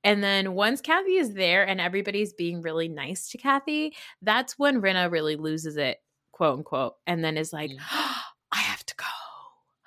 And 0.04 0.22
then 0.22 0.54
once 0.54 0.80
Kathy 0.80 1.16
is 1.16 1.34
there 1.34 1.66
and 1.66 1.80
everybody's 1.80 2.32
being 2.32 2.62
really 2.62 2.88
nice 2.88 3.28
to 3.30 3.38
Kathy, 3.38 3.94
that's 4.22 4.58
when 4.58 4.80
Rinna 4.80 5.10
really 5.10 5.36
loses 5.36 5.76
it, 5.76 5.98
quote 6.32 6.58
unquote, 6.58 6.94
and 7.06 7.24
then 7.24 7.36
is 7.36 7.52
like, 7.52 7.70
Mm. 7.70 7.78
I 8.52 8.58
have 8.58 8.84
to 8.86 8.94
go. 8.96 9.04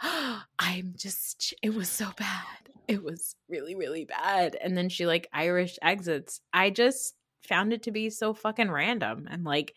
I'm 0.59 0.93
just, 0.97 1.53
it 1.63 1.73
was 1.73 1.89
so 1.89 2.09
bad. 2.17 2.45
It 2.87 3.03
was 3.03 3.35
really, 3.47 3.75
really 3.75 4.05
bad. 4.05 4.55
And 4.61 4.77
then 4.77 4.89
she 4.89 5.05
like 5.05 5.29
Irish 5.33 5.77
exits. 5.81 6.41
I 6.53 6.69
just 6.69 7.15
found 7.43 7.71
it 7.73 7.83
to 7.83 7.91
be 7.91 8.09
so 8.09 8.33
fucking 8.33 8.69
random. 8.71 9.27
And 9.29 9.43
like, 9.43 9.73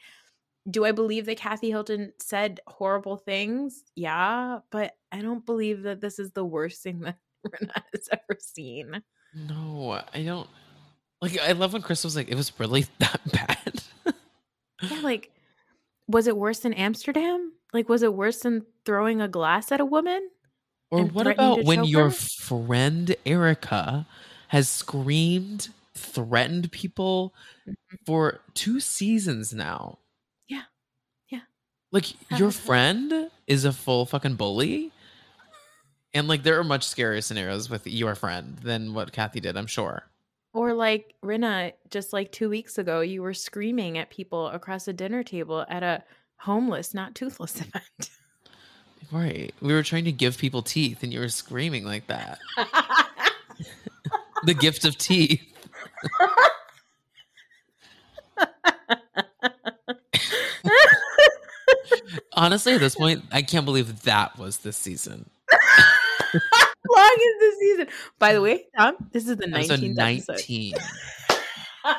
do 0.71 0.85
I 0.85 0.93
believe 0.93 1.27
that 1.27 1.39
Kathy 1.39 1.71
Hilton 1.71 2.13
said 2.21 2.61
horrible 2.69 3.17
things? 3.17 3.85
Yeah, 3.97 4.61
but 4.71 4.95
I 5.13 5.21
don't 5.23 5.45
believe 5.45 5.83
that 5.83 6.01
this 6.01 6.19
is 6.19 6.33
the 6.33 6.45
worst 6.45 6.83
thing 6.83 7.01
that 7.03 7.17
Rinna 7.47 7.83
has 7.95 8.09
ever 8.13 8.39
seen. 8.41 9.03
No, 9.35 10.01
I 10.15 10.23
don't. 10.23 10.49
Like, 11.21 11.39
I 11.41 11.53
love 11.53 11.73
when 11.73 11.83
Chris 11.83 12.05
was 12.05 12.17
like, 12.17 12.29
it 12.29 12.35
was 12.35 12.53
really 12.59 12.87
that 12.99 13.21
bad. 13.33 13.83
Yeah, 14.83 15.01
like, 15.01 15.31
was 16.09 16.27
it 16.27 16.37
worse 16.37 16.59
than 16.61 16.73
Amsterdam? 16.75 17.53
Like, 17.73 17.89
was 17.89 18.03
it 18.03 18.13
worse 18.15 18.41
than 18.41 18.67
throwing 18.85 19.21
a 19.21 19.29
glass 19.29 19.71
at 19.73 19.81
a 19.81 19.85
woman? 19.85 20.29
Or 20.91 21.05
what 21.05 21.27
about 21.27 21.65
when 21.65 21.85
your 21.85 22.11
her? 22.11 22.11
friend 22.11 23.15
Erica 23.25 24.07
has 24.49 24.69
screamed, 24.69 25.69
threatened 25.95 26.71
people 26.73 27.35
Mm-hmm. 27.63 27.95
for 28.05 28.41
two 28.55 28.81
seasons 28.81 29.55
now? 29.55 29.99
Yeah. 30.49 30.63
Yeah. 31.31 31.43
Like 31.93 32.07
your 32.37 32.51
friend 32.51 33.31
is 33.47 33.65
a 33.65 33.73
full 33.73 34.05
fucking 34.05 34.35
bully. 34.35 34.91
And 36.15 36.29
like 36.29 36.43
there 36.43 36.59
are 36.59 36.65
much 36.65 36.87
scarier 36.87 37.23
scenarios 37.23 37.71
with 37.71 37.87
your 37.87 38.15
friend 38.15 38.59
than 38.59 38.93
what 38.95 39.13
Kathy 39.13 39.41
did, 39.41 39.57
I'm 39.57 39.67
sure. 39.67 40.05
Or 40.53 40.75
like 40.75 41.15
Rinna, 41.25 41.73
just 41.91 42.13
like 42.13 42.31
two 42.31 42.51
weeks 42.51 42.77
ago, 42.77 43.01
you 43.01 43.23
were 43.23 43.33
screaming 43.33 43.97
at 43.97 44.11
people 44.11 44.49
across 44.49 44.87
a 44.87 44.93
dinner 44.93 45.23
table 45.23 45.65
at 45.69 45.83
a 45.83 46.05
homeless, 46.37 46.93
not 46.93 47.15
toothless 47.15 47.57
event. 47.61 48.11
Right. 49.11 49.55
We 49.61 49.73
were 49.73 49.83
trying 49.83 50.05
to 50.05 50.13
give 50.13 50.37
people 50.39 50.63
teeth 50.63 51.03
and 51.03 51.13
you 51.13 51.21
were 51.21 51.29
screaming 51.29 51.85
like 51.85 52.07
that. 52.09 52.39
the 54.45 54.55
gift 54.55 54.85
of 54.85 54.99
teeth. 54.99 55.43
Honestly, 62.35 62.73
at 62.75 62.81
this 62.81 62.95
point, 62.95 63.23
I 63.31 63.43
can't 63.43 63.65
believe 63.65 64.03
that 64.03 64.39
was 64.39 64.59
this 64.59 64.77
season. 64.77 65.31
long 66.89 67.17
is 67.21 67.39
the 67.41 67.53
season? 67.59 67.87
By 68.19 68.33
the 68.33 68.41
way, 68.41 68.67
Tom, 68.77 68.97
this 69.13 69.29
is 69.29 69.37
the 69.37 69.47
That 69.47 69.59
was 69.59 69.71
a 69.71 69.77
19th 69.79 69.99
episode. 69.99 70.33
19. 70.33 70.75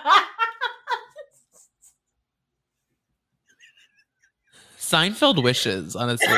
Seinfeld 4.79 5.41
wishes, 5.43 5.95
honestly. 5.95 6.27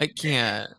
I 0.00 0.06
can't. 0.06 0.70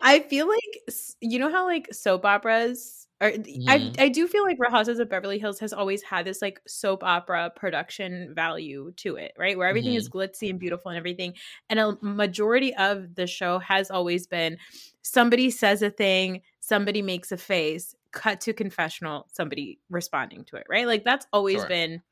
I 0.00 0.20
feel 0.28 0.48
like 0.48 0.82
you 1.20 1.38
know 1.38 1.50
how 1.50 1.66
like 1.66 1.92
soap 1.92 2.24
operas 2.24 3.01
are. 3.22 3.32
I 3.68 3.82
Mhm. 3.82 3.96
I 3.98 4.08
do 4.08 4.26
feel 4.28 4.44
like 4.44 4.58
Real 4.60 4.70
Houses 4.70 4.98
of 4.98 5.08
Beverly 5.08 5.38
Hills 5.38 5.60
has 5.60 5.72
always 5.72 6.02
had 6.02 6.26
this 6.26 6.42
like 6.42 6.60
soap 6.66 7.04
opera 7.04 7.50
production 7.56 8.34
value 8.34 8.92
to 8.98 9.16
it, 9.16 9.32
right? 9.38 9.56
Where 9.56 9.68
everything 9.68 9.94
is 9.94 10.08
glitzy 10.10 10.50
and 10.50 10.58
beautiful 10.60 10.90
and 10.90 10.98
everything. 10.98 11.34
And 11.70 11.78
a 11.80 11.96
majority 12.02 12.74
of 12.76 13.14
the 13.14 13.26
show 13.26 13.58
has 13.60 13.90
always 13.90 14.26
been 14.26 14.58
somebody 15.02 15.50
says 15.50 15.82
a 15.82 15.90
thing, 15.90 16.42
somebody 16.60 17.02
makes 17.02 17.32
a 17.32 17.36
face, 17.38 17.94
cut 18.12 18.40
to 18.42 18.52
confessional, 18.52 19.28
somebody 19.32 19.80
responding 19.90 20.44
to 20.46 20.56
it, 20.56 20.66
right? 20.68 20.86
Like 20.86 21.04
that's 21.04 21.26
always 21.32 21.64
Sure. 21.64 21.66
been. 21.66 22.02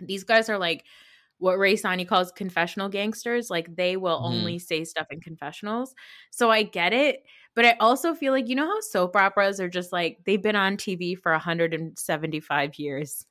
These 0.00 0.24
guys 0.24 0.48
are 0.48 0.58
like 0.58 0.84
what 1.38 1.58
Ray 1.58 1.76
Sani 1.76 2.04
calls 2.04 2.32
confessional 2.32 2.88
gangsters. 2.88 3.50
Like 3.50 3.74
they 3.76 3.96
will 3.96 4.20
Mhm. 4.20 4.24
only 4.24 4.58
say 4.58 4.84
stuff 4.84 5.06
in 5.10 5.20
confessionals. 5.20 5.94
So 6.30 6.50
I 6.50 6.62
get 6.64 6.92
it. 6.92 7.24
But 7.58 7.64
I 7.66 7.76
also 7.80 8.14
feel 8.14 8.32
like, 8.32 8.48
you 8.48 8.54
know 8.54 8.68
how 8.68 8.78
soap 8.80 9.16
operas 9.16 9.58
are 9.58 9.68
just 9.68 9.92
like 9.92 10.18
they've 10.24 10.40
been 10.40 10.54
on 10.54 10.76
TV 10.76 11.18
for 11.18 11.32
175 11.32 12.78
years, 12.78 13.26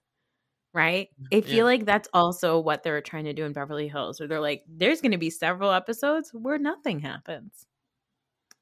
right? 0.73 1.07
I 1.31 1.39
feel 1.39 1.59
Yeah. 1.59 1.63
like 1.63 1.85
that's 1.85 2.09
also 2.13 2.59
what 2.59 2.83
they're 2.83 2.99
trying 2.99 3.23
to 3.23 3.31
do 3.31 3.45
in 3.45 3.53
Beverly 3.53 3.87
Hills, 3.87 4.19
where 4.19 4.27
they're 4.27 4.41
like, 4.41 4.63
there's 4.67 4.99
going 4.99 5.13
to 5.13 5.17
be 5.17 5.29
several 5.29 5.71
episodes 5.71 6.31
where 6.33 6.57
nothing 6.57 6.99
happens. 6.99 7.65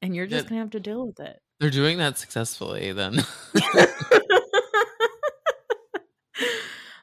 And 0.02 0.14
you're 0.14 0.28
just 0.28 0.44
Yeah. 0.44 0.50
going 0.50 0.58
to 0.60 0.62
have 0.66 0.70
to 0.70 0.78
deal 0.78 1.04
with 1.04 1.18
it. 1.18 1.40
They're 1.58 1.70
doing 1.70 1.98
that 1.98 2.16
successfully 2.16 2.92
then. 2.92 3.24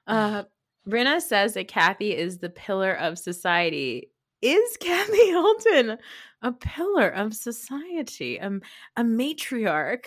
uh, 0.08 0.44
Rinna 0.88 1.20
says 1.20 1.56
that 1.56 1.68
Kathy 1.68 2.16
is 2.16 2.38
the 2.38 2.50
pillar 2.50 2.94
of 2.94 3.20
society. 3.20 4.10
Is 4.42 4.78
Kathy 4.78 5.28
Hilton 5.28 5.98
a 6.44 6.52
pillar 6.52 7.10
of 7.10 7.34
society? 7.34 8.40
Um, 8.40 8.62
a 8.98 9.04
matriarch? 9.04 10.06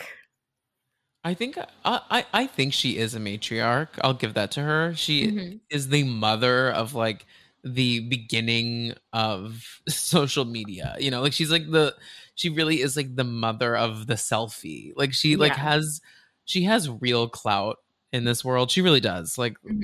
I 1.24 1.34
think 1.34 1.59
I, 1.59 1.66
I 1.84 2.26
I 2.32 2.47
think 2.47 2.72
she 2.72 2.99
is 2.99 3.14
a 3.14 3.18
matriarch. 3.18 3.89
I'll 4.03 4.14
give 4.14 4.34
that 4.34 4.53
to 4.53 4.62
her. 4.62 4.95
She 4.95 5.26
Mhm. 5.28 5.61
is 5.70 5.89
the 5.89 6.05
mother 6.05 6.70
of 6.70 6.95
like 6.95 7.26
the 7.64 8.01
beginning 8.09 8.95
of 9.12 9.80
social 9.89 10.45
media. 10.45 10.95
You 11.01 11.11
know, 11.11 11.22
like 11.22 11.32
she's 11.32 11.51
like 11.51 11.68
the 11.70 11.97
she 12.37 12.49
really 12.51 12.80
is 12.80 12.97
like 12.97 13.16
the 13.16 13.24
mother 13.24 13.76
of 13.76 14.07
the 14.07 14.14
selfie. 14.14 14.93
Like 14.97 15.12
she 15.12 15.37
like 15.37 15.57
has 15.57 16.01
she 16.45 16.62
has 16.64 16.89
real 16.89 17.28
clout 17.28 17.78
in 18.12 18.24
this 18.24 18.45
world. 18.45 18.70
She 18.70 18.82
really 18.82 19.01
does. 19.01 19.37
Like 19.37 19.57
Mhm. 19.62 19.82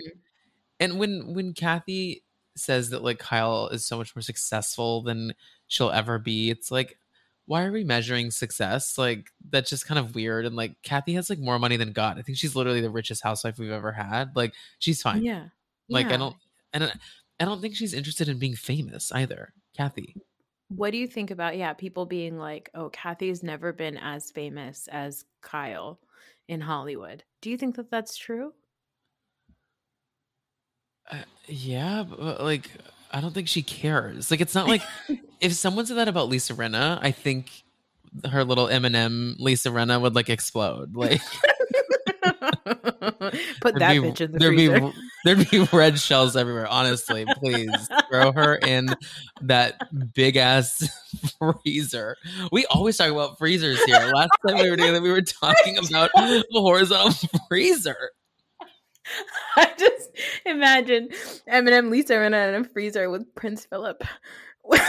and 0.80 0.98
when 0.98 1.34
when 1.34 1.54
Kathy 1.54 2.24
says 2.56 2.90
that 2.90 3.02
like 3.02 3.18
Kyle 3.18 3.68
is 3.68 3.84
so 3.84 3.96
much 3.96 4.14
more 4.14 4.22
successful 4.22 5.02
than 5.02 5.34
she'll 5.72 5.90
ever 5.90 6.18
be, 6.18 6.50
it's 6.50 6.70
like 6.70 6.98
why 7.46 7.64
are 7.64 7.72
we 7.72 7.84
measuring 7.84 8.30
success? 8.30 8.96
Like 8.96 9.30
that's 9.50 9.68
just 9.68 9.86
kind 9.86 9.98
of 9.98 10.14
weird. 10.14 10.46
And 10.46 10.54
like 10.54 10.80
Kathy 10.82 11.14
has 11.14 11.28
like 11.28 11.38
more 11.38 11.58
money 11.58 11.76
than 11.76 11.92
God. 11.92 12.18
I 12.18 12.22
think 12.22 12.38
she's 12.38 12.54
literally 12.54 12.80
the 12.80 12.90
richest 12.90 13.22
housewife 13.22 13.58
we've 13.58 13.70
ever 13.70 13.92
had. 13.92 14.36
Like 14.36 14.54
she's 14.78 15.02
fine. 15.02 15.24
Yeah. 15.24 15.46
Like 15.88 16.06
I 16.06 16.16
don't 16.16 16.36
and 16.72 16.84
I- 16.84 17.44
don't 17.44 17.60
think 17.60 17.74
she's 17.74 17.94
interested 17.94 18.28
in 18.28 18.38
being 18.38 18.54
famous 18.54 19.10
either. 19.12 19.52
Kathy. 19.76 20.14
What 20.68 20.92
do 20.92 20.98
you 20.98 21.06
think 21.06 21.30
about 21.30 21.56
yeah, 21.56 21.72
people 21.74 22.06
being 22.06 22.38
like, 22.38 22.70
"Oh, 22.74 22.88
Kathy's 22.88 23.42
never 23.42 23.72
been 23.72 23.98
as 23.98 24.30
famous 24.30 24.88
as 24.90 25.24
Kyle 25.42 25.98
in 26.48 26.62
Hollywood." 26.62 27.24
Do 27.42 27.50
you 27.50 27.58
think 27.58 27.76
that 27.76 27.90
that's 27.90 28.16
true? 28.16 28.54
Uh, 31.10 31.24
yeah, 31.46 32.04
but, 32.08 32.42
like 32.42 32.70
I 33.12 33.20
don't 33.20 33.32
think 33.32 33.48
she 33.48 33.62
cares. 33.62 34.30
Like 34.30 34.40
it's 34.40 34.54
not 34.54 34.68
like 34.68 34.82
if 35.40 35.52
someone 35.54 35.86
said 35.86 35.96
that 35.98 36.08
about 36.08 36.28
Lisa 36.28 36.54
Rinna, 36.54 36.98
I 37.02 37.10
think 37.10 37.64
her 38.30 38.44
little 38.44 38.66
Eminem 38.66 39.36
Lisa 39.38 39.70
Rinna 39.70 40.00
would 40.00 40.14
like 40.14 40.28
explode. 40.30 40.96
Like 40.96 41.20
Put 43.60 43.78
that 43.78 43.92
be, 43.92 43.98
bitch 43.98 44.20
in 44.20 44.32
the 44.32 44.38
there'd 44.38 44.54
freezer. 44.54 44.80
be 44.80 44.92
there'd 45.24 45.50
be 45.50 45.68
red 45.72 45.98
shells 45.98 46.36
everywhere. 46.36 46.66
Honestly, 46.66 47.24
please 47.36 47.70
throw 48.10 48.32
her 48.32 48.56
in 48.56 48.94
that 49.42 49.88
big 50.14 50.36
ass 50.36 50.88
freezer. 51.38 52.16
We 52.50 52.66
always 52.66 52.96
talk 52.96 53.10
about 53.10 53.38
freezers 53.38 53.82
here. 53.84 54.10
Last 54.14 54.30
time 54.46 54.58
we 54.58 54.70
were 54.70 54.76
together, 54.76 55.00
we 55.00 55.10
were 55.10 55.22
talking 55.22 55.78
about 55.78 56.10
a 56.16 56.42
horizontal 56.52 57.28
freezer. 57.48 58.10
I 59.56 59.72
just 59.78 60.10
imagine 60.46 61.08
Eminem, 61.48 61.90
Lisa 61.90 62.14
Rinna 62.14 62.54
in 62.54 62.62
a 62.62 62.64
freezer 62.64 63.10
with 63.10 63.34
Prince 63.34 63.64
Philip. 63.66 64.02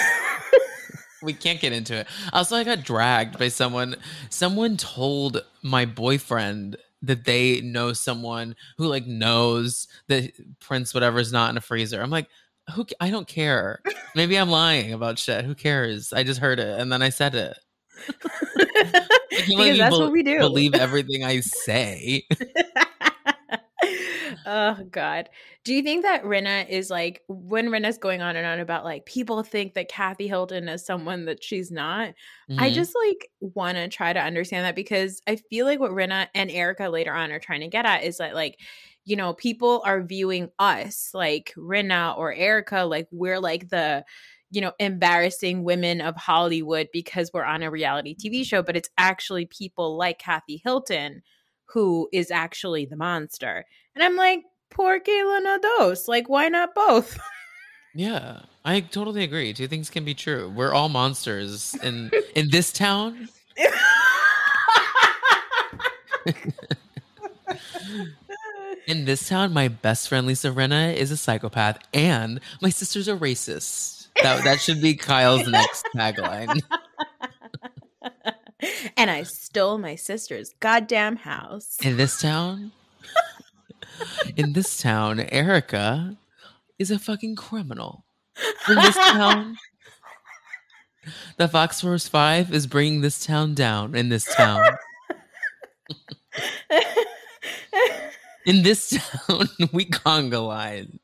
We 1.23 1.33
can't 1.33 1.61
get 1.61 1.73
into 1.73 1.95
it. 1.95 2.07
Also, 2.33 2.57
I 2.57 2.65
got 2.65 2.83
dragged 2.83 3.39
by 3.39 3.47
someone. 3.47 3.95
Someone 4.29 4.75
told 4.75 5.41
my 5.61 5.85
boyfriend 5.85 6.75
that 7.01 7.25
they 7.25 7.61
know 7.61 7.93
someone 7.93 8.55
who 8.77 8.87
like 8.87 9.07
knows 9.07 9.87
that 10.07 10.31
Prince 10.59 10.93
whatever 10.93 11.19
is 11.19 11.31
not 11.31 11.49
in 11.49 11.57
a 11.57 11.61
freezer. 11.61 12.01
I'm 12.01 12.09
like, 12.09 12.27
Who 12.73 12.85
I 12.99 13.09
don't 13.09 13.27
care. 13.27 13.81
Maybe 14.15 14.37
I'm 14.37 14.49
lying 14.49 14.93
about 14.93 15.17
shit. 15.17 15.45
Who 15.45 15.55
cares? 15.55 16.11
I 16.11 16.23
just 16.23 16.41
heard 16.41 16.59
it 16.59 16.79
and 16.79 16.91
then 16.91 17.01
I 17.01 17.09
said 17.09 17.35
it. 17.35 17.57
Because 19.47 19.79
that's 19.79 19.89
bel- 19.95 20.01
what 20.01 20.11
we 20.11 20.21
do. 20.21 20.37
Believe 20.37 20.75
everything 20.75 21.23
I 21.23 21.39
say. 21.39 22.27
Oh 24.45 24.77
god 24.91 25.29
do 25.63 25.73
you 25.73 25.81
think 25.83 26.03
that 26.03 26.23
Rinna 26.23 26.67
is 26.67 26.89
like 26.89 27.21
when 27.27 27.67
Rinna's 27.67 27.97
going 27.97 28.21
on 28.21 28.35
and 28.35 28.45
on 28.45 28.59
about 28.59 28.83
like 28.83 29.05
people 29.05 29.43
think 29.43 29.73
that 29.73 29.89
Kathy 29.89 30.27
Hilton 30.27 30.67
is 30.67 30.85
someone 30.85 31.25
that 31.25 31.43
she's 31.43 31.71
not 31.71 32.13
I 32.59 32.69
Mhm. 32.69 32.73
just 32.73 32.95
like 33.07 33.29
want 33.39 33.77
to 33.77 33.87
try 33.87 34.13
to 34.13 34.19
understand 34.19 34.65
that 34.65 34.75
because 34.75 35.21
I 35.27 35.37
feel 35.37 35.65
like 35.65 35.79
what 35.79 35.91
Rinna 35.91 36.27
and 36.35 36.51
Erica 36.51 36.89
later 36.89 37.13
on 37.13 37.31
are 37.31 37.39
trying 37.39 37.61
to 37.61 37.67
get 37.67 37.85
at 37.85 38.03
is 38.03 38.17
that 38.17 38.35
like 38.35 38.59
you 39.05 39.15
know 39.15 39.33
people 39.33 39.81
are 39.85 40.03
viewing 40.03 40.49
us 40.59 41.11
like 41.13 41.53
Rinna 41.57 42.17
or 42.17 42.33
Erica 42.33 42.83
like 42.83 43.07
we're 43.11 43.39
like 43.39 43.69
the 43.69 44.03
you 44.51 44.61
know 44.61 44.73
embarrassing 44.79 45.63
women 45.63 45.99
of 46.01 46.15
Hollywood 46.15 46.87
because 46.93 47.31
we're 47.33 47.43
on 47.43 47.63
a 47.63 47.71
reality 47.71 48.15
TV 48.15 48.45
show 48.45 48.61
but 48.61 48.75
it's 48.75 48.89
actually 48.97 49.45
people 49.45 49.97
like 49.97 50.19
Kathy 50.19 50.61
Hilton 50.63 51.21
who 51.65 52.07
is 52.11 52.31
actually 52.31 52.85
the 52.85 52.95
monster 52.95 53.65
and 53.95 54.03
I'm 54.03 54.15
like 54.15 54.41
poor 54.69 54.99
Kayla 54.99 55.41
Nados 55.45 56.07
like 56.07 56.29
why 56.29 56.49
not 56.49 56.75
both 56.75 57.19
Yeah, 57.95 58.41
I 58.65 58.79
totally 58.79 59.23
agree. 59.23 59.53
Two 59.53 59.67
things 59.67 59.91
can 59.91 60.03
be 60.03 60.15
true. 60.15 60.51
We're 60.55 60.73
all 60.73 60.89
monsters 60.89 61.75
in 61.83 62.11
in 62.35 62.49
this 62.49 62.71
town. 62.71 63.29
In 68.85 69.05
this 69.05 69.29
town, 69.29 69.53
my 69.53 69.69
best 69.69 70.09
friend 70.09 70.27
Lisa 70.27 70.49
Rinna 70.49 70.93
is 70.93 71.09
a 71.09 71.15
psychopath, 71.15 71.79
and 71.93 72.41
my 72.61 72.69
sister's 72.69 73.07
a 73.07 73.15
racist. 73.15 74.07
That 74.21 74.43
that 74.43 74.59
should 74.59 74.81
be 74.81 74.95
Kyle's 74.95 75.47
next 75.47 75.85
tagline. 75.95 76.59
and 78.97 79.09
I 79.09 79.23
stole 79.23 79.77
my 79.77 79.95
sister's 79.95 80.53
goddamn 80.59 81.17
house. 81.17 81.77
In 81.81 81.97
this 81.97 82.19
town, 82.19 82.71
in 84.35 84.53
this 84.53 84.81
town, 84.81 85.19
Erica 85.19 86.17
is 86.79 86.91
a 86.91 86.99
fucking 86.99 87.35
criminal. 87.35 88.05
In 88.67 88.75
this 88.75 88.95
town, 88.95 89.57
the 91.37 91.47
Fox 91.47 91.81
Force 91.81 92.07
Five 92.07 92.53
is 92.53 92.67
bringing 92.67 93.01
this 93.01 93.25
town 93.25 93.53
down. 93.53 93.95
In 93.95 94.09
this 94.09 94.25
town, 94.35 94.63
in 98.45 98.63
this 98.63 98.89
town, 98.89 99.49
we 99.71 99.85
conga 99.85 100.45
line. 100.45 100.99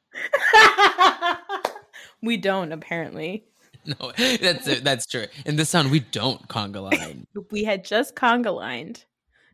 we 2.21 2.37
don't 2.37 2.71
apparently. 2.71 3.45
No, 3.99 4.11
that's 4.17 4.67
it. 4.67 4.83
That's 4.83 5.05
true. 5.05 5.25
In 5.45 5.55
this 5.55 5.71
town, 5.71 5.89
we 5.89 6.01
don't 6.01 6.47
conga 6.47 6.91
line. 6.91 7.25
If 7.35 7.45
we 7.51 7.63
had 7.63 7.83
just 7.83 8.15
conga 8.15 8.55
lined, 8.55 9.05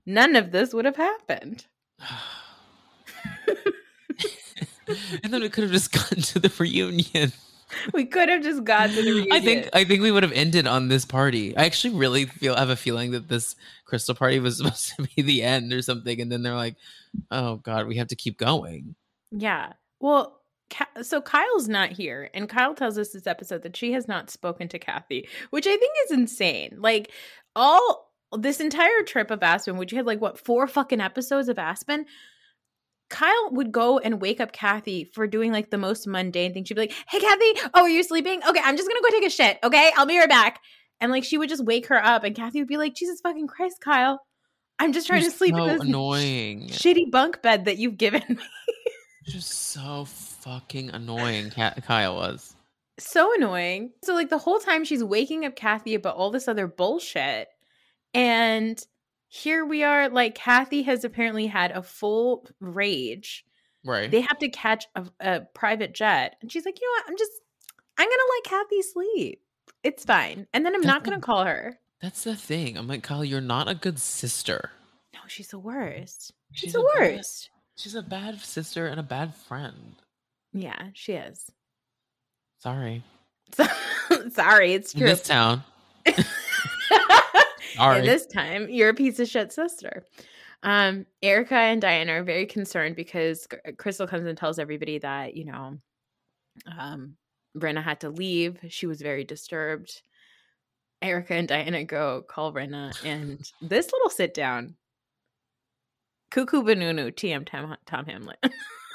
none 0.06 0.36
of 0.36 0.52
this 0.52 0.74
would 0.74 0.86
have 0.86 0.98
happened. 0.98 1.66
and 5.24 5.34
then 5.34 5.42
we 5.42 5.50
could 5.50 5.64
have 5.64 5.72
just 5.72 5.92
gotten 5.92 6.22
to 6.22 6.40
the 6.40 6.52
reunion. 6.58 7.32
We 7.94 8.06
could 8.06 8.30
have 8.30 8.44
just 8.44 8.64
got 8.64 8.92
to 8.92 8.96
the 8.96 9.12
reunion. 9.12 9.34
I 9.34 9.40
think 9.42 9.70
I 9.74 9.84
think 9.84 10.02
we 10.02 10.12
would 10.12 10.24
have 10.24 10.32
ended 10.32 10.66
on 10.66 10.88
this 10.88 11.04
party. 11.04 11.58
I 11.58 11.66
actually 11.66 11.96
really 11.96 12.26
feel 12.26 12.56
have 12.56 12.70
a 12.70 12.76
feeling 12.76 13.12
that 13.12 13.28
this 13.28 13.56
crystal 13.86 14.16
party 14.16 14.40
was 14.40 14.58
supposed 14.58 14.96
to 14.96 15.02
be 15.16 15.24
the 15.24 15.42
end 15.42 15.74
or 15.74 15.82
something, 15.82 16.22
and 16.22 16.32
then 16.32 16.42
they're 16.44 16.56
like, 16.56 16.76
"Oh 17.32 17.58
God, 17.58 17.88
we 17.88 17.98
have 17.98 18.08
to 18.10 18.16
keep 18.16 18.38
going." 18.38 18.96
Yeah. 19.32 19.74
Well, 20.00 20.40
so 21.02 21.22
Kyle's 21.22 21.68
not 21.68 21.92
here, 21.92 22.30
and 22.34 22.50
Kyle 22.50 22.74
tells 22.74 22.98
us 22.98 23.12
this 23.12 23.28
episode 23.28 23.64
that 23.64 23.76
she 23.76 23.92
has 23.94 24.08
not 24.08 24.30
spoken 24.30 24.68
to 24.70 24.80
Kathy, 24.80 25.28
which 25.50 25.68
I 25.68 25.78
think 25.78 25.94
is 26.06 26.12
insane. 26.12 26.78
Like 26.80 27.12
all 27.56 28.12
this 28.38 28.60
entire 28.60 29.04
trip 29.04 29.32
of 29.32 29.44
Aspen, 29.44 29.78
which 29.78 29.92
you 29.92 29.98
had 29.98 30.06
like 30.06 30.22
what 30.22 30.40
four 30.40 30.68
fucking 30.68 31.02
episodes 31.02 31.50
of 31.50 31.60
Aspen. 31.60 32.06
Kyle 33.08 33.50
would 33.52 33.72
go 33.72 34.00
and 34.00 34.20
wake 34.20 34.42
up 34.42 34.52
Kathy 34.52 35.04
for 35.14 35.28
doing 35.28 35.52
like 35.52 35.70
the 35.70 35.78
most 35.78 36.08
mundane 36.08 36.54
thing. 36.54 36.64
She'd 36.64 36.74
be 36.74 36.82
like, 36.82 36.96
"Hey, 37.08 37.20
Kathy, 37.20 37.54
oh, 37.76 37.82
are 37.82 37.90
you 37.90 38.02
sleeping? 38.02 38.42
Okay, 38.48 38.62
I'm 38.64 38.76
just 38.76 38.90
gonna 38.90 39.02
go 39.02 39.10
take 39.10 39.28
a 39.28 39.30
shit. 39.30 39.60
Okay, 39.64 39.92
I'll 39.96 40.08
be 40.08 40.18
right 40.18 40.28
back." 40.28 40.60
And 41.00 41.12
like 41.12 41.24
she 41.24 41.38
would 41.38 41.50
just 41.50 41.64
wake 41.64 41.88
her 41.88 42.04
up, 42.04 42.24
and 42.24 42.36
Kathy 42.36 42.60
would 42.60 42.68
be 42.68 42.78
like, 42.78 42.96
"Jesus 42.96 43.22
fucking 43.22 43.48
Christ, 43.48 43.80
Kyle, 43.80 44.20
I'm 44.80 44.92
just 44.92 45.06
trying 45.06 45.22
You're 45.22 45.30
to 45.30 45.38
sleep 45.38 45.56
so 45.56 45.64
in 45.64 45.78
this 45.78 45.82
annoying. 45.88 46.70
shitty 46.70 47.12
bunk 47.12 47.44
bed 47.44 47.66
that 47.66 47.78
you've 47.78 47.98
given 47.98 48.24
me." 48.28 48.38
Just 49.28 49.52
so 49.52 50.06
fucking 50.46 50.92
annoying. 50.92 51.50
Kyle 51.52 52.16
was. 52.16 52.56
so 52.98 53.34
annoying. 53.36 53.92
So 54.04 54.14
like 54.14 54.30
the 54.30 54.38
whole 54.38 54.60
time 54.60 54.86
she's 54.86 55.04
waking 55.04 55.44
up 55.46 55.56
Kathy 55.58 55.96
about 55.96 56.16
all 56.16 56.32
this 56.32 56.48
other 56.48 56.68
bullshit. 56.68 57.50
And 58.14 58.82
here 59.28 59.66
we 59.66 59.84
are 59.84 60.08
like 60.08 60.36
Kathy 60.36 60.84
has 60.84 61.04
apparently 61.04 61.48
had 61.48 61.72
a 61.72 61.82
full 61.84 62.48
rage. 62.62 63.44
Right. 63.84 64.10
They 64.10 64.22
have 64.22 64.40
to 64.40 64.50
catch 64.50 64.86
a, 64.96 65.06
a 65.20 65.42
private 65.54 65.94
jet. 65.94 66.38
And 66.42 66.52
she's 66.52 66.66
like, 66.66 66.80
"You 66.80 66.88
know 66.88 67.02
what? 67.02 67.12
I'm 67.12 67.18
just 67.18 67.32
I'm 67.98 68.08
going 68.08 68.18
to 68.18 68.34
let 68.36 68.44
Kathy 68.52 68.82
sleep. 68.82 69.42
It's 69.84 70.06
fine. 70.06 70.48
And 70.54 70.66
then 70.66 70.74
I'm 70.74 70.82
That's 70.82 70.88
not 70.94 71.04
going 71.04 71.20
to 71.20 71.26
call 71.26 71.44
her." 71.44 71.78
That's 72.02 72.24
the 72.24 72.36
thing. 72.36 72.78
I'm 72.78 72.88
like, 72.88 73.04
Kyle, 73.04 73.24
you're 73.26 73.42
not 73.42 73.68
a 73.70 73.74
good 73.76 74.00
sister. 74.00 74.72
No, 75.14 75.20
she's 75.28 75.48
the 75.48 75.60
worst. 75.60 76.34
She's, 76.52 76.62
She's 76.66 76.74
the 76.74 76.80
a 76.82 76.94
bad- 77.00 77.16
worst. 77.18 77.50
She's 77.78 77.96
a 77.96 78.02
bad 78.04 78.40
sister 78.42 78.86
and 78.88 79.00
a 79.00 79.04
bad 79.04 79.34
friend. 79.36 79.96
Yeah, 80.56 80.88
she 80.94 81.14
is. 81.14 81.46
Sorry. 82.60 83.04
Sorry, 84.32 84.74
it's 84.74 84.94
In 84.94 85.02
true. 85.02 85.10
this 85.10 85.22
town. 85.22 85.64
And 87.78 87.82
Sorry. 87.82 88.02
this 88.06 88.26
time, 88.26 88.70
you're 88.70 88.88
a 88.88 88.94
piece 88.94 89.20
of 89.20 89.28
shit 89.28 89.52
sister. 89.52 90.06
Um, 90.64 91.06
Erica 91.22 91.56
and 91.56 91.82
Diana 91.82 92.14
are 92.14 92.24
very 92.24 92.46
concerned 92.46 92.96
because 92.96 93.46
Crystal 93.78 94.08
comes 94.08 94.26
and 94.26 94.38
tells 94.38 94.60
everybody 94.60 94.98
that, 95.00 95.36
you 95.36 95.44
know, 95.44 95.78
um, 96.80 97.18
Brenna 97.58 97.84
had 97.84 98.00
to 98.00 98.10
leave. 98.10 98.60
She 98.70 98.88
was 98.88 99.02
very 99.02 99.26
disturbed. 99.26 100.02
Erica 101.02 101.34
and 101.34 101.50
Diana 101.50 101.84
go 101.84 102.22
call 102.22 102.54
Brenna, 102.54 102.94
and 103.04 103.40
this 103.62 103.92
little 103.92 104.10
sit 104.10 104.34
down, 104.34 104.76
Cuckoo 106.32 106.64
Banunu, 106.64 107.12
TM 107.14 107.46
Tom, 107.46 107.76
Tom 107.86 108.06
Hamlett. 108.06 108.42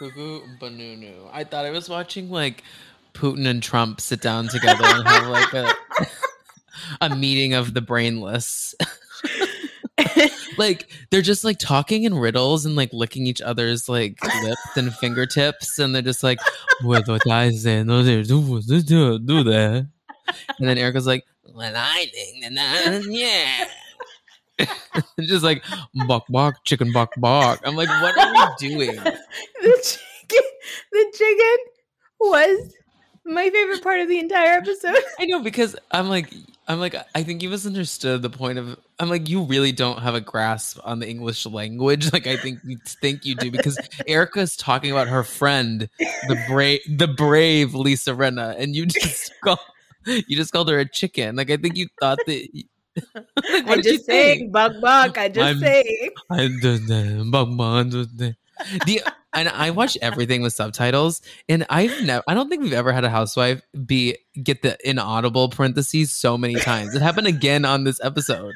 Cuckoo 0.00 0.40
Banunu. 0.58 1.28
I 1.30 1.44
thought 1.44 1.66
I 1.66 1.70
was 1.70 1.90
watching 1.90 2.30
like 2.30 2.64
Putin 3.12 3.46
and 3.46 3.62
Trump 3.62 4.00
sit 4.00 4.22
down 4.22 4.48
together 4.48 4.82
and 4.82 5.06
have 5.06 5.26
like 5.26 5.52
a 5.52 5.74
a 7.02 7.14
meeting 7.14 7.52
of 7.52 7.74
the 7.74 7.82
brainless. 7.82 8.74
like 10.56 10.90
they're 11.10 11.20
just 11.20 11.44
like 11.44 11.58
talking 11.58 12.04
in 12.04 12.14
riddles 12.14 12.64
and 12.64 12.76
like 12.76 12.94
licking 12.94 13.26
each 13.26 13.42
other's 13.42 13.90
like 13.90 14.18
lips 14.42 14.76
and 14.76 14.94
fingertips 14.94 15.78
and 15.78 15.94
they're 15.94 16.00
just 16.00 16.22
like 16.22 16.38
what 16.82 17.06
what 17.06 17.30
I 17.30 17.50
say 17.50 17.82
no 17.82 18.02
do 18.02 18.24
do 18.24 18.82
do 18.82 19.18
do 19.18 19.44
that 19.44 19.86
and 20.58 20.68
then 20.68 20.78
Erica's 20.78 21.06
like 21.06 21.24
well 21.44 21.74
I 21.76 22.06
think 22.12 22.54
that 22.54 23.02
yeah 23.10 23.68
just 25.20 25.44
like 25.44 25.64
buck 26.06 26.24
buck 26.28 26.64
chicken 26.64 26.92
buck 26.92 27.12
buck 27.18 27.60
I'm 27.64 27.76
like 27.76 27.88
what 27.88 28.18
are 28.18 28.32
we 28.32 28.68
doing? 28.68 28.98
The 29.62 29.98
chicken, 30.28 30.48
the 30.92 31.12
chicken 31.12 31.56
was 32.20 32.74
my 33.24 33.50
favorite 33.50 33.82
part 33.82 34.00
of 34.00 34.08
the 34.08 34.18
entire 34.18 34.52
episode. 34.52 34.96
I 35.18 35.26
know 35.26 35.42
because 35.42 35.76
I'm 35.90 36.08
like 36.08 36.32
I'm 36.68 36.78
like 36.78 36.94
I 37.14 37.22
think 37.22 37.42
you 37.42 37.50
misunderstood 37.50 38.22
the 38.22 38.30
point 38.30 38.58
of 38.58 38.78
I'm 38.98 39.08
like 39.08 39.28
you 39.28 39.42
really 39.42 39.72
don't 39.72 39.98
have 40.00 40.14
a 40.14 40.20
grasp 40.20 40.78
on 40.84 41.00
the 41.00 41.08
English 41.08 41.44
language. 41.46 42.12
Like 42.12 42.26
I 42.26 42.36
think 42.36 42.60
you 42.64 42.78
think 42.86 43.24
you 43.24 43.34
do 43.34 43.50
because 43.50 43.78
Erica's 44.06 44.56
talking 44.56 44.90
about 44.90 45.08
her 45.08 45.24
friend 45.24 45.88
the 45.98 46.44
brave 46.48 46.80
the 46.88 47.08
brave 47.08 47.74
Lisa 47.74 48.12
Rinna 48.12 48.54
and 48.58 48.74
you 48.74 48.86
just 48.86 49.32
call 49.44 49.58
you 50.06 50.36
just 50.36 50.52
called 50.52 50.68
her 50.68 50.78
a 50.78 50.88
chicken. 50.88 51.36
Like 51.36 51.50
I 51.50 51.56
think 51.56 51.76
you 51.76 51.88
thought 52.00 52.18
that 52.26 52.64
like, 53.14 53.68
I 53.68 53.80
just 53.80 54.06
saying, 54.06 54.50
buck 54.50 54.72
buck. 54.80 55.18
I 55.18 55.28
just 55.28 55.46
I'm- 55.46 55.58
saying. 55.60 56.10
I 56.30 56.48
don't 56.60 56.88
know, 56.88 57.24
but 57.30 57.46
man, 57.46 57.90
don't 57.90 58.18
know. 58.18 58.32
the 58.86 59.02
and 59.32 59.48
I 59.48 59.70
watch 59.70 59.96
everything 60.02 60.42
with 60.42 60.52
subtitles, 60.52 61.22
and 61.48 61.64
I've 61.70 62.02
never 62.04 62.24
I 62.26 62.34
don't 62.34 62.48
think 62.48 62.62
we've 62.62 62.72
ever 62.72 62.92
had 62.92 63.04
a 63.04 63.10
housewife 63.10 63.62
be 63.86 64.16
get 64.42 64.62
the 64.62 64.76
inaudible 64.88 65.48
parentheses 65.48 66.12
so 66.12 66.36
many 66.36 66.56
times. 66.56 66.94
It 66.94 67.02
happened 67.02 67.28
again 67.28 67.64
on 67.64 67.84
this 67.84 68.00
episode. 68.02 68.54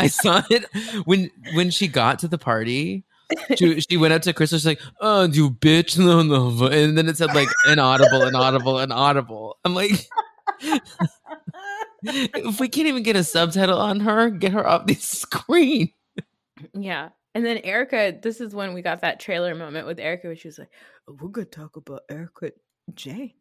I 0.00 0.08
saw 0.08 0.42
it 0.50 0.64
when 1.04 1.30
when 1.54 1.70
she 1.70 1.86
got 1.88 2.18
to 2.20 2.28
the 2.28 2.38
party. 2.38 3.04
She, 3.56 3.80
she 3.80 3.96
went 3.96 4.12
up 4.12 4.22
to 4.22 4.32
Crystal. 4.32 4.58
She's 4.58 4.66
like, 4.66 4.80
"Oh, 5.00 5.22
you 5.24 5.50
bitch!" 5.50 5.98
No, 5.98 6.22
no, 6.58 6.66
and 6.66 6.98
then 6.98 7.08
it 7.08 7.16
said 7.16 7.34
like 7.34 7.48
inaudible, 7.70 8.22
inaudible, 8.22 8.80
inaudible. 8.80 9.56
I'm 9.64 9.74
like, 9.74 9.92
if 12.04 12.60
we 12.60 12.68
can't 12.68 12.88
even 12.88 13.02
get 13.02 13.16
a 13.16 13.24
subtitle 13.24 13.78
on 13.78 14.00
her, 14.00 14.30
get 14.30 14.52
her 14.52 14.66
off 14.66 14.86
the 14.86 14.94
screen. 15.00 15.92
Yeah. 16.72 17.10
And 17.34 17.44
then 17.44 17.58
Erica, 17.58 18.16
this 18.22 18.40
is 18.40 18.54
when 18.54 18.74
we 18.74 18.82
got 18.82 19.00
that 19.00 19.18
trailer 19.18 19.54
moment 19.54 19.86
with 19.86 19.98
Erica 19.98 20.28
where 20.28 20.36
she 20.36 20.48
was 20.48 20.58
like, 20.58 20.70
oh, 21.08 21.16
we're 21.20 21.28
gonna 21.28 21.46
talk 21.46 21.76
about 21.76 22.02
Erica 22.08 22.52
Jayne, 22.94 23.32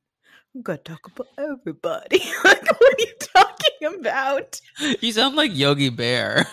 We're 0.53 0.64
gonna 0.64 0.80
talk 0.80 1.07
about 1.07 1.28
everybody. 1.38 2.20
like, 2.43 2.64
what 2.64 2.82
are 2.82 2.99
you 2.99 3.14
talking 3.20 3.99
about? 3.99 4.59
You 5.01 5.11
sound 5.11 5.36
like 5.36 5.51
Yogi 5.53 5.89
Bear. 5.89 6.47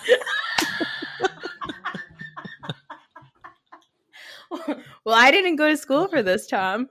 well, 5.05 5.15
I 5.15 5.31
didn't 5.31 5.57
go 5.57 5.69
to 5.69 5.77
school 5.77 6.09
for 6.09 6.23
this, 6.23 6.47
Tom. 6.47 6.89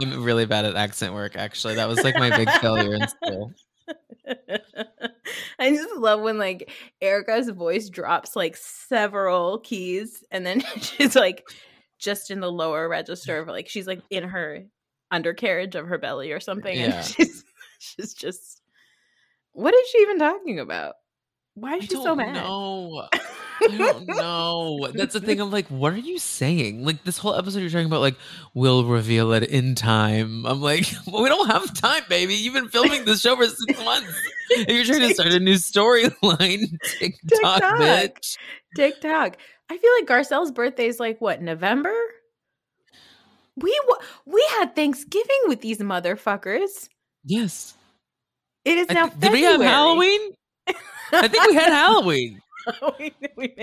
I'm 0.00 0.22
really 0.22 0.46
bad 0.46 0.64
at 0.64 0.74
accent 0.76 1.14
work, 1.14 1.36
actually. 1.36 1.74
That 1.76 1.88
was 1.88 2.02
like 2.02 2.16
my 2.16 2.36
big 2.36 2.50
failure 2.60 2.94
in 2.94 3.08
school. 3.08 3.52
I 5.58 5.70
just 5.70 5.94
love 5.96 6.20
when 6.20 6.38
like 6.38 6.70
Erica's 7.00 7.48
voice 7.50 7.88
drops 7.88 8.36
like 8.36 8.56
several 8.56 9.58
keys 9.60 10.22
and 10.30 10.44
then 10.46 10.60
she's 10.80 11.16
like 11.16 11.48
just 11.98 12.30
in 12.30 12.40
the 12.40 12.50
lower 12.52 12.88
register 12.88 13.38
of 13.38 13.48
like 13.48 13.68
she's 13.68 13.86
like 13.86 14.02
in 14.10 14.24
her 14.24 14.64
undercarriage 15.10 15.74
of 15.74 15.86
her 15.86 15.98
belly 15.98 16.32
or 16.32 16.40
something 16.40 16.76
Yeah. 16.78 16.96
and 16.96 17.04
she's 17.06 17.44
she's 17.78 18.14
just 18.14 18.60
what 19.52 19.74
is 19.74 19.88
she 19.88 19.98
even 19.98 20.18
talking 20.18 20.60
about? 20.60 20.94
Why 21.54 21.76
is 21.76 21.84
she 21.84 21.90
so 21.90 22.14
mad? 22.14 22.34
know. 22.34 23.08
I 23.60 23.76
don't 23.76 24.06
know. 24.06 24.88
That's 24.94 25.14
the 25.14 25.20
thing. 25.20 25.40
I'm 25.40 25.50
like, 25.50 25.66
what 25.68 25.92
are 25.92 25.98
you 25.98 26.18
saying? 26.18 26.84
Like 26.84 27.04
this 27.04 27.18
whole 27.18 27.34
episode, 27.34 27.60
you're 27.60 27.70
talking 27.70 27.86
about 27.86 28.00
like 28.00 28.16
we'll 28.54 28.84
reveal 28.84 29.32
it 29.32 29.44
in 29.44 29.74
time. 29.74 30.46
I'm 30.46 30.60
like, 30.60 30.86
well, 31.06 31.22
we 31.22 31.28
don't 31.28 31.48
have 31.48 31.74
time, 31.74 32.02
baby. 32.08 32.34
You've 32.34 32.54
been 32.54 32.68
filming 32.68 33.04
this 33.04 33.20
show 33.20 33.36
for 33.36 33.46
six 33.46 33.78
months. 33.84 34.12
And 34.56 34.68
you're 34.68 34.84
trying 34.84 35.00
to 35.00 35.14
start 35.14 35.28
a 35.32 35.40
new 35.40 35.54
storyline. 35.54 36.78
TikTok, 36.98 37.60
TikTok. 37.60 37.78
bitch. 37.80 38.36
TikTok. 38.76 39.36
I 39.70 39.76
feel 39.76 39.90
like 39.98 40.06
Garcelle's 40.06 40.50
birthday 40.52 40.86
is 40.86 40.98
like 40.98 41.20
what, 41.20 41.42
November? 41.42 41.94
We 43.56 43.78
we 44.24 44.46
had 44.58 44.74
Thanksgiving 44.76 45.40
with 45.46 45.60
these 45.60 45.78
motherfuckers. 45.78 46.88
Yes. 47.24 47.74
It 48.64 48.78
is 48.78 48.88
now 48.88 49.08
thi- 49.08 49.18
did 49.18 49.32
we 49.32 49.42
have 49.42 49.60
Halloween? 49.60 50.20
I 51.12 51.28
think 51.28 51.46
we 51.46 51.54
had 51.54 51.72
Halloween. 51.72 52.40
we, 52.98 53.14
we. 53.36 53.54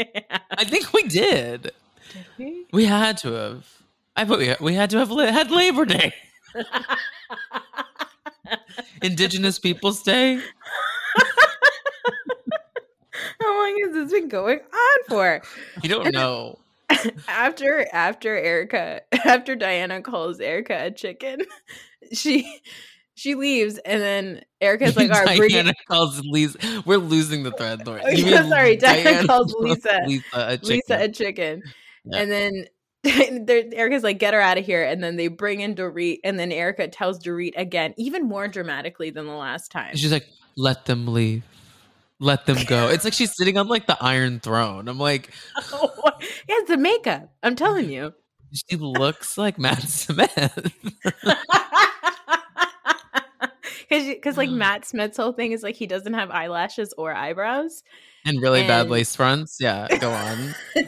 I 0.51 0.63
think 0.63 0.93
we 0.93 1.03
did. 1.03 1.63
Did 1.63 2.25
we? 2.37 2.65
We 2.71 2.85
had 2.85 3.17
to 3.19 3.31
have. 3.33 3.67
I 4.15 4.25
thought 4.25 4.39
we 4.39 4.55
we 4.61 4.73
had 4.73 4.89
to 4.91 4.99
have 4.99 5.09
had 5.09 5.51
Labor 5.51 5.85
Day, 5.85 6.13
Indigenous 9.01 9.59
Peoples 9.59 10.01
Day. 10.03 10.35
How 13.41 13.59
long 13.59 13.81
has 13.83 13.93
this 13.93 14.11
been 14.11 14.29
going 14.29 14.59
on 14.59 14.99
for? 15.07 15.41
You 15.83 15.89
don't 15.89 16.13
know. 16.13 16.59
after 17.27 17.85
after 17.91 18.37
Erica 18.37 19.01
after 19.25 19.55
Diana 19.55 20.01
calls 20.01 20.39
Erica 20.39 20.85
a 20.85 20.91
chicken, 20.91 21.41
she 22.13 22.61
she 23.15 23.33
leaves 23.35 23.77
and 23.79 24.01
then 24.01 24.41
Erica's 24.61 24.95
like, 24.97 25.11
"All 25.11 25.23
right, 25.23 25.39
Diana 25.49 25.69
it." 25.71 25.75
calls 25.87 26.21
Lisa. 26.25 26.83
We're 26.85 26.97
losing 26.97 27.43
the 27.43 27.51
thread, 27.51 27.85
Lord. 27.87 28.01
Oh, 28.05 28.09
yeah, 28.09 28.47
sorry, 28.47 28.75
Diana 28.77 29.25
calls 29.25 29.53
Lisa- 29.59 30.03
Lisa 30.05 30.23
a 30.33 30.57
chicken. 30.57 30.69
Lisa 30.69 31.03
a 31.03 31.09
chicken, 31.09 31.63
Yeah. 32.05 32.19
and 32.19 32.31
then. 32.31 32.65
Erica's 33.75 34.01
like, 34.01 34.17
get 34.17 34.33
her 34.33 34.41
out 34.41 34.57
of 34.57 34.65
here. 34.65 34.83
And 34.83 35.03
then 35.03 35.15
they 35.15 35.27
bring 35.27 35.59
in 35.61 35.75
Dorit. 35.75 36.17
And 36.23 36.39
then 36.39 36.51
Erica 36.51 36.87
tells 36.87 37.19
Dorit 37.23 37.51
again, 37.55 37.93
even 37.97 38.27
more 38.27 38.47
dramatically 38.47 39.11
than 39.11 39.27
the 39.27 39.33
last 39.35 39.71
time. 39.71 39.95
She's 39.95 40.11
like, 40.11 40.25
"Let 40.57 40.85
them 40.85 41.05
leave. 41.05 41.43
Let 42.19 42.47
them 42.47 42.57
go." 42.65 42.87
It's 42.89 43.03
like 43.03 43.13
she's 43.13 43.35
sitting 43.37 43.59
on 43.59 43.67
like 43.67 43.85
the 43.85 43.95
Iron 44.03 44.39
Throne. 44.39 44.87
I'm 44.87 44.97
like, 44.97 45.29
yeah, 45.71 46.09
it's 46.49 46.69
the 46.69 46.77
makeup. 46.77 47.29
I'm 47.43 47.55
telling 47.55 47.91
you. 47.91 48.11
she 48.51 48.75
looks 48.75 49.37
like 49.37 49.59
Matt 49.59 49.83
Smith. 49.83 50.73
Because 53.87 54.07
because 54.07 54.37
like 54.37 54.49
mm. 54.49 54.57
Matt 54.57 54.85
Smith's 54.85 55.17
whole 55.17 55.33
thing 55.33 55.51
is 55.51 55.63
like 55.63 55.75
he 55.75 55.87
doesn't 55.87 56.13
have 56.13 56.31
eyelashes 56.31 56.93
or 56.97 57.13
eyebrows. 57.13 57.83
and 58.25 58.41
really 58.41 58.65
bad 58.65 58.89
lace 58.89 59.15
fronts. 59.15 59.57
Yeah, 59.59 59.87
go 59.99 60.11
on. 60.11 60.55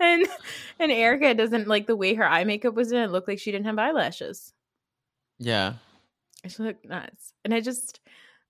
and 0.00 0.26
and 0.78 0.92
Erica 0.92 1.34
doesn't 1.34 1.68
like 1.68 1.86
the 1.86 1.96
way 1.96 2.14
her 2.14 2.26
eye 2.26 2.44
makeup 2.44 2.74
was 2.74 2.92
in. 2.92 2.98
It 3.02 3.10
looked 3.10 3.28
like 3.28 3.38
she 3.38 3.52
didn't 3.52 3.66
have 3.66 3.78
eyelashes. 3.78 4.52
Yeah. 5.38 5.74
She 6.46 6.62
looked 6.62 6.86
nuts. 6.86 7.32
And 7.44 7.52
I 7.52 7.60
just 7.60 8.00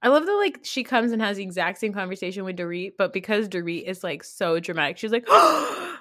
I 0.03 0.09
love 0.09 0.27
that 0.27 0.33
like 0.33 0.61
she 0.63 0.85
comes 0.85 1.13
and 1.13 1.21
has 1.21 1.37
the 1.37 1.43
exact 1.43 1.79
same 1.79 1.93
conversation 1.93 2.45
with 2.45 2.57
Dorit, 2.57 2.93
but 2.97 3.13
because 3.13 3.49
Dorit 3.49 3.85
is 3.85 4.05
like 4.05 4.25
so 4.25 4.61
dramatic, 4.61 4.99
she's 4.99 5.13
like, 5.13 5.27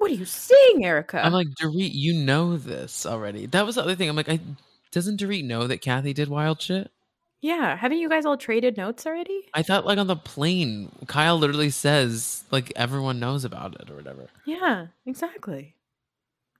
What 0.00 0.10
are 0.10 0.14
you 0.14 0.24
saying, 0.24 0.82
Erica? 0.82 1.22
I'm 1.22 1.32
like, 1.34 1.48
Dorit, 1.48 1.90
you 1.92 2.14
know 2.14 2.56
this 2.56 3.04
already. 3.04 3.44
That 3.46 3.66
was 3.66 3.74
the 3.74 3.82
other 3.82 3.94
thing. 3.94 4.08
I'm 4.08 4.16
like, 4.16 4.30
I 4.30 4.40
doesn't 4.92 5.20
Dorit 5.20 5.44
know 5.44 5.66
that 5.66 5.80
Kathy 5.80 6.12
did 6.12 6.28
wild 6.28 6.60
shit? 6.60 6.90
yeah, 7.42 7.74
haven't 7.74 7.98
you 7.98 8.08
guys 8.08 8.26
all 8.26 8.36
traded 8.36 8.76
notes 8.76 9.06
already? 9.06 9.48
I 9.54 9.62
thought 9.62 9.86
like 9.86 9.98
on 9.98 10.06
the 10.06 10.16
plane, 10.16 10.92
Kyle 11.06 11.38
literally 11.38 11.70
says 11.70 12.44
like 12.50 12.72
everyone 12.76 13.18
knows 13.18 13.44
about 13.44 13.80
it 13.80 13.90
or 13.90 13.96
whatever. 13.96 14.28
Yeah, 14.44 14.88
exactly. 15.06 15.76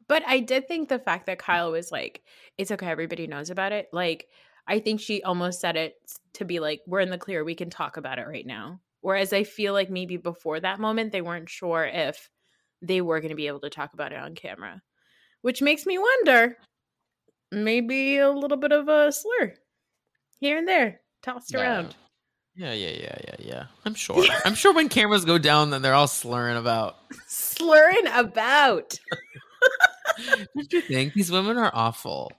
But 0.09 0.23
I 0.27 0.41
did 0.41 0.67
think 0.67 0.89
the 0.89 0.99
fact 0.99 1.27
that 1.27 1.39
Kyle 1.39 1.71
was 1.71 1.93
like, 1.93 2.23
it's 2.59 2.71
okay, 2.71 2.87
everybody 2.87 3.27
knows 3.27 3.51
about 3.51 3.73
it. 3.73 3.89
Like, 3.93 4.27
I 4.67 4.81
think 4.81 5.01
she 5.01 5.23
almost 5.23 5.61
said 5.61 5.77
it 5.77 5.95
to 6.35 6.45
be 6.45 6.59
like, 6.59 6.81
we're 6.87 7.01
in 7.01 7.11
the 7.11 7.19
clear, 7.19 7.45
we 7.45 7.55
can 7.55 7.71
talk 7.71 7.97
about 7.97 8.19
it 8.19 8.27
right 8.27 8.47
now. 8.47 8.81
Whereas 9.03 9.33
I 9.33 9.45
feel 9.45 9.73
like 9.73 9.89
maybe 9.89 10.17
before 10.17 10.59
that 10.61 10.81
moment, 10.81 11.13
they 11.13 11.23
weren't 11.23 11.49
sure 11.49 11.85
if 11.85 12.29
they 12.83 13.01
were 13.01 13.21
going 13.21 13.31
to 13.31 13.37
be 13.37 13.47
able 13.47 13.61
to 13.61 13.71
talk 13.71 13.95
about 13.95 14.13
it 14.13 14.19
on 14.19 14.35
camera, 14.35 14.83
which 15.43 15.63
makes 15.63 15.87
me 15.87 15.97
wonder 15.97 16.57
maybe 17.53 18.19
a 18.19 18.31
little 18.31 18.57
bit 18.57 18.73
of 18.73 18.89
a 18.89 19.11
slur 19.13 19.55
here 20.39 20.59
and 20.59 20.67
there 20.69 21.01
tossed 21.23 21.53
Yeah. 21.53 21.61
around. 21.61 21.95
Yeah, 22.57 22.73
yeah, 22.73 22.91
yeah, 22.91 23.19
yeah, 23.25 23.35
yeah. 23.39 23.65
I'm 23.85 23.95
sure. 24.05 24.25
I'm 24.45 24.55
sure 24.55 24.73
when 24.75 24.89
cameras 24.89 25.25
go 25.25 25.39
down, 25.39 25.71
then 25.71 25.83
they're 25.83 25.95
all 25.95 26.09
slurring 26.09 26.57
about. 26.57 26.97
Slurring 27.29 28.07
about. 28.13 28.99
Don't 30.57 30.73
you 30.73 30.81
think 30.81 31.15
these 31.15 31.31
women 31.31 31.57
are 31.57 31.71
awful? 31.73 32.33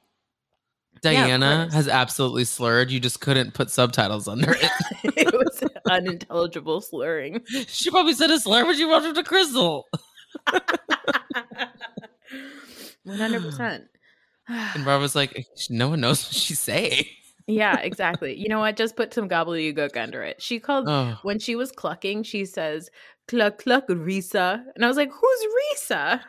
Diana 1.02 1.64
course. 1.64 1.74
has 1.74 1.88
absolutely 1.88 2.44
slurred. 2.44 2.92
You 2.92 3.00
just 3.00 3.22
couldn't 3.22 3.54
put 3.56 3.72
subtitles 3.72 4.28
under 4.28 4.52
it. 4.52 4.70
it 5.18 5.34
was 5.34 5.64
unintelligible 5.90 6.82
slurring. 6.82 7.42
she 7.68 7.90
probably 7.90 8.14
said 8.14 8.30
a 8.30 8.40
slur 8.40 8.66
when 8.66 8.76
she 8.78 8.86
walked 8.86 9.08
up 9.08 9.16
to 9.16 9.24
Crystal. 9.24 9.88
One 13.04 13.18
hundred 13.18 13.42
percent. 13.42 13.86
And 14.76 14.86
Rob 14.86 15.02
was 15.02 15.16
like, 15.16 15.48
no 15.70 15.90
one 15.90 16.02
knows 16.02 16.26
what 16.26 16.36
she's 16.36 16.60
saying. 16.60 17.06
Yeah, 17.48 17.78
exactly. 17.82 18.36
You 18.36 18.50
know 18.50 18.60
what? 18.60 18.76
Just 18.78 18.96
put 18.96 19.14
some 19.14 19.30
gobbledygook 19.30 19.98
under 19.98 20.24
it. 20.24 20.42
She 20.42 20.60
called 20.60 20.88
Oh, 20.88 21.18
when 21.24 21.40
she 21.40 21.56
was 21.56 21.72
clucking. 21.72 22.24
She 22.24 22.46
says 22.46 22.90
"cluck 23.28 23.60
cluck 23.60 23.88
Risa," 23.88 24.64
and 24.76 24.84
I 24.84 24.88
was 24.88 24.98
like, 24.98 25.12
"Who's 25.12 25.46
Risa?" 25.92 26.22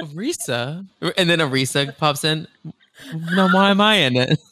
Risa. 0.00 0.86
And 1.16 1.28
then 1.30 1.38
Arisa 1.38 1.96
pops 1.96 2.24
in. 2.24 2.46
No, 3.12 3.48
why 3.48 3.70
am 3.70 3.80
I 3.80 3.94
in 3.96 4.16
it? 4.16 4.38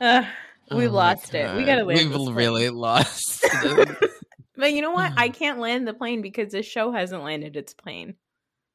Uh, 0.00 0.24
we 0.70 0.86
Oh 0.86 0.90
lost 0.90 1.34
it. 1.34 1.54
We 1.56 1.64
gotta 1.64 1.84
land. 1.84 2.10
We've 2.10 2.34
really 2.34 2.70
lost. 2.70 3.46
But 4.60 4.72
you 4.72 4.82
know 4.82 4.92
what? 4.92 5.12
I 5.16 5.28
can't 5.30 5.58
land 5.58 5.88
the 5.88 5.94
plane 5.94 6.22
because 6.22 6.52
this 6.52 6.66
show 6.66 6.92
hasn't 6.92 7.22
landed 7.24 7.56
its 7.56 7.74
plane. 7.74 8.14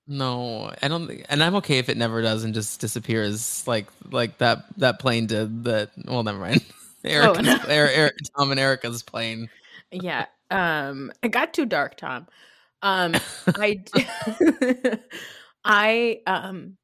no, 0.08 0.74
I 0.82 0.88
don't 0.88 1.10
and 1.30 1.44
I'm 1.44 1.56
okay 1.56 1.78
if 1.78 1.90
it 1.90 1.98
never 1.98 2.22
does 2.22 2.44
and 2.44 2.54
just 2.54 2.80
disappears 2.82 3.68
like 3.68 3.88
like 4.12 4.38
that 4.40 4.66
that 4.78 5.00
plane 5.00 5.28
did. 5.28 5.64
That 5.66 5.92
well, 6.06 6.24
never 6.24 6.40
mind. 6.40 6.64
Erica's, 7.06 7.46
no. 7.46 7.60
Er- 7.70 8.06
Er- 8.08 8.12
Tom 8.36 8.50
and 8.52 8.60
Erica's 8.60 9.04
plane. 9.04 9.48
Yeah. 9.92 10.26
Um, 10.50 11.12
it 11.22 11.30
got 11.30 11.54
too 11.54 11.66
dark, 11.68 11.98
Tom. 11.98 12.28
Um, 12.82 13.16
I, 15.64 16.22
um, 16.26 16.78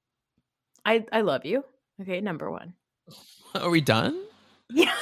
I, 0.85 1.05
I 1.11 1.21
love 1.21 1.45
you. 1.45 1.63
Okay, 2.01 2.21
number 2.21 2.49
one. 2.51 2.73
Are 3.55 3.69
we 3.69 3.81
done? 3.81 4.23
Yeah. 4.69 4.93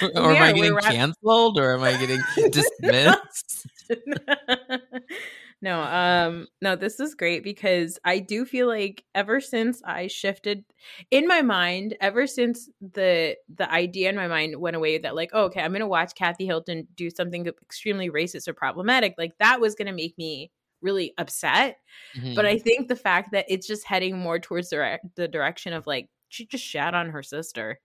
Or 0.14 0.32
am 0.32 0.42
I 0.42 0.52
getting 0.52 0.74
We're 0.74 0.80
canceled? 0.80 1.58
Or 1.58 1.74
am 1.74 1.82
I 1.82 1.96
getting 1.96 2.20
dismissed? 2.50 3.66
no, 5.62 5.80
um, 5.80 6.46
no, 6.60 6.76
this 6.76 7.00
is 7.00 7.14
great 7.14 7.42
because 7.42 7.98
I 8.04 8.18
do 8.18 8.44
feel 8.44 8.66
like 8.66 9.04
ever 9.14 9.40
since 9.40 9.82
I 9.84 10.06
shifted 10.06 10.64
in 11.10 11.26
my 11.26 11.42
mind, 11.42 11.96
ever 12.00 12.26
since 12.26 12.68
the 12.80 13.36
the 13.54 13.70
idea 13.70 14.08
in 14.08 14.16
my 14.16 14.28
mind 14.28 14.56
went 14.56 14.76
away 14.76 14.98
that 14.98 15.14
like, 15.14 15.30
oh, 15.32 15.44
okay, 15.44 15.60
I'm 15.60 15.72
gonna 15.72 15.86
watch 15.86 16.14
Kathy 16.14 16.46
Hilton 16.46 16.86
do 16.94 17.10
something 17.10 17.46
extremely 17.46 18.10
racist 18.10 18.48
or 18.48 18.54
problematic, 18.54 19.14
like 19.18 19.36
that 19.38 19.60
was 19.60 19.74
gonna 19.74 19.92
make 19.92 20.16
me 20.18 20.50
really 20.80 21.12
upset. 21.18 21.78
Mhm. 22.16 22.34
But 22.36 22.46
I 22.46 22.58
think 22.58 22.88
the 22.88 22.96
fact 22.96 23.32
that 23.32 23.46
it's 23.48 23.66
just 23.66 23.84
heading 23.84 24.18
more 24.18 24.38
towards 24.38 24.70
the, 24.70 24.98
the 25.16 25.28
direction 25.28 25.72
of 25.72 25.86
like 25.86 26.08
she 26.28 26.46
just 26.46 26.64
shat 26.64 26.94
on 26.94 27.10
her 27.10 27.22
sister. 27.22 27.80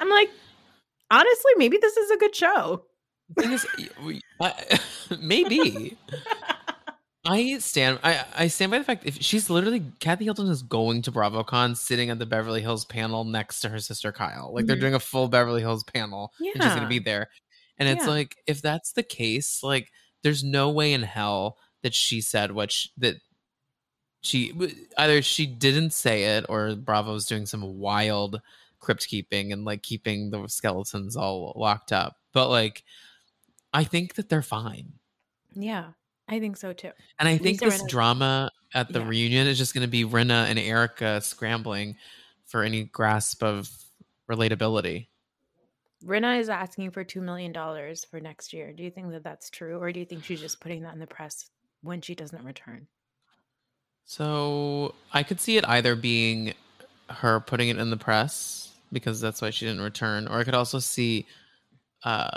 I'm 0.00 0.08
like, 0.08 0.30
honestly, 1.12 1.52
maybe 1.56 1.76
this 1.78 1.96
is 1.96 2.10
a 2.10 2.16
good 2.16 2.34
show. 2.34 2.84
Is, 3.40 3.64
maybe. 5.20 5.96
I 7.24 7.58
stand. 7.58 8.00
I, 8.02 8.24
I 8.36 8.48
stand 8.48 8.72
by 8.72 8.78
the 8.78 8.84
fact 8.84 9.06
if 9.06 9.22
she's 9.22 9.48
literally 9.48 9.84
Kathy 10.00 10.24
Hilton 10.24 10.48
is 10.48 10.62
going 10.62 11.02
to 11.02 11.12
BravoCon, 11.12 11.76
sitting 11.76 12.10
at 12.10 12.18
the 12.18 12.26
Beverly 12.26 12.60
Hills 12.62 12.84
panel 12.84 13.22
next 13.22 13.60
to 13.60 13.68
her 13.68 13.78
sister 13.78 14.10
Kyle. 14.10 14.52
Like 14.52 14.66
they're 14.66 14.76
Mhm. 14.76 14.80
doing 14.80 14.94
a 14.94 15.00
full 15.00 15.28
Beverly 15.28 15.60
Hills 15.60 15.84
panel, 15.84 16.32
and 16.40 16.60
she's 16.60 16.72
going 16.72 16.82
to 16.82 16.88
be 16.88 16.98
there. 16.98 17.28
And 17.78 17.88
it's 17.88 18.06
Yeah. 18.06 18.12
like 18.12 18.36
if 18.48 18.60
that's 18.60 18.92
the 18.92 19.04
case, 19.04 19.62
like 19.62 19.92
there's 20.24 20.42
no 20.42 20.70
way 20.70 20.92
in 20.92 21.02
hell 21.02 21.58
that 21.84 21.94
she 21.94 22.20
said 22.20 22.50
what 22.52 22.72
sh 22.72 22.88
that 22.96 23.16
she 24.20 24.52
either 24.98 25.22
she 25.22 25.46
didn't 25.46 25.92
say 25.92 26.24
it 26.36 26.46
or 26.48 26.74
Bravo's 26.74 27.26
doing 27.26 27.46
some 27.46 27.78
wild 27.78 28.40
crypt 28.82 29.06
keeping 29.08 29.52
and 29.52 29.64
like 29.64 29.82
keeping 29.82 30.30
the 30.30 30.46
skeletons 30.48 31.16
all 31.16 31.54
locked 31.56 31.92
up. 31.92 32.18
But 32.32 32.50
like, 32.50 32.84
I 33.72 33.84
think 33.84 34.16
that 34.16 34.28
they're 34.28 34.42
fine. 34.42 34.92
Yeah, 35.54 35.92
I 36.28 36.38
think 36.40 36.58
so 36.58 36.74
too. 36.74 36.90
And 37.18 37.28
I 37.28 37.38
think 37.38 37.60
this 37.60 37.82
drama 37.84 38.50
at 38.74 38.92
the 38.92 39.00
Yeah. 39.00 39.08
reunion 39.08 39.46
is 39.46 39.56
just 39.56 39.72
going 39.72 39.86
to 39.86 39.90
be 39.90 40.04
Rinna 40.04 40.46
and 40.50 40.58
Erica 40.58 41.20
scrambling 41.22 41.96
for 42.44 42.62
any 42.62 42.84
grasp 42.84 43.42
of 43.42 43.70
relatability. 44.30 45.06
Rinna 46.04 46.40
is 46.40 46.48
asking 46.48 46.90
for 46.90 47.04
$2 47.04 47.22
million 47.22 47.54
for 48.10 48.20
next 48.20 48.52
year. 48.52 48.72
Do 48.72 48.82
you 48.82 48.90
think 48.90 49.10
that 49.12 49.22
that's 49.22 49.48
true? 49.50 49.78
Or 49.78 49.92
do 49.92 50.00
you 50.00 50.06
think 50.06 50.24
she's 50.24 50.40
just 50.40 50.60
putting 50.60 50.82
that 50.82 50.94
in 50.94 51.00
the 51.00 51.06
press 51.06 51.48
when 51.82 52.00
she 52.00 52.14
doesn't 52.14 52.44
return? 52.44 52.88
So 54.04 54.94
I 55.12 55.22
could 55.22 55.40
see 55.40 55.56
it 55.56 55.64
either 55.68 55.94
being 55.94 56.54
her 57.08 57.40
putting 57.40 57.68
it 57.68 57.78
in 57.78 57.90
the 57.90 57.96
press 57.96 58.71
because 58.92 59.20
that's 59.20 59.40
why 59.42 59.50
she 59.50 59.66
didn't 59.66 59.80
return, 59.82 60.28
or 60.28 60.38
I 60.38 60.44
could 60.44 60.54
also 60.54 60.78
see 60.78 61.26
uh, 62.04 62.36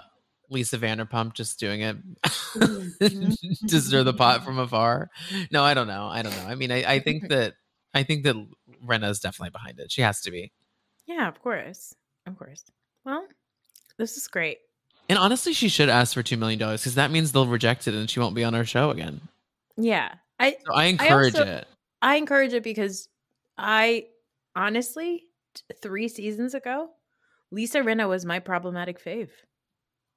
Lisa 0.49 0.77
Vanderpump 0.77 1.33
just 1.33 1.59
doing 1.59 1.81
it 1.81 1.97
to 2.59 3.81
stir 3.81 4.03
the 4.03 4.13
pot 4.13 4.43
from 4.43 4.59
afar. 4.59 5.09
No, 5.51 5.63
I 5.63 5.73
don't 5.73 5.87
know. 5.87 6.07
I 6.07 6.21
don't 6.21 6.35
know. 6.35 6.45
I 6.47 6.55
mean, 6.55 6.71
I, 6.71 6.83
I 6.95 6.99
think 6.99 7.29
that 7.29 7.53
I 7.93 8.03
think 8.03 8.23
that 8.23 8.35
Rinna 8.85 9.09
is 9.09 9.19
definitely 9.19 9.51
behind 9.51 9.79
it. 9.79 9.91
She 9.91 10.01
has 10.01 10.21
to 10.21 10.31
be. 10.31 10.51
Yeah, 11.05 11.27
of 11.27 11.41
course. 11.41 11.95
Of 12.25 12.37
course. 12.37 12.63
Well, 13.05 13.25
this 13.97 14.17
is 14.17 14.27
great. 14.27 14.57
And 15.07 15.19
honestly, 15.19 15.53
she 15.53 15.69
should 15.69 15.89
ask 15.89 16.13
for 16.13 16.23
two 16.23 16.37
million 16.37 16.59
dollars 16.59 16.81
because 16.81 16.95
that 16.95 17.11
means 17.11 17.31
they'll 17.31 17.45
reject 17.47 17.87
it 17.87 17.93
and 17.93 18.09
she 18.09 18.19
won't 18.19 18.35
be 18.35 18.43
on 18.43 18.55
our 18.55 18.65
show 18.65 18.89
again. 18.89 19.21
Yeah. 19.77 20.13
I 20.39 20.57
So 20.65 20.73
I 20.73 20.85
encourage 20.85 21.35
also- 21.35 21.45
it. 21.47 21.67
I 22.01 22.15
encourage 22.17 22.53
it 22.53 22.63
because 22.63 23.07
I 23.57 24.05
honestly, 24.55 25.23
three 25.81 26.07
seasons 26.07 26.53
ago, 26.53 26.89
Lisa 27.51 27.79
Rinna 27.79 28.07
was 28.07 28.25
my 28.25 28.39
problematic 28.39 29.03
fave. 29.03 29.29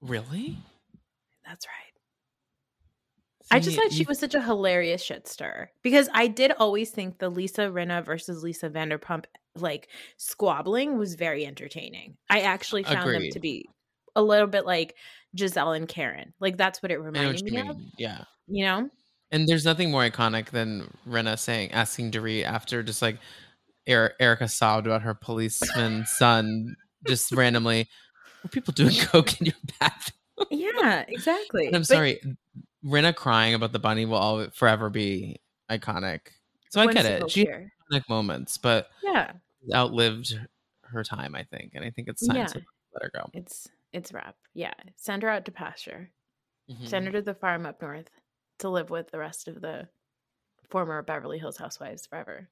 Really? 0.00 0.58
That's 1.46 1.66
right. 1.66 1.88
I 3.50 3.60
just 3.60 3.70
See, 3.70 3.76
thought 3.76 3.92
she 3.92 4.04
was 4.04 4.18
such 4.18 4.34
a 4.34 4.42
hilarious 4.42 5.02
shit 5.02 5.26
stir 5.26 5.70
because 5.82 6.08
I 6.12 6.26
did 6.26 6.52
always 6.58 6.90
think 6.90 7.18
the 7.18 7.30
Lisa 7.30 7.62
Rinna 7.62 8.04
versus 8.04 8.42
Lisa 8.42 8.68
Vanderpump 8.68 9.24
like 9.56 9.88
squabbling 10.18 10.98
was 10.98 11.14
very 11.14 11.46
entertaining. 11.46 12.16
I 12.28 12.40
actually 12.40 12.84
found 12.84 13.10
them 13.10 13.30
to 13.32 13.40
be 13.40 13.66
a 14.14 14.22
little 14.22 14.46
bit 14.46 14.66
like 14.66 14.96
Gizelle 15.36 15.76
and 15.76 15.88
Karen. 15.88 16.34
Like 16.40 16.58
that's 16.58 16.82
what 16.82 16.92
it 16.92 16.98
reminded 16.98 17.42
what 17.42 17.52
me 17.52 17.58
you 17.58 17.70
of. 17.70 17.76
Yeah. 17.96 18.24
You 18.46 18.66
know? 18.66 18.90
And 19.30 19.48
there's 19.48 19.64
nothing 19.64 19.90
more 19.90 20.08
iconic 20.08 20.50
than 20.50 20.92
Rinna 21.06 21.38
saying, 21.38 21.72
asking 21.72 22.12
Dorit 22.12 22.44
after 22.44 22.82
just 22.82 23.02
like 23.02 23.18
er- 23.88 24.14
Erica 24.20 24.48
sobbed 24.48 24.86
about 24.86 25.02
her 25.02 25.14
policeman 25.14 26.04
son, 26.06 26.76
just 27.06 27.32
randomly, 27.32 27.88
were 28.42 28.48
people 28.50 28.72
doing 28.72 28.94
coke 29.00 29.40
in 29.40 29.46
your 29.46 29.54
bathroom? 29.80 30.46
Yeah, 30.50 31.04
exactly. 31.08 31.66
And 31.66 31.74
I'm 31.76 31.82
But- 31.82 31.86
sorry, 31.88 32.20
Rinna 32.84 33.14
crying 33.14 33.54
about 33.54 33.72
the 33.72 33.78
bunny 33.78 34.04
will 34.06 34.18
all 34.18 34.46
forever 34.50 34.88
be 34.90 35.40
iconic. 35.70 36.20
So 36.70 36.80
I 36.80 36.92
get 36.92 37.06
it. 37.06 37.30
She 37.30 37.46
had 37.46 37.70
iconic 37.92 38.08
moments, 38.08 38.56
but 38.58 38.88
Yeah, 39.02 39.32
outlived 39.74 40.38
her 40.82 41.02
time, 41.02 41.34
I 41.34 41.42
think. 41.44 41.72
And 41.74 41.84
I 41.84 41.90
think 41.90 42.08
it's 42.08 42.26
time 42.26 42.36
Yeah. 42.36 42.46
to 42.46 42.62
let 42.94 43.02
her 43.02 43.10
go. 43.14 43.30
it's 43.34 43.68
it's 43.92 44.12
wrap. 44.12 44.36
Yeah, 44.54 44.74
send 44.96 45.22
her 45.22 45.28
out 45.30 45.44
to 45.46 45.50
pasture. 45.50 46.10
Mhm. 46.70 46.86
Send 46.86 47.06
her 47.06 47.12
to 47.12 47.22
the 47.22 47.34
farm 47.34 47.64
up 47.66 47.80
north 47.80 48.10
to 48.58 48.68
live 48.68 48.90
with 48.90 49.10
the 49.10 49.18
rest 49.18 49.48
of 49.48 49.60
the 49.62 49.88
former 50.68 51.00
Beverly 51.02 51.38
Hills 51.38 51.56
housewives 51.56 52.04
forever. 52.06 52.48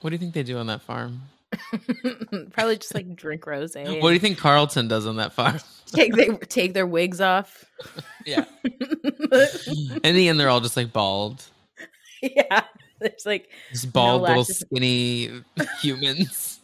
What 0.00 0.10
do 0.10 0.14
you 0.14 0.18
think 0.18 0.34
they 0.34 0.42
do 0.42 0.58
on 0.58 0.66
that 0.68 0.82
farm? 0.82 1.22
Probably 2.52 2.76
just 2.76 2.94
like 2.94 3.14
drink 3.16 3.46
rose. 3.46 3.74
What 3.76 3.86
do 3.86 4.12
you 4.12 4.18
think 4.18 4.38
Carlton 4.38 4.88
does 4.88 5.06
on 5.06 5.16
that 5.16 5.32
farm? 5.32 5.58
take 5.86 6.14
they 6.14 6.28
take 6.28 6.74
their 6.74 6.86
wigs 6.86 7.20
off? 7.20 7.64
yeah. 8.24 8.44
In 8.64 10.14
the 10.14 10.28
end, 10.28 10.38
they're 10.38 10.48
all 10.48 10.60
just 10.60 10.76
like 10.76 10.92
bald. 10.92 11.44
yeah, 12.22 12.64
there's 13.00 13.26
like 13.26 13.50
Just 13.72 13.92
bald 13.92 14.22
little 14.22 14.44
skinny 14.44 15.42
humans. 15.80 16.60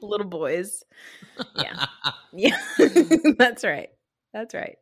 little 0.00 0.26
boys. 0.26 0.84
Yeah, 1.56 1.86
yeah, 2.32 2.58
that's 3.38 3.64
right. 3.64 3.90
That's 4.32 4.54
right. 4.54 4.76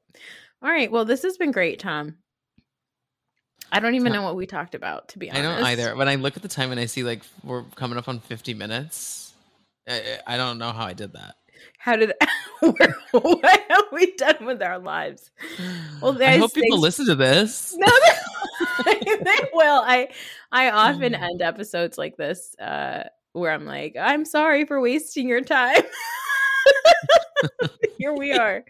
All 0.63 0.71
right. 0.71 0.91
Well, 0.91 1.05
this 1.05 1.23
has 1.23 1.37
been 1.37 1.53
great, 1.53 1.79
Tom. 1.79 2.17
I 3.75 3.81
don't 3.81 3.95
even 3.97 4.13
know 4.13 4.23
what 4.23 4.37
we 4.37 4.47
talked 4.47 4.75
about, 4.75 5.09
to 5.09 5.19
be 5.19 5.31
honest. 5.31 5.45
I 5.45 5.55
don't 5.55 5.65
either. 5.65 5.97
When 5.97 6.09
I 6.09 6.15
look 6.15 6.37
at 6.37 6.43
the 6.43 6.49
time 6.49 6.71
and 6.71 6.79
I 6.81 6.87
see 6.87 7.03
like 7.03 7.23
we're 7.43 7.65
coming 7.75 7.99
up 7.99 8.09
on 8.09 8.21
50 8.21 8.55
minutes, 8.55 9.35
I, 9.89 10.19
I 10.27 10.37
don't 10.37 10.59
know 10.59 10.71
how 10.73 10.85
I 10.87 10.93
did 10.93 11.13
that. 11.15 11.35
How 11.79 11.97
did 11.97 12.13
where, 12.61 12.97
what 13.13 13.63
have 13.69 13.85
we 13.93 14.15
done 14.17 14.45
with 14.47 14.63
our 14.63 14.79
lives? 14.79 15.31
Well, 16.01 16.21
I 16.23 16.39
hope 16.39 16.55
people 16.55 16.77
thanks- 16.77 16.83
listen 16.83 17.07
to 17.07 17.15
this. 17.15 17.77
No, 18.77 18.85
they, 18.85 18.95
they 19.25 19.39
will. 19.53 19.83
I 19.85 20.09
I 20.53 20.71
often 20.71 21.13
Mm. 21.13 21.23
end 21.23 21.43
episodes 21.43 21.99
like 21.99 22.17
this 22.17 22.55
uh, 22.61 23.03
where 23.33 23.51
I'm 23.53 23.65
like, 23.67 23.97
I'm 24.01 24.25
sorry 24.25 24.65
for 24.65 24.81
wasting 24.81 25.29
your 25.29 25.41
time. 25.43 25.83
Here 27.99 28.13
we 28.13 28.33
are. 28.33 28.65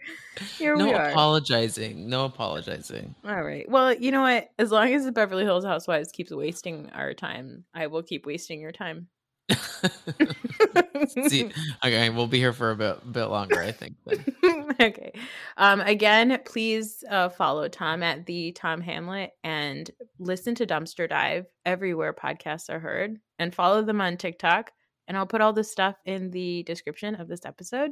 Here 0.57 0.75
No 0.75 0.85
we 0.85 0.93
are. 0.93 1.09
apologizing. 1.09 2.09
No 2.09 2.25
apologizing. 2.25 3.15
All 3.25 3.43
right. 3.43 3.67
Well, 3.69 3.93
you 3.93 4.11
know 4.11 4.21
what? 4.21 4.49
As 4.59 4.71
long 4.71 4.93
as 4.93 5.05
the 5.05 5.11
Beverly 5.11 5.43
Hills 5.43 5.65
Housewives 5.65 6.11
keeps 6.11 6.31
wasting 6.31 6.89
our 6.93 7.13
time, 7.13 7.63
I 7.73 7.87
will 7.87 8.03
keep 8.03 8.25
wasting 8.25 8.59
your 8.59 8.71
time. 8.71 9.07
See, 11.27 11.51
okay, 11.83 12.09
we'll 12.09 12.27
be 12.27 12.39
here 12.39 12.53
for 12.53 12.71
a 12.71 12.75
bit, 12.75 13.11
bit 13.11 13.25
longer, 13.25 13.61
I 13.61 13.71
think. 13.71 13.95
okay. 14.81 15.11
Um, 15.57 15.81
again, 15.81 16.39
please 16.45 17.03
uh, 17.09 17.29
follow 17.29 17.67
Tom 17.67 18.01
at 18.01 18.25
the 18.25 18.53
Tom 18.53 18.81
Hamlett 18.81 19.29
and 19.43 19.89
listen 20.19 20.55
to 20.55 20.65
Dumpster 20.65 21.07
Dive 21.07 21.45
everywhere 21.65 22.13
podcasts 22.13 22.69
are 22.69 22.79
heard, 22.79 23.17
and 23.37 23.53
follow 23.53 23.83
them 23.83 24.01
on 24.01 24.17
TikTok. 24.17 24.71
And 25.07 25.15
I'll 25.15 25.27
put 25.27 25.41
all 25.41 25.53
this 25.53 25.71
stuff 25.71 25.95
in 26.05 26.31
the 26.31 26.63
description 26.63 27.13
of 27.13 27.27
this 27.27 27.45
episode. 27.45 27.91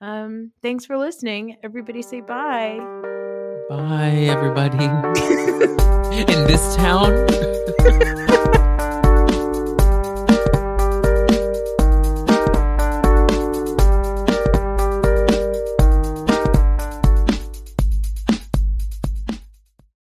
Um, 0.00 0.52
thanks 0.62 0.86
for 0.86 0.96
listening. 0.96 1.56
Everybody 1.62 2.02
say 2.02 2.20
bye. 2.20 2.78
Bye, 3.68 4.26
everybody. 4.28 4.84
In 6.20 6.46
this 6.46 6.76
town. 6.76 7.26